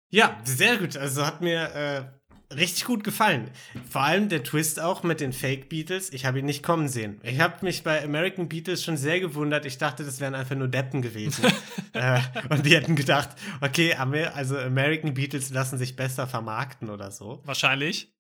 ja, 0.10 0.40
sehr 0.44 0.78
gut. 0.78 0.98
Also 0.98 1.26
hat 1.26 1.42
mir 1.42 1.62
äh, 1.74 2.54
richtig 2.54 2.86
gut 2.86 3.04
gefallen. 3.04 3.52
Vor 3.90 4.02
allem 4.02 4.30
der 4.30 4.44
Twist 4.44 4.80
auch 4.80 5.04
mit 5.04 5.20
den 5.20 5.34
Fake 5.34 5.70
Beatles. 5.70 6.12
Ich 6.12 6.26
habe 6.26 6.40
ihn 6.40 6.46
nicht 6.46 6.64
kommen 6.64 6.88
sehen. 6.88 7.20
Ich 7.24 7.40
habe 7.40 7.64
mich 7.66 7.84
bei 7.84 8.04
American 8.04 8.50
Beatles 8.50 8.84
schon 8.84 8.98
sehr 8.98 9.20
gewundert. 9.20 9.66
Ich 9.66 9.78
dachte, 9.78 10.04
das 10.04 10.20
wären 10.20 10.36
einfach 10.36 10.56
nur 10.56 10.68
Deppen 10.68 11.02
gewesen. 11.02 11.46
äh, 11.94 12.22
und 12.50 12.66
die 12.66 12.76
hätten 12.76 12.96
gedacht, 12.96 13.30
okay, 13.62 13.94
also 13.94 14.58
American 14.58 15.14
Beatles 15.14 15.50
lassen 15.50 15.78
sich 15.78 15.96
besser 15.96 16.28
vermarkten 16.28 16.90
oder 16.90 17.12
so. 17.12 17.42
Wahrscheinlich. 17.46 18.14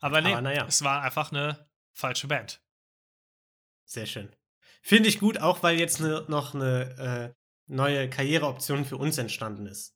Aber 0.00 0.20
nee, 0.20 0.34
Aber 0.34 0.54
ja. 0.54 0.66
es 0.66 0.82
war 0.82 1.02
einfach 1.02 1.32
eine 1.32 1.68
falsche 1.92 2.26
Band. 2.26 2.62
Sehr 3.84 4.06
schön. 4.06 4.34
Finde 4.82 5.08
ich 5.08 5.20
gut, 5.20 5.38
auch 5.38 5.62
weil 5.62 5.78
jetzt 5.78 6.00
ne, 6.00 6.24
noch 6.28 6.54
eine 6.54 7.34
äh, 7.36 7.40
neue 7.66 8.08
Karriereoption 8.08 8.84
für 8.84 8.96
uns 8.96 9.18
entstanden 9.18 9.66
ist. 9.66 9.94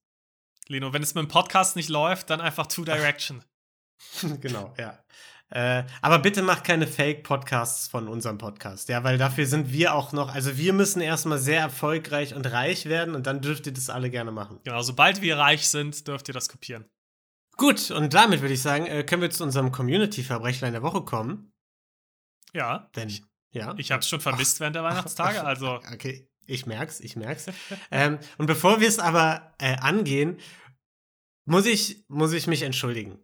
Lino, 0.68 0.92
wenn 0.92 1.02
es 1.02 1.14
mit 1.14 1.24
dem 1.24 1.28
Podcast 1.28 1.76
nicht 1.76 1.88
läuft, 1.88 2.30
dann 2.30 2.40
einfach 2.40 2.66
Two 2.66 2.84
Direction. 2.84 3.44
genau, 4.40 4.74
ja. 4.78 4.98
Äh, 5.50 5.84
aber 6.00 6.18
bitte 6.18 6.42
macht 6.42 6.64
keine 6.64 6.86
Fake-Podcasts 6.86 7.88
von 7.88 8.08
unserem 8.08 8.38
Podcast, 8.38 8.88
ja, 8.88 9.04
weil 9.04 9.18
dafür 9.18 9.46
sind 9.46 9.72
wir 9.72 9.94
auch 9.94 10.12
noch, 10.12 10.34
also 10.34 10.56
wir 10.56 10.72
müssen 10.72 11.00
erstmal 11.00 11.38
sehr 11.38 11.60
erfolgreich 11.60 12.34
und 12.34 12.50
reich 12.50 12.86
werden 12.86 13.14
und 13.14 13.26
dann 13.26 13.40
dürft 13.40 13.66
ihr 13.66 13.72
das 13.72 13.90
alle 13.90 14.10
gerne 14.10 14.32
machen. 14.32 14.58
Genau, 14.64 14.82
sobald 14.82 15.20
wir 15.20 15.38
reich 15.38 15.68
sind, 15.68 16.08
dürft 16.08 16.28
ihr 16.28 16.34
das 16.34 16.48
kopieren. 16.48 16.86
Gut, 17.56 17.90
und 17.90 18.14
damit 18.14 18.40
würde 18.40 18.54
ich 18.54 18.62
sagen, 18.62 18.86
äh, 18.86 19.04
können 19.04 19.22
wir 19.22 19.30
zu 19.30 19.44
unserem 19.44 19.70
Community-Verbrechlein 19.70 20.72
der 20.72 20.82
Woche 20.82 21.02
kommen. 21.02 21.52
Ja. 22.52 22.90
Denn 22.96 23.12
ja. 23.54 23.74
Ich 23.78 23.90
habe 23.90 24.00
es 24.00 24.08
schon 24.08 24.20
vermisst 24.20 24.56
Ach. 24.56 24.60
während 24.60 24.76
der 24.76 24.84
Weihnachtstage, 24.84 25.42
also. 25.44 25.76
Okay, 25.76 26.28
ich 26.46 26.66
merk's, 26.66 27.00
ich 27.00 27.16
merk's. 27.16 27.46
ähm, 27.90 28.18
und 28.36 28.46
bevor 28.46 28.80
wir 28.80 28.88
es 28.88 28.98
aber 28.98 29.54
äh, 29.58 29.76
angehen, 29.76 30.38
muss 31.46 31.66
ich, 31.66 32.04
muss 32.08 32.32
ich 32.32 32.46
mich 32.46 32.62
entschuldigen. 32.62 33.18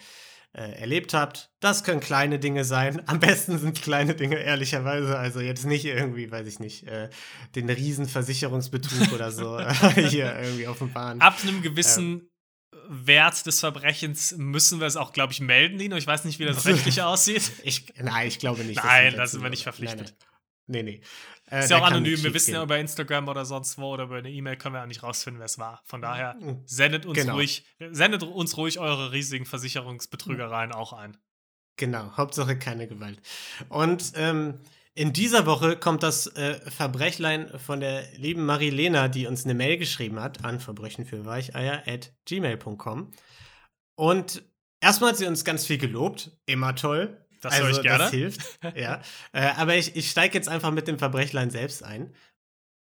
äh, 0.52 0.74
erlebt 0.82 1.14
habt. 1.14 1.52
Das 1.62 1.86
können 1.86 2.02
kleine 2.02 2.38
Dinge 2.38 2.66
sein. 2.66 3.02
Am 3.06 3.22
besten 3.22 3.60
sind 3.60 3.82
kleine 3.82 4.14
Dinge, 4.14 4.36
ehrlicherweise. 4.36 5.18
Also 5.18 5.40
jetzt 5.40 5.66
nicht 5.66 5.86
irgendwie, 5.86 6.30
weiß 6.30 6.48
ich 6.48 6.60
nicht, 6.60 6.86
äh, 6.86 7.10
den 7.56 7.70
Riesenversicherungsbetrug 7.70 9.14
oder 9.14 9.32
so 9.32 9.58
hier 9.96 10.38
irgendwie 10.38 10.68
offenbaren. 10.68 11.22
Ab 11.22 11.38
einem 11.44 11.62
gewissen 11.62 12.30
ähm, 12.74 13.08
Wert 13.08 13.46
des 13.46 13.62
Verbrechens 13.62 14.36
müssen 14.38 14.82
wir 14.82 14.88
es 14.88 14.98
auch, 14.98 15.14
glaube 15.14 15.32
ich, 15.32 15.40
melden, 15.40 15.78
Dino. 15.78 15.96
Ich 15.96 16.08
weiß 16.08 16.26
nicht, 16.26 16.40
wie 16.40 16.46
das 16.46 16.66
rechtlich 16.66 17.02
aussieht. 17.04 17.54
Ich, 17.64 17.86
nein, 18.02 18.28
ich 18.28 18.38
glaube 18.38 18.66
nicht. 18.66 18.84
Nein, 18.84 19.16
da 19.16 19.26
sind 19.26 19.42
wir 19.42 19.50
nicht 19.50 19.64
verpflichtet. 19.64 20.00
Nein, 20.00 20.16
nein. 20.20 20.33
Nee, 20.68 20.84
nee. 20.84 21.02
Äh, 21.50 21.60
ist 21.60 21.72
ja 21.72 21.80
auch 21.80 21.86
anonym. 21.86 22.24
Wir 22.24 22.34
wissen 22.34 22.48
gehen. 22.48 22.56
ja 22.56 22.64
über 22.64 22.80
Instagram 22.80 23.28
oder 23.28 23.46
sonst 23.46 23.78
wo 23.78 23.94
oder 23.94 24.06
über 24.06 24.18
eine 24.18 24.32
E-Mail 24.32 24.56
können 24.56 24.76
wir 24.76 24.80
ja 24.80 24.88
nicht 24.88 25.04
rausfinden, 25.04 25.40
wer 25.40 25.46
es 25.46 25.58
war. 25.58 25.82
Von 25.86 26.02
daher 26.02 26.36
hm. 26.40 26.62
sendet 26.66 27.06
uns 27.06 27.20
genau. 27.20 27.34
ruhig, 27.36 27.66
sendet 27.92 28.24
uns 28.24 28.58
ruhig 28.58 28.80
eure 28.80 29.12
riesigen 29.12 29.46
Versicherungsbetrügereien 29.46 30.70
mhm. 30.70 30.76
auch 30.76 30.94
ein. 30.94 31.18
Genau, 31.76 32.16
Hauptsache 32.16 32.58
keine 32.58 32.88
Gewalt. 32.88 33.20
Und 33.68 34.14
ähm, 34.16 34.60
in 34.96 35.12
dieser 35.12 35.48
Woche 35.48 35.76
kommt 35.76 36.04
das 36.04 36.28
äh, 36.28 36.60
Verbrechlein 36.70 37.50
von 37.58 37.80
der 37.80 38.04
lieben 38.16 38.46
Marilena, 38.46 39.08
die 39.08 39.26
uns 39.26 39.44
eine 39.44 39.56
Mail 39.56 39.78
geschrieben 39.78 40.20
hat 40.20 40.46
an 40.46 40.60
verbrechen 40.60 41.06
für 41.06 41.26
Weicheier 41.26 41.84
at 41.88 42.14
gmail.com. 42.26 43.12
Und 43.96 44.44
erstmal 44.82 45.12
hat 45.12 45.18
sie 45.18 45.26
uns 45.26 45.44
ganz 45.44 45.66
viel 45.66 45.80
gelobt, 45.80 46.32
immer 46.46 46.76
toll. 46.76 47.23
Das 47.44 47.54
also, 47.54 47.66
höre 47.66 47.72
ich 47.72 47.82
gerne. 47.82 48.04
Das 48.06 48.12
hilft. 48.12 48.60
ja. 48.76 49.02
Äh, 49.34 49.52
aber 49.58 49.76
ich, 49.76 49.96
ich 49.96 50.10
steige 50.10 50.34
jetzt 50.34 50.48
einfach 50.48 50.72
mit 50.72 50.88
dem 50.88 50.98
Verbrechlein 50.98 51.50
selbst 51.50 51.84
ein 51.84 52.16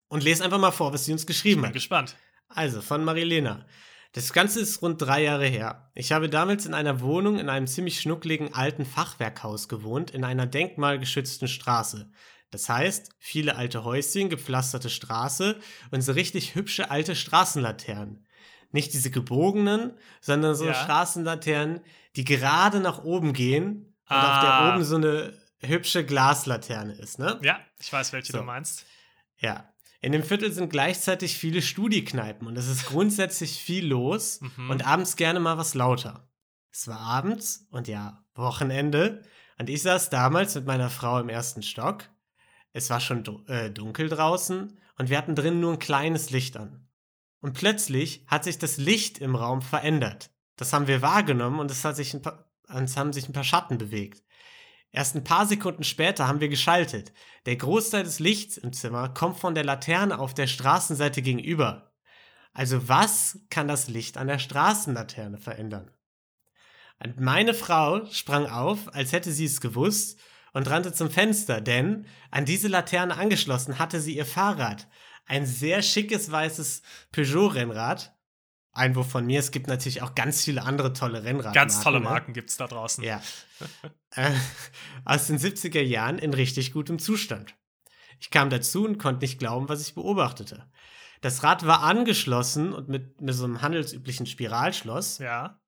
und 0.09 0.25
lese 0.25 0.43
einfach 0.43 0.59
mal 0.59 0.71
vor, 0.71 0.93
was 0.93 1.05
sie 1.05 1.13
uns 1.13 1.27
geschrieben 1.27 1.67
hat. 1.67 1.77
Ich 1.77 1.89
bin 1.89 1.99
hat. 1.99 2.09
gespannt. 2.09 2.17
Also, 2.49 2.81
von 2.81 3.05
Marilena. 3.05 3.67
Das 4.13 4.33
Ganze 4.33 4.61
ist 4.61 4.81
rund 4.81 5.03
drei 5.03 5.23
Jahre 5.23 5.47
her. 5.47 5.91
Ich 5.95 6.13
habe 6.13 6.31
damals 6.31 6.65
in 6.65 6.73
einer 6.73 7.03
Wohnung 7.03 7.39
in 7.39 7.51
einem 7.51 7.67
ziemlich 7.67 8.01
schnuckligen 8.01 8.55
alten 8.55 8.87
Fachwerkhaus 8.87 9.69
gewohnt, 9.69 10.11
in 10.13 10.25
einer 10.25 10.47
denkmalgeschützten 10.47 11.47
Straße. 11.47 12.11
Das 12.51 12.71
heißt, 12.71 13.11
viele 13.19 13.57
alte 13.57 13.85
Häuschen, 13.85 14.31
gepflasterte 14.31 14.89
Straße 14.89 15.61
und 15.91 16.01
so 16.01 16.13
richtig 16.13 16.55
hübsche 16.55 16.91
alte 16.91 17.15
Straßenlaternen. 17.15 18.27
Nicht 18.73 18.95
diese 18.95 19.11
gebogenen, 19.11 19.93
sondern 20.23 20.55
so 20.55 20.65
ja. 20.65 20.75
Straßenlaternen, 20.75 21.81
die 22.17 22.25
gerade 22.25 22.81
nach 22.81 23.05
oben 23.05 23.35
gehen 23.35 23.88
und 24.09 24.17
ah. 24.17 24.37
auf 24.37 24.43
der 24.43 24.53
ah. 24.53 24.75
oben 24.75 24.85
so 24.85 24.97
eine 24.97 25.33
hübsche 25.61 26.05
Glaslaterne 26.05 26.95
ist, 26.95 27.19
ne? 27.19 27.39
Ja, 27.43 27.59
ich 27.81 27.93
weiß, 27.93 28.13
welche 28.13 28.33
so. 28.33 28.39
du 28.39 28.45
meinst. 28.45 28.87
Ja. 29.39 29.73
In 30.01 30.13
dem 30.13 30.23
Viertel 30.23 30.53
sind 30.53 30.71
gleichzeitig 30.71 31.37
viele 31.37 31.61
Studiekneipen 31.61 32.47
und 32.47 32.57
es 32.57 32.69
ist 32.69 32.87
grundsätzlich 32.87 33.61
viel 33.61 33.87
los 33.87 34.41
mhm. 34.41 34.71
und 34.71 34.87
abends 34.87 35.17
gerne 35.17 35.41
mal 35.41 35.59
was 35.59 35.75
lauter. 35.75 36.29
Es 36.71 36.87
war 36.87 37.01
abends 37.01 37.67
und 37.71 37.89
ja, 37.89 38.25
Wochenende 38.39 39.23
Und 39.59 39.69
ich 39.69 39.83
saß 39.83 40.11
damals 40.11 40.55
mit 40.55 40.65
meiner 40.65 40.91
Frau 40.91 41.19
im 41.19 41.29
ersten 41.29 41.63
Stock. 41.63 42.05
Es 42.73 42.89
war 42.91 43.01
schon 43.01 43.25
äh, 43.49 43.71
dunkel 43.71 44.09
draußen 44.09 44.79
und 44.97 45.11
wir 45.11 45.19
hatten 45.19 45.35
drin 45.35 45.59
nur 45.59 45.73
ein 45.73 45.79
kleines 45.81 46.31
Licht 46.31 46.57
an. 46.57 46.89
Und 47.41 47.55
plötzlich 47.55 48.25
hat 48.29 48.45
sich 48.45 48.59
das 48.59 48.77
Licht 48.77 49.19
im 49.19 49.35
Raum 49.35 49.63
verändert. 49.63 50.31
Das 50.57 50.73
haben 50.73 50.87
wir 50.87 51.03
wahrgenommen 51.03 51.59
und 51.59 51.71
es, 51.71 51.85
hat 51.85 51.97
sich 51.97 52.15
ein 52.15 52.23
paar, 52.23 52.48
es 52.69 52.97
haben 52.97 53.13
sich 53.13 53.29
ein 53.29 53.33
paar 53.33 53.45
Schatten 53.45 53.79
bewegt. 53.79 54.23
Erst 54.91 55.15
ein 55.15 55.25
paar 55.25 55.47
Sekunden 55.47 55.85
später 55.85 56.27
haben 56.27 56.41
wir 56.41 56.49
geschaltet. 56.49 57.13
Der 57.47 57.57
Großteil 57.57 58.05
des 58.05 58.21
Lichts 58.21 58.57
im 58.57 58.73
Zimmer 58.73 59.11
kommt 59.11 59.39
von 59.39 59.55
der 59.55 59.65
Laterne 59.65 60.19
auf 60.19 60.35
der 60.35 60.47
Straßenseite 60.47 61.21
gegenüber. 61.21 61.93
Also 62.53 62.89
was 62.89 63.39
kann 63.51 63.69
das 63.69 63.89
Licht 63.89 64.17
an 64.17 64.29
der 64.29 64.39
Straßenlaterne 64.39 65.39
verändern? 65.39 65.91
Und 67.03 67.21
meine 67.21 67.55
Frau 67.55 68.07
sprang 68.07 68.47
auf, 68.47 68.93
als 68.95 69.13
hätte 69.13 69.31
sie 69.31 69.45
es 69.45 69.61
gewusst, 69.61 70.19
und 70.53 70.69
rannte 70.69 70.93
zum 70.93 71.11
Fenster, 71.11 71.61
denn 71.61 72.07
an 72.31 72.45
diese 72.45 72.69
Laterne 72.69 73.17
angeschlossen 73.17 73.79
hatte 73.79 74.01
sie 74.01 74.17
ihr 74.17 74.27
Fahrrad. 74.27 74.89
Ein 75.27 75.47
sehr 75.47 75.83
schickes 75.83 76.31
weißes 76.31 76.83
Peugeot-Rennrad. 77.13 78.18
Einwurf 78.79 79.11
von 79.11 79.27
mir, 79.27 79.41
es 79.41 79.51
gibt 79.51 79.67
natürlich 79.67 80.03
auch 80.03 80.15
ganz 80.15 80.45
viele 80.45 80.63
andere 80.63 80.93
tolle 80.93 81.25
Rennradmarken. 81.25 81.55
Ganz 81.55 81.83
tolle 81.83 81.99
ne? 81.99 82.05
Marken 82.05 82.31
ne? 82.31 82.35
gibt 82.35 82.51
es 82.51 82.57
da 82.57 82.67
draußen. 82.67 83.05
Ja. 83.05 83.21
äh, 84.15 84.31
aus 85.05 85.27
den 85.27 85.39
70er 85.39 85.83
Jahren 85.83 86.19
in 86.19 86.33
richtig 86.33 86.73
gutem 86.73 86.99
Zustand. 86.99 87.55
Ich 88.21 88.31
kam 88.31 88.51
dazu 88.51 88.85
und 88.85 88.99
konnte 88.99 89.25
nicht 89.25 89.39
glauben, 89.39 89.69
was 89.69 89.83
ich 89.83 89.95
beobachtete. 89.95 90.67
Das 91.21 91.43
Rad 91.43 91.67
war 91.67 91.83
angeschlossen 91.83 92.73
und 92.73 92.89
mit, 92.89 93.21
mit 93.21 93.35
so 93.35 93.45
einem 93.45 93.63
handelsüblichen 93.63 94.27
Spiralschloss. 94.27 95.19
Ja. 95.19 95.61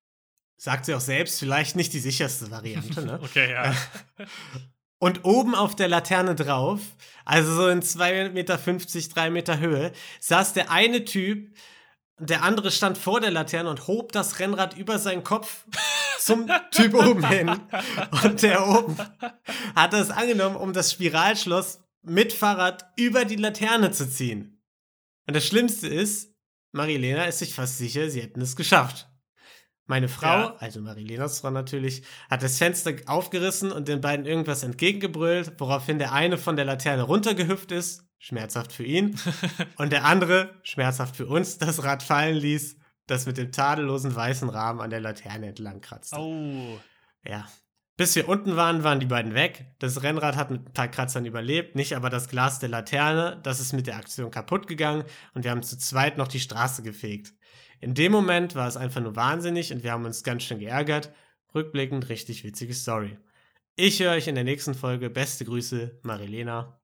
Sagt 0.56 0.84
sie 0.84 0.94
auch 0.94 1.00
selbst, 1.00 1.38
vielleicht 1.38 1.74
nicht 1.74 1.92
die 1.92 2.00
sicherste 2.00 2.50
Variante, 2.50 3.04
ne? 3.04 3.18
okay, 3.22 3.50
ja. 3.50 3.74
Und 5.02 5.24
oben 5.24 5.54
auf 5.54 5.74
der 5.74 5.88
Laterne 5.88 6.34
drauf, 6.34 6.80
also 7.24 7.54
so 7.54 7.68
in 7.68 7.80
2,50 7.80 8.32
Meter, 8.32 8.58
3 8.58 9.30
Meter 9.30 9.58
Höhe, 9.58 9.92
saß 10.20 10.52
der 10.52 10.70
eine 10.70 11.06
Typ, 11.06 11.56
der 12.20 12.42
andere 12.42 12.70
stand 12.70 12.98
vor 12.98 13.20
der 13.20 13.30
Laterne 13.30 13.70
und 13.70 13.86
hob 13.86 14.12
das 14.12 14.38
Rennrad 14.38 14.76
über 14.76 14.98
seinen 14.98 15.24
Kopf 15.24 15.64
zum 16.18 16.50
Typ 16.70 16.94
oben 16.94 17.26
hin. 17.26 17.50
Und 18.22 18.42
der 18.42 18.66
oben 18.68 18.96
hat 19.74 19.92
das 19.92 20.10
angenommen, 20.10 20.56
um 20.56 20.72
das 20.72 20.92
Spiralschloss 20.92 21.80
mit 22.02 22.32
Fahrrad 22.32 22.86
über 22.96 23.24
die 23.24 23.36
Laterne 23.36 23.90
zu 23.90 24.08
ziehen. 24.08 24.62
Und 25.26 25.34
das 25.34 25.46
Schlimmste 25.46 25.88
ist, 25.88 26.34
Marilena 26.72 27.24
ist 27.24 27.40
sich 27.40 27.54
fast 27.54 27.78
sicher, 27.78 28.10
sie 28.10 28.22
hätten 28.22 28.40
es 28.40 28.56
geschafft. 28.56 29.08
Meine 29.86 30.08
Frau, 30.08 30.38
ja. 30.38 30.56
also 30.58 30.80
Marilenas 30.80 31.40
Frau 31.40 31.50
natürlich, 31.50 32.04
hat 32.30 32.44
das 32.44 32.58
Fenster 32.58 32.94
aufgerissen 33.06 33.72
und 33.72 33.88
den 33.88 34.00
beiden 34.00 34.24
irgendwas 34.24 34.62
entgegengebrüllt, 34.62 35.54
woraufhin 35.58 35.98
der 35.98 36.12
eine 36.12 36.38
von 36.38 36.54
der 36.54 36.64
Laterne 36.64 37.02
runtergehüpft 37.02 37.72
ist, 37.72 38.04
schmerzhaft 38.20 38.70
für 38.70 38.84
ihn, 38.84 39.18
und 39.76 39.90
der 39.90 40.04
andere, 40.04 40.54
schmerzhaft 40.62 41.16
für 41.16 41.26
uns, 41.26 41.58
das 41.58 41.82
Rad 41.82 42.04
fallen 42.04 42.36
ließ, 42.36 42.76
das 43.06 43.26
mit 43.26 43.38
dem 43.38 43.50
tadellosen 43.50 44.14
weißen 44.14 44.48
Rahmen 44.48 44.80
an 44.80 44.90
der 44.90 45.00
Laterne 45.00 45.48
entlang 45.48 45.80
kratzte. 45.80 46.16
Oh. 46.16 46.78
Ja. 47.24 47.48
Bis 47.96 48.14
wir 48.14 48.28
unten 48.28 48.56
waren, 48.56 48.84
waren 48.84 49.00
die 49.00 49.06
beiden 49.06 49.34
weg. 49.34 49.74
Das 49.78 50.02
Rennrad 50.02 50.36
hat 50.36 50.50
mit 50.50 50.68
ein 50.68 50.72
paar 50.72 50.88
Kratzern 50.88 51.26
überlebt, 51.26 51.74
nicht 51.74 51.96
aber 51.96 52.08
das 52.08 52.28
Glas 52.28 52.58
der 52.58 52.68
Laterne. 52.68 53.40
Das 53.42 53.60
ist 53.60 53.72
mit 53.72 53.86
der 53.86 53.96
Aktion 53.96 54.30
kaputt 54.30 54.66
gegangen 54.66 55.04
und 55.34 55.44
wir 55.44 55.50
haben 55.50 55.62
zu 55.62 55.76
zweit 55.76 56.16
noch 56.16 56.28
die 56.28 56.40
Straße 56.40 56.82
gefegt. 56.82 57.34
In 57.80 57.94
dem 57.94 58.12
Moment 58.12 58.54
war 58.54 58.68
es 58.68 58.76
einfach 58.76 59.00
nur 59.00 59.16
wahnsinnig 59.16 59.72
und 59.72 59.82
wir 59.82 59.92
haben 59.92 60.04
uns 60.04 60.22
ganz 60.22 60.44
schön 60.44 60.60
geärgert. 60.60 61.12
Rückblickend 61.54 62.08
richtig 62.08 62.44
witzige 62.44 62.74
Story. 62.74 63.18
Ich 63.76 64.00
höre 64.00 64.12
euch 64.12 64.28
in 64.28 64.34
der 64.34 64.44
nächsten 64.44 64.74
Folge. 64.74 65.10
Beste 65.10 65.44
Grüße, 65.44 65.98
Marilena. 66.02 66.79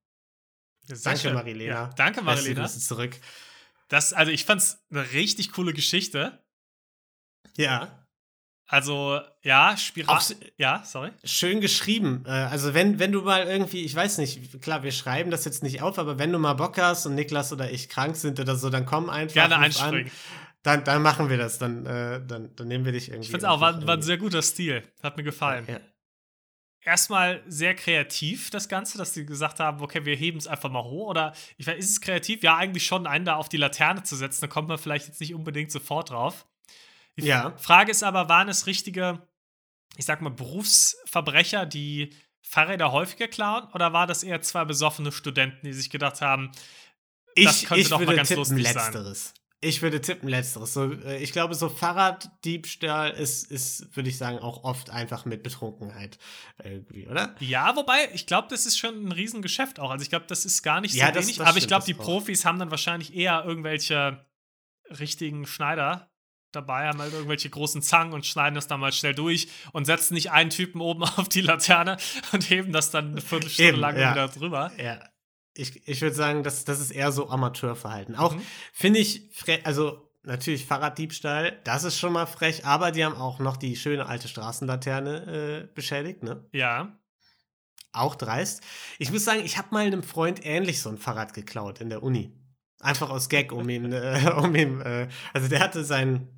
Danke. 0.87 1.33
Marilena. 1.33 1.75
Ja, 1.75 1.91
danke, 1.97 2.23
Marilena. 2.23 2.63
Grüße 2.63 2.81
zurück. 2.81 3.17
Das, 3.89 4.13
also 4.13 4.33
ich 4.33 4.45
fand's 4.45 4.85
eine 4.91 5.13
richtig 5.13 5.53
coole 5.53 5.73
Geschichte. 5.73 6.43
Ja. 7.57 8.07
Also, 8.69 9.21
ja, 9.43 9.77
Spiral. 9.77 10.21
ja, 10.57 10.83
sorry. 10.85 11.13
Schön 11.23 11.61
geschrieben. 11.61 12.25
Äh, 12.27 12.31
also, 12.31 12.75
wenn, 12.75 12.99
wenn 12.99 13.13
du 13.13 13.23
mal 13.23 13.45
irgendwie, 13.47 13.85
ich 13.85 13.95
weiß 13.95 14.19
nicht, 14.19 14.61
klar, 14.61 14.83
wir 14.83 14.91
schreiben 14.91 15.31
das 15.31 15.45
jetzt 15.45 15.63
nicht 15.63 15.83
auf, 15.83 16.01
aber 16.01 16.19
wenn 16.19 16.33
du 16.33 16.39
mal 16.41 16.55
Bock 16.55 16.77
hast 16.79 17.07
und 17.07 17.15
Niklas 17.15 17.53
oder 17.53 17.71
ich 17.71 17.89
krank 17.89 18.17
sind 18.17 18.41
oder 18.41 18.57
so, 18.57 18.69
dann 18.69 18.85
komm 18.85 19.09
einfach. 19.09 19.35
Gerne 19.35 19.59
einspringen. 19.59 20.07
An. 20.07 20.13
Dann, 20.65 20.83
dann 20.83 21.01
machen 21.01 21.29
wir 21.29 21.39
das. 21.39 21.59
Dann, 21.59 21.87
äh, 21.87 22.21
dann, 22.27 22.57
dann 22.57 22.67
nehmen 22.67 22.85
wir 22.85 22.91
dich 22.91 23.09
irgendwie. 23.09 23.27
Ich 23.27 23.31
finde 23.31 23.47
es 23.47 23.53
auch, 23.53 23.61
war, 23.61 23.87
war 23.87 23.95
ein 23.95 24.03
sehr 24.03 24.19
guter 24.19 24.43
Stil. 24.43 24.83
Hat 25.01 25.17
mir 25.17 25.23
gefallen. 25.23 25.65
Ja. 25.69 25.79
Erstmal 26.87 27.43
sehr 27.49 27.75
kreativ, 27.75 28.51
das 28.51 28.69
Ganze, 28.69 28.97
dass 28.97 29.13
sie 29.13 29.27
gesagt 29.27 29.59
haben, 29.59 29.83
okay, 29.83 30.05
wir 30.05 30.15
heben 30.15 30.39
es 30.39 30.47
einfach 30.47 30.71
mal 30.71 30.85
hoch. 30.85 31.09
Oder 31.09 31.35
ich 31.57 31.67
weiß, 31.67 31.77
ist 31.77 31.91
es 31.91 32.01
kreativ? 32.01 32.45
Ja, 32.45 32.57
eigentlich 32.57 32.87
schon, 32.87 33.09
einen 33.09 33.25
da 33.25 33.35
auf 33.35 33.49
die 33.49 33.57
Laterne 33.57 34.05
zu 34.05 34.15
setzen. 34.15 34.43
Da 34.43 34.47
kommt 34.47 34.69
man 34.69 34.79
vielleicht 34.79 35.09
jetzt 35.09 35.21
nicht 35.21 35.35
unbedingt 35.35 35.73
sofort 35.73 36.11
drauf. 36.11 36.47
Die 37.17 37.25
ja. 37.25 37.57
Frage 37.59 37.91
ist 37.91 38.05
aber, 38.05 38.29
waren 38.29 38.49
es 38.49 38.69
richtige, 38.69 39.27
ich 39.97 40.05
sag 40.05 40.23
mal, 40.23 40.31
Berufsverbrecher, 40.31 41.67
die 41.67 42.15
Fahrräder 42.41 42.93
häufiger 42.93 43.27
klauen? 43.27 43.67
Oder 43.75 43.93
war 43.93 44.07
das 44.07 44.23
eher 44.23 44.41
zwei 44.43 44.65
besoffene 44.65 45.11
Studenten, 45.11 45.67
die 45.67 45.73
sich 45.73 45.91
gedacht 45.91 46.21
haben, 46.21 46.53
das 47.35 47.63
ich, 47.63 47.69
könnte 47.69 47.81
ich 47.81 47.89
doch 47.89 47.99
mal 47.99 48.15
ganz 48.15 48.31
lustig 48.31 48.63
letzteres. 48.63 49.35
sein? 49.35 49.46
Ich 49.61 49.81
würde 49.81 50.01
tippen, 50.03 50.29
letzteres. 50.29 50.75
So, 50.75 50.93
äh, 50.93 51.23
ich 51.23 51.33
glaube, 51.33 51.55
so 51.55 51.69
Fahrraddiebstahl 51.69 53.11
ist, 53.11 53.51
ist 53.51 53.97
würde 53.97 54.11
ich 54.11 54.19
sagen, 54.19 54.39
auch 54.39 54.65
oft 54.65 54.91
einfach 54.91 55.25
mit 55.25 55.43
Betrunkenheit 55.43 56.19
irgendwie, 56.63 57.09
oder? 57.09 57.35
Ja, 57.41 57.75
wobei, 57.75 58.11
ich 58.13 58.27
glaube, 58.27 58.49
das 58.51 58.67
ist 58.67 58.79
schon 58.79 59.07
ein 59.07 59.13
Riesengeschäft 59.13 59.81
auch. 59.81 59.91
Also 59.91 60.03
ich 60.03 60.11
glaube, 60.11 60.27
das 60.29 60.45
ist 60.45 60.63
gar 60.63 60.81
nicht 60.81 60.93
so 60.93 60.99
ja, 60.99 61.15
wenig. 61.15 61.39
Das 61.39 61.47
aber 61.47 61.59
ich 61.59 61.67
glaube, 61.67 61.85
die. 61.85 61.95
Profis 61.95 62.45
haben 62.45 62.59
dann 62.59 62.71
wahrscheinlich 62.71 63.15
eher 63.15 63.45
irgendwelche 63.47 64.25
richtigen 65.01 65.47
Schneider 65.47 66.11
dabei, 66.53 66.89
haben 66.89 67.01
halt 67.01 67.15
irgendwelche 67.15 67.49
großen 67.49 67.81
Zangen 67.81 68.13
und 68.13 68.27
schneiden 68.27 68.55
das 68.55 68.67
dann 68.67 68.81
mal 68.81 68.93
schnell 68.93 69.15
durch 69.15 69.49
und 69.73 69.87
setzen 69.87 70.15
nicht 70.15 70.31
einen 70.31 70.51
Typen 70.51 70.81
oben 70.81 71.03
auf 71.17 71.29
die 71.29 71.41
Laterne 71.41 71.97
und 72.33 72.49
heben 72.51 72.73
das 72.73 72.91
dann 72.91 73.13
eine 73.13 73.21
Viertelstunde 73.23 73.71
Eben, 73.71 73.81
lang 73.81 73.97
ja. 73.99 74.13
wieder 74.13 74.29
drüber. 74.29 74.71
Ja 74.79 75.01
ich, 75.59 75.87
ich 75.89 76.01
würde 76.01 76.15
sagen, 76.15 76.43
das, 76.43 76.65
das 76.65 76.81
ist 76.81 76.91
eher 76.91 77.13
so 77.13 77.29
Amateurverhalten. 77.29 78.15
Auch 78.17 78.35
mhm. 78.35 78.43
finde 78.73 79.01
ich, 79.01 79.29
also 79.65 80.07
natürlich 80.27 80.67
Fahrraddiebstahl, 80.67 81.61
das 81.65 81.85
ist 81.85 81.99
schon 81.99 82.13
mal 82.13 82.27
frech, 82.27 82.65
aber 82.67 82.91
die 82.91 83.05
haben 83.05 83.17
auch 83.17 83.39
noch 83.39 83.57
die 83.57 83.77
schöne 83.77 84.07
alte 84.07 84.29
Straßenlaterne 84.29 85.69
äh, 85.69 85.75
beschädigt, 85.75 86.23
ne? 86.23 86.45
Ja. 86.53 86.99
Auch 87.93 88.15
dreist. 88.15 88.63
Ich 88.99 89.11
muss 89.11 89.25
sagen, 89.25 89.41
ich 89.45 89.57
habe 89.57 89.69
mal 89.71 89.87
einem 89.87 90.03
Freund 90.03 90.45
ähnlich 90.45 90.83
so 90.83 90.91
ein 90.91 90.99
Fahrrad 90.99 91.33
geklaut 91.33 91.81
in 91.81 91.89
der 91.89 92.03
Uni. 92.03 92.33
Einfach 92.81 93.09
aus 93.09 93.29
Gag, 93.29 93.53
um 93.53 93.69
ihn, 93.69 93.93
äh, 93.93 94.31
um 94.37 94.55
ihn, 94.55 94.81
äh, 94.81 95.09
also 95.33 95.49
der 95.49 95.61
hatte 95.61 95.85
sein, 95.85 96.29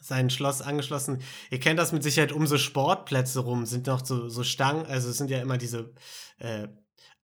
sein 0.00 0.28
Schloss 0.28 0.60
angeschlossen. 0.60 1.22
Ihr 1.50 1.60
kennt 1.60 1.78
das 1.78 1.92
mit 1.92 2.02
Sicherheit 2.02 2.32
um 2.32 2.46
so 2.46 2.58
Sportplätze 2.58 3.40
rum, 3.40 3.64
sind 3.64 3.86
noch 3.86 4.04
so, 4.04 4.28
so 4.28 4.42
Stangen, 4.42 4.86
also 4.86 5.08
es 5.08 5.16
sind 5.16 5.30
ja 5.30 5.40
immer 5.40 5.56
diese 5.56 5.94
äh, 6.38 6.68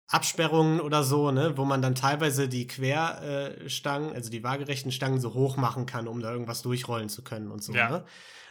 Absperrungen 0.08 0.80
oder 0.80 1.02
so, 1.02 1.30
ne, 1.30 1.56
wo 1.56 1.64
man 1.64 1.80
dann 1.80 1.94
teilweise 1.94 2.48
die 2.48 2.66
Querstangen, 2.66 4.12
also 4.12 4.30
die 4.30 4.44
waagerechten 4.44 4.92
Stangen 4.92 5.20
so 5.20 5.34
hoch 5.34 5.56
machen 5.56 5.86
kann, 5.86 6.08
um 6.08 6.20
da 6.20 6.30
irgendwas 6.30 6.62
durchrollen 6.62 7.08
zu 7.08 7.24
können 7.24 7.50
und 7.50 7.62
so. 7.62 7.72
Ja. 7.72 7.90
Ne? 7.90 8.04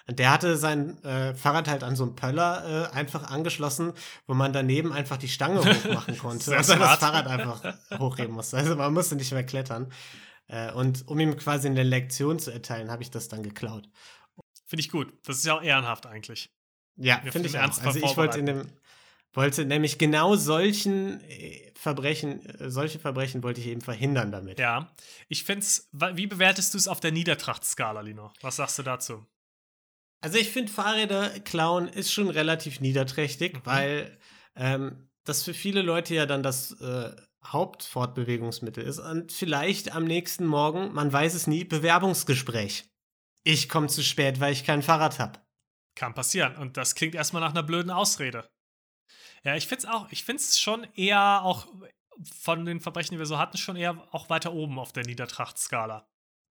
Und 0.08 0.20
der 0.20 0.32
hatte 0.32 0.58
sein 0.58 1.02
äh, 1.04 1.34
Fahrrad 1.34 1.70
halt 1.70 1.84
an 1.84 1.96
so 1.96 2.04
einem 2.04 2.16
Pöller 2.16 2.90
äh, 2.92 2.96
einfach 2.96 3.30
angeschlossen, 3.30 3.94
wo 4.28 4.34
man 4.34 4.52
daneben 4.52 4.92
einfach 4.92 5.18
die 5.18 5.30
Stange 5.30 5.60
hochmachen 5.66 6.18
konnte 6.18 6.52
und 6.52 6.70
dann 6.70 6.80
das 6.80 7.00
Fahrrad 7.00 7.28
einfach 7.28 7.64
hochheben 8.00 8.34
musste. 8.34 8.58
Also 8.58 8.76
man 8.76 8.94
musste 8.94 9.16
nicht 9.16 9.32
mehr 9.32 9.46
klettern. 9.46 9.92
Äh, 10.48 10.74
und 10.74 11.08
um 11.08 11.20
ihm 11.20 11.38
quasi 11.38 11.68
eine 11.68 11.84
Lektion 11.84 12.40
zu 12.40 12.52
erteilen, 12.52 12.92
habe 12.92 13.04
ich 13.04 13.12
das 13.12 13.30
dann 13.30 13.44
geklaut. 13.44 13.88
Finde 14.66 14.82
ich 14.82 14.90
gut. 14.90 15.14
Das 15.26 15.38
ist 15.38 15.46
ja 15.46 15.58
auch 15.58 15.62
ehrenhaft 15.62 16.06
eigentlich. 16.06 16.52
Ja, 16.96 17.22
finde 17.22 17.48
ich 17.48 17.58
auch. 17.58 17.62
Also 17.62 18.00
ich 18.00 18.18
wollte 18.18 18.40
in 18.40 18.46
dem 18.46 18.68
wollte 19.34 19.66
nämlich 19.66 19.98
genau 19.98 20.36
solchen 20.36 21.22
äh, 21.22 21.72
Verbrechen, 21.76 22.46
äh, 22.46 22.70
solche 22.70 23.00
Verbrechen 23.00 23.44
wollte 23.44 23.62
ich 23.62 23.68
eben 23.68 23.82
verhindern 23.82 24.32
damit. 24.32 24.60
Ja, 24.60 24.94
ich 25.28 25.44
finde 25.44 25.62
es, 25.62 25.90
wie 25.92 26.28
bewertest 26.28 26.74
du 26.74 26.78
es 26.78 26.88
auf 26.88 27.00
der 27.00 27.12
Niedertrachtskala, 27.12 28.02
Lino? 28.02 28.32
Was 28.42 28.58
sagst 28.58 28.80
du 28.80 28.84
dazu? 28.84 29.26
Also 30.22 30.38
ich 30.38 30.52
finde 30.52 30.72
Fahrräder 30.72 31.32
klauen 31.42 31.90
ist 31.90 32.14
schon 32.14 32.30
relativ 32.30 32.80
niederträchtig, 32.80 33.56
mhm. 33.56 33.62
weil 33.66 34.18
ähm, 34.56 35.10
das 35.26 35.44
für 35.44 35.54
viele 35.54 35.82
Leute 35.82 36.16
ja 36.16 36.26
dann 36.26 36.44
das 36.44 36.80
äh, 36.80 37.12
Hauptfortbewegungsmittel 37.46 38.84
ist 38.84 39.00
und 39.00 39.34
vielleicht 39.34 39.94
am 39.94 40.06
nächsten 40.06 40.46
Morgen, 40.46 40.94
man 40.94 41.12
weiß 41.12 41.34
es 41.34 41.48
nie, 41.48 41.66
Bewerbungsgespräch. 41.66 42.86
Ich 43.44 43.68
komme 43.68 43.88
zu 43.88 44.02
spät, 44.02 44.40
weil 44.40 44.54
ich 44.54 44.64
kein 44.64 44.82
Fahrrad 44.82 45.20
habe. 45.20 45.42
Kann 45.96 46.14
passieren 46.14 46.56
und 46.56 46.78
das 46.78 46.96
klingt 46.96 47.16
erstmal 47.16 47.42
nach 47.42 47.52
einer 47.52 47.64
blöden 47.64 47.92
Ausrede. 47.92 48.48
Ja, 49.44 49.56
ich 49.56 49.68
finde 49.68 49.86
es 49.86 49.94
auch, 49.94 50.08
ich 50.12 50.24
finde 50.24 50.42
es 50.42 50.60
schon 50.60 50.88
eher 50.96 51.44
auch 51.44 51.68
von 52.40 52.66
den 52.66 52.80
Verbrechen, 52.80 53.14
die 53.14 53.20
wir 53.20 53.26
so 53.26 53.38
hatten, 53.38 53.58
schon 53.58 53.76
eher 53.76 53.98
auch 54.12 54.30
weiter 54.30 54.54
oben 54.54 54.80
auf 54.80 54.94
der 54.94 55.04
Niedertrachtskala. 55.04 56.08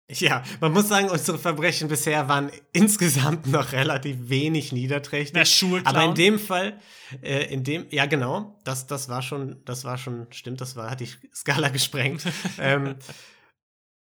Ja, 0.09 0.41
man 0.61 0.71
muss 0.71 0.87
sagen, 0.87 1.09
unsere 1.09 1.37
Verbrechen 1.37 1.89
bisher 1.89 2.29
waren 2.29 2.49
insgesamt 2.71 3.45
noch 3.47 3.73
relativ 3.73 4.29
wenig 4.29 4.71
niederträchtig. 4.71 5.33
Der 5.33 5.43
Schuhe 5.43 5.81
Aber 5.83 6.05
in 6.05 6.15
dem 6.15 6.39
Fall, 6.39 6.79
äh, 7.21 7.53
in 7.53 7.65
dem, 7.65 7.87
ja 7.89 8.05
genau, 8.05 8.57
das, 8.63 8.87
das 8.87 9.09
war 9.09 9.21
schon, 9.21 9.61
das 9.65 9.83
war 9.83 9.97
schon, 9.97 10.27
stimmt, 10.31 10.61
das 10.61 10.77
war, 10.77 10.89
hat 10.89 11.01
die 11.01 11.09
Skala 11.33 11.67
gesprengt. 11.69 12.23
ähm, 12.57 12.95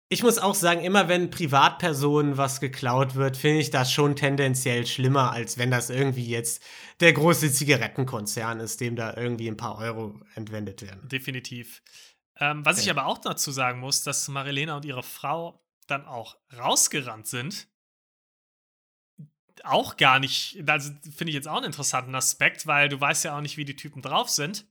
ich 0.10 0.22
muss 0.22 0.38
auch 0.38 0.54
sagen, 0.54 0.82
immer 0.82 1.08
wenn 1.08 1.32
Privatpersonen 1.32 2.38
was 2.38 2.60
geklaut 2.60 3.16
wird, 3.16 3.38
finde 3.38 3.60
ich 3.60 3.72
das 3.72 3.92
schon 3.92 4.16
tendenziell 4.16 4.86
schlimmer, 4.86 5.32
als 5.32 5.58
wenn 5.58 5.72
das 5.72 5.90
irgendwie 5.90 6.28
jetzt 6.28 6.64
der 7.00 7.14
große 7.14 7.52
Zigarettenkonzern 7.52 8.60
ist, 8.60 8.82
dem 8.82 8.96
da 8.96 9.16
irgendwie 9.18 9.48
ein 9.48 9.58
paar 9.58 9.78
Euro 9.80 10.20
entwendet 10.36 10.84
werden. 10.84 11.08
Definitiv. 11.10 11.82
Ähm, 12.38 12.64
was 12.66 12.78
ja. 12.78 12.84
ich 12.84 12.90
aber 12.92 13.08
auch 13.08 13.18
dazu 13.18 13.52
sagen 13.52 13.80
muss, 13.80 14.04
dass 14.04 14.28
Marilena 14.28 14.76
und 14.76 14.86
ihre 14.86 15.04
Frau 15.04 15.66
dann 15.88 16.06
auch 16.06 16.38
rausgerannt 16.56 17.28
sind, 17.28 17.68
auch 19.64 19.98
gar 19.98 20.20
nicht, 20.20 20.62
also 20.68 20.92
finde 21.02 21.30
ich 21.30 21.36
jetzt 21.36 21.48
auch 21.48 21.58
einen 21.58 21.68
interessanten 21.68 22.14
Aspekt, 22.14 22.68
weil 22.68 22.90
du 22.90 23.00
weißt 23.00 23.24
ja 23.24 23.38
auch 23.38 23.42
nicht, 23.42 23.58
wie 23.58 23.66
die 23.66 23.76
Typen 23.76 24.02
drauf 24.02 24.30
sind. 24.30 24.68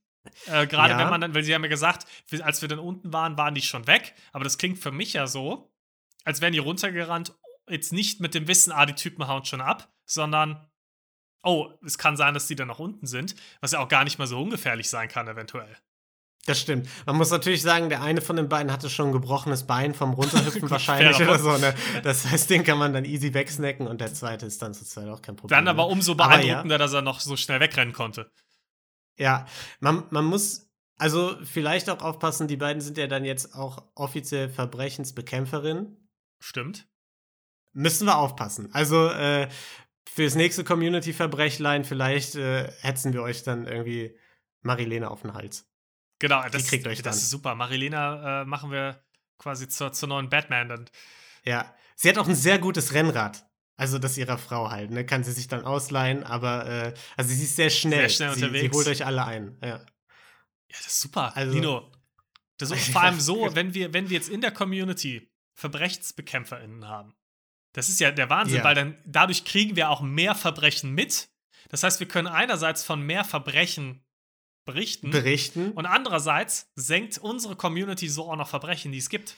Äh, 0.46 0.66
Gerade 0.66 0.94
ja. 0.94 0.98
wenn 0.98 1.10
man 1.10 1.20
dann, 1.20 1.34
weil 1.34 1.42
sie 1.42 1.54
haben 1.54 1.62
ja 1.62 1.68
gesagt, 1.68 2.06
als 2.42 2.62
wir 2.62 2.68
dann 2.68 2.78
unten 2.78 3.12
waren, 3.12 3.36
waren 3.36 3.54
die 3.54 3.62
schon 3.62 3.86
weg. 3.86 4.14
Aber 4.32 4.44
das 4.44 4.58
klingt 4.58 4.78
für 4.78 4.92
mich 4.92 5.12
ja 5.12 5.26
so, 5.26 5.72
als 6.24 6.40
wären 6.40 6.52
die 6.52 6.58
runtergerannt, 6.58 7.34
jetzt 7.68 7.92
nicht 7.92 8.20
mit 8.20 8.34
dem 8.34 8.48
Wissen, 8.48 8.72
ah, 8.72 8.86
die 8.86 8.94
Typen 8.94 9.26
hauen 9.26 9.44
schon 9.44 9.60
ab, 9.60 9.92
sondern, 10.06 10.68
oh, 11.42 11.70
es 11.84 11.98
kann 11.98 12.16
sein, 12.16 12.34
dass 12.34 12.46
die 12.46 12.56
dann 12.56 12.68
noch 12.68 12.78
unten 12.78 13.06
sind, 13.06 13.34
was 13.60 13.72
ja 13.72 13.80
auch 13.80 13.88
gar 13.88 14.04
nicht 14.04 14.18
mal 14.18 14.26
so 14.26 14.40
ungefährlich 14.40 14.88
sein 14.88 15.08
kann, 15.08 15.28
eventuell. 15.28 15.76
Das 16.46 16.60
stimmt. 16.60 16.88
Man 17.06 17.16
muss 17.16 17.30
natürlich 17.30 17.62
sagen, 17.62 17.88
der 17.88 18.02
eine 18.02 18.20
von 18.20 18.36
den 18.36 18.50
beiden 18.50 18.70
hatte 18.70 18.90
schon 18.90 19.08
ein 19.08 19.12
gebrochenes 19.12 19.66
Bein 19.66 19.94
vom 19.94 20.12
Runterhüpfen 20.12 20.68
wahrscheinlich 20.70 21.18
oder 21.20 21.38
so. 21.38 21.56
Ne? 21.56 21.74
Das 22.02 22.26
heißt, 22.26 22.50
den 22.50 22.64
kann 22.64 22.76
man 22.76 22.92
dann 22.92 23.06
easy 23.06 23.32
wegsnacken 23.32 23.86
und 23.86 24.00
der 24.02 24.12
zweite 24.12 24.44
ist 24.44 24.60
dann 24.60 24.74
sozusagen 24.74 25.08
auch 25.08 25.22
kein 25.22 25.36
Problem. 25.36 25.56
Dann 25.56 25.68
aber 25.68 25.86
umso 25.86 26.14
beeindruckender, 26.14 26.74
ja. 26.74 26.78
dass 26.78 26.92
er 26.92 27.00
noch 27.00 27.20
so 27.20 27.36
schnell 27.36 27.60
wegrennen 27.60 27.94
konnte. 27.94 28.30
Ja, 29.16 29.46
man, 29.80 30.04
man 30.10 30.24
muss 30.24 30.64
also 30.96 31.36
vielleicht 31.44 31.90
auch 31.90 32.02
aufpassen, 32.02 32.48
die 32.48 32.56
beiden 32.56 32.80
sind 32.80 32.98
ja 32.98 33.06
dann 33.06 33.24
jetzt 33.24 33.54
auch 33.54 33.84
offiziell 33.94 34.48
Verbrechensbekämpferinnen. 34.48 36.08
Stimmt. 36.38 36.86
Müssen 37.72 38.06
wir 38.06 38.18
aufpassen. 38.18 38.72
Also 38.72 39.08
äh, 39.08 39.48
fürs 40.08 40.36
nächste 40.36 40.62
Community-Verbrechlein 40.62 41.84
vielleicht 41.84 42.36
äh, 42.36 42.70
hetzen 42.80 43.12
wir 43.12 43.22
euch 43.22 43.42
dann 43.42 43.66
irgendwie 43.66 44.16
Marilena 44.62 45.08
auf 45.08 45.22
den 45.22 45.34
Hals. 45.34 45.68
Genau, 46.20 46.42
das, 46.48 46.62
die 46.62 46.68
kriegt 46.68 46.86
euch 46.86 46.98
dann. 46.98 47.12
das 47.12 47.22
ist 47.22 47.30
super. 47.30 47.54
Marilena 47.56 48.42
äh, 48.42 48.44
machen 48.44 48.70
wir 48.70 49.02
quasi 49.38 49.68
zur, 49.68 49.92
zur 49.92 50.08
neuen 50.08 50.30
Batman 50.30 50.68
dann. 50.68 50.90
Ja, 51.44 51.74
sie 51.96 52.08
hat 52.08 52.18
auch 52.18 52.28
ein 52.28 52.36
sehr 52.36 52.58
gutes 52.58 52.94
Rennrad. 52.94 53.44
Also 53.76 53.98
das 53.98 54.16
ihrer 54.16 54.38
Frau 54.38 54.70
halt, 54.70 54.90
ne? 54.90 55.04
Kann 55.04 55.24
sie 55.24 55.32
sich 55.32 55.48
dann 55.48 55.64
ausleihen, 55.64 56.22
aber 56.22 56.66
äh, 56.66 56.94
also 57.16 57.34
sie 57.34 57.42
ist 57.42 57.56
sehr 57.56 57.70
schnell. 57.70 58.08
Sehr 58.08 58.08
schnell 58.08 58.34
sie, 58.34 58.44
unterwegs. 58.44 58.72
Sie 58.72 58.78
holt 58.78 58.88
euch 58.88 59.04
alle 59.04 59.24
ein, 59.24 59.58
ja. 59.62 59.68
Ja, 59.68 59.84
das 60.68 60.86
ist 60.86 61.00
super. 61.00 61.36
Also, 61.36 61.54
Lino, 61.54 61.92
das 62.58 62.70
ist 62.72 62.90
vor 62.90 63.02
allem 63.02 63.20
so, 63.20 63.54
wenn 63.54 63.74
wir, 63.74 63.92
wenn 63.92 64.10
wir 64.10 64.16
jetzt 64.16 64.28
in 64.28 64.40
der 64.40 64.52
Community 64.52 65.30
VerbrechensbekämpferInnen 65.54 66.86
haben. 66.88 67.14
Das 67.72 67.88
ist 67.88 67.98
ja 67.98 68.12
der 68.12 68.30
Wahnsinn, 68.30 68.58
ja. 68.58 68.64
weil 68.64 68.74
dann 68.74 68.98
dadurch 69.04 69.44
kriegen 69.44 69.74
wir 69.74 69.90
auch 69.90 70.00
mehr 70.00 70.34
Verbrechen 70.34 70.92
mit. 70.92 71.28
Das 71.68 71.82
heißt, 71.82 71.98
wir 71.98 72.06
können 72.06 72.28
einerseits 72.28 72.84
von 72.84 73.02
mehr 73.02 73.24
Verbrechen 73.24 74.04
berichten. 74.64 75.10
Berichten. 75.10 75.72
Und 75.72 75.86
andererseits 75.86 76.70
senkt 76.76 77.18
unsere 77.18 77.56
Community 77.56 78.08
so 78.08 78.30
auch 78.30 78.36
noch 78.36 78.48
Verbrechen, 78.48 78.92
die 78.92 78.98
es 78.98 79.08
gibt. 79.08 79.30
Das 79.30 79.36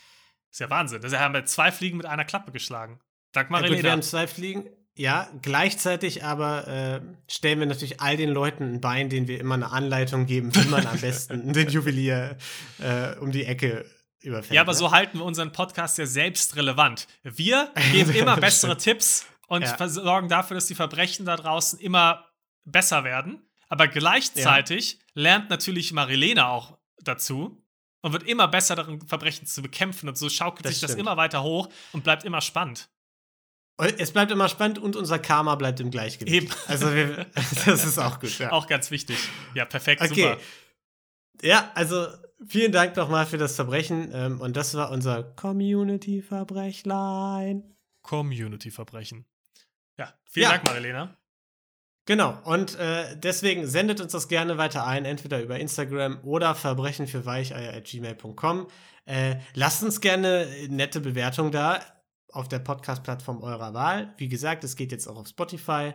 ist 0.51 0.59
ja 0.59 0.69
Wahnsinn. 0.69 1.01
Das 1.01 1.13
haben 1.13 1.33
wir 1.33 1.45
zwei 1.45 1.71
Fliegen 1.71 1.97
mit 1.97 2.05
einer 2.05 2.25
Klappe 2.25 2.51
geschlagen. 2.51 2.99
Sag 3.37 3.51
mal, 3.51 3.61
ja, 3.61 3.69
gut, 3.69 3.83
wir 3.83 3.91
haben 3.91 4.01
zwei 4.01 4.25
Fliegen. 4.25 4.67
Ja, 4.95 5.29
gleichzeitig 5.43 6.23
aber 6.23 6.67
äh, 6.67 7.01
stellen 7.31 7.59
wir 7.59 7.67
natürlich 7.67 8.01
all 8.01 8.17
den 8.17 8.31
Leuten 8.31 8.63
ein 8.63 8.81
Bein, 8.81 9.09
denen 9.09 9.27
wir 9.27 9.39
immer 9.39 9.53
eine 9.53 9.69
Anleitung 9.69 10.25
geben, 10.25 10.55
wie 10.55 10.67
man 10.69 10.87
am 10.87 10.99
besten 10.99 11.53
den 11.53 11.69
Juwelier 11.69 12.35
äh, 12.79 13.15
um 13.19 13.31
die 13.31 13.45
Ecke 13.45 13.85
überfällt. 14.21 14.55
Ja, 14.55 14.61
aber 14.61 14.71
ne? 14.71 14.77
so 14.79 14.91
halten 14.91 15.19
wir 15.19 15.25
unseren 15.25 15.51
Podcast 15.51 15.99
ja 15.99 16.07
selbst 16.07 16.55
relevant. 16.55 17.07
Wir 17.21 17.71
geben 17.91 18.11
immer 18.13 18.37
bessere 18.41 18.75
Tipps 18.75 19.27
und 19.45 19.61
ja. 19.61 19.87
sorgen 19.87 20.29
dafür, 20.29 20.55
dass 20.55 20.65
die 20.65 20.73
Verbrechen 20.73 21.27
da 21.27 21.35
draußen 21.35 21.77
immer 21.77 22.25
besser 22.65 23.03
werden. 23.03 23.43
Aber 23.69 23.87
gleichzeitig 23.87 24.93
ja. 24.93 24.99
lernt 25.13 25.51
natürlich 25.51 25.93
Marilena 25.93 26.49
auch 26.49 26.79
dazu 27.03 27.63
und 28.01 28.13
wird 28.13 28.23
immer 28.23 28.47
besser 28.47 28.75
darin, 28.75 29.07
Verbrechen 29.07 29.45
zu 29.45 29.61
bekämpfen. 29.61 30.09
Und 30.09 30.17
so 30.17 30.27
schaukelt 30.27 30.65
das 30.65 30.71
sich 30.71 30.77
stimmt. 30.79 30.93
das 30.93 30.97
immer 30.97 31.17
weiter 31.17 31.43
hoch 31.43 31.69
und 31.93 32.03
bleibt 32.03 32.23
immer 32.23 32.41
spannend. 32.41 32.89
Es 33.77 34.11
bleibt 34.11 34.31
immer 34.31 34.49
spannend 34.49 34.79
und 34.79 34.95
unser 34.95 35.19
Karma 35.19 35.53
bleibt 35.55 35.79
im 35.79 35.91
Gleichgewicht. 35.91 36.35
Eben. 36.35 36.49
Also 36.65 36.95
wir, 36.95 37.27
das 37.65 37.85
ist 37.85 37.99
auch 37.99 38.19
gut. 38.19 38.39
Ja. 38.39 38.51
Auch 38.51 38.65
ganz 38.65 38.89
wichtig. 38.89 39.19
Ja, 39.53 39.65
perfekt, 39.65 40.01
okay. 40.01 40.15
super. 40.15 40.39
Ja, 41.43 41.69
also 41.75 42.07
vielen 42.47 42.71
Dank 42.71 42.95
nochmal 42.95 43.27
für 43.27 43.37
das 43.37 43.55
Verbrechen. 43.55 44.09
Ähm, 44.13 44.41
und 44.41 44.57
das 44.57 44.73
war 44.73 44.89
unser 44.89 45.21
Community-Verbrechlein. 45.23 47.75
Community-Verbrechen. 48.01 49.27
Ja, 49.99 50.11
vielen 50.25 50.45
ja. 50.45 50.51
Dank, 50.51 50.65
Marilena. 50.65 51.15
Genau, 52.07 52.39
und 52.45 52.79
äh, 52.79 53.15
deswegen 53.17 53.67
sendet 53.67 53.99
uns 53.99 54.13
das 54.13 54.29
gerne 54.29 54.57
weiter 54.57 54.87
ein, 54.87 55.03
entweder 55.03 55.41
über 55.41 55.59
Instagram 55.59 56.21
oder 56.23 56.55
verbrechenfürweicheier.gmail.com. 56.55 58.67
Äh, 59.05 59.35
lasst 59.53 59.83
uns 59.83 59.99
gerne 59.99 60.47
nette 60.69 61.01
Bewertungen 61.01 61.51
da 61.51 61.81
auf 62.31 62.47
der 62.47 62.59
Podcast-Plattform 62.59 63.41
eurer 63.41 63.73
Wahl. 63.73 64.13
Wie 64.17 64.27
gesagt, 64.27 64.63
es 64.63 64.75
geht 64.75 64.91
jetzt 64.91 65.07
auch 65.07 65.17
auf 65.17 65.27
Spotify. 65.27 65.93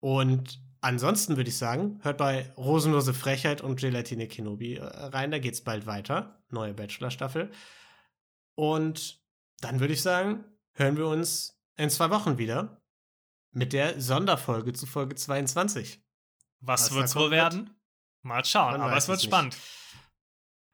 Und 0.00 0.60
ansonsten 0.80 1.36
würde 1.36 1.50
ich 1.50 1.58
sagen, 1.58 1.98
hört 2.02 2.18
bei 2.18 2.52
Rosenlose 2.56 3.14
Frechheit 3.14 3.60
und 3.60 3.80
Gelatine 3.80 4.28
Kenobi 4.28 4.76
äh, 4.76 4.84
rein. 4.84 5.30
Da 5.30 5.38
geht 5.38 5.54
es 5.54 5.64
bald 5.64 5.86
weiter. 5.86 6.42
Neue 6.50 6.74
Bachelor-Staffel. 6.74 7.50
Und 8.54 9.22
dann 9.60 9.80
würde 9.80 9.94
ich 9.94 10.02
sagen, 10.02 10.44
hören 10.74 10.96
wir 10.96 11.06
uns 11.06 11.60
in 11.76 11.90
zwei 11.90 12.10
Wochen 12.10 12.38
wieder 12.38 12.82
mit 13.50 13.72
der 13.72 14.00
Sonderfolge 14.00 14.72
zu 14.72 14.86
Folge 14.86 15.14
22. 15.14 16.02
Was, 16.60 16.90
Was 16.90 16.94
wird's 16.94 17.16
wohl 17.16 17.30
werden? 17.30 17.70
Mal 18.22 18.44
schauen, 18.44 18.80
aber 18.80 18.96
es 18.96 19.08
wird 19.08 19.22
spannend. 19.22 19.56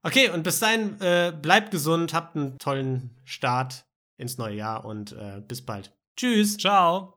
Okay, 0.02 0.30
und 0.30 0.42
bis 0.42 0.60
dahin, 0.60 1.00
äh, 1.00 1.32
bleibt 1.40 1.70
gesund, 1.70 2.12
habt 2.12 2.36
einen 2.36 2.58
tollen 2.58 3.20
Start 3.24 3.86
ins 4.16 4.38
neue 4.38 4.56
Jahr 4.56 4.84
und 4.84 5.12
äh, 5.12 5.42
bis 5.46 5.64
bald. 5.64 5.92
Tschüss. 6.16 6.56
Ciao. 6.56 7.13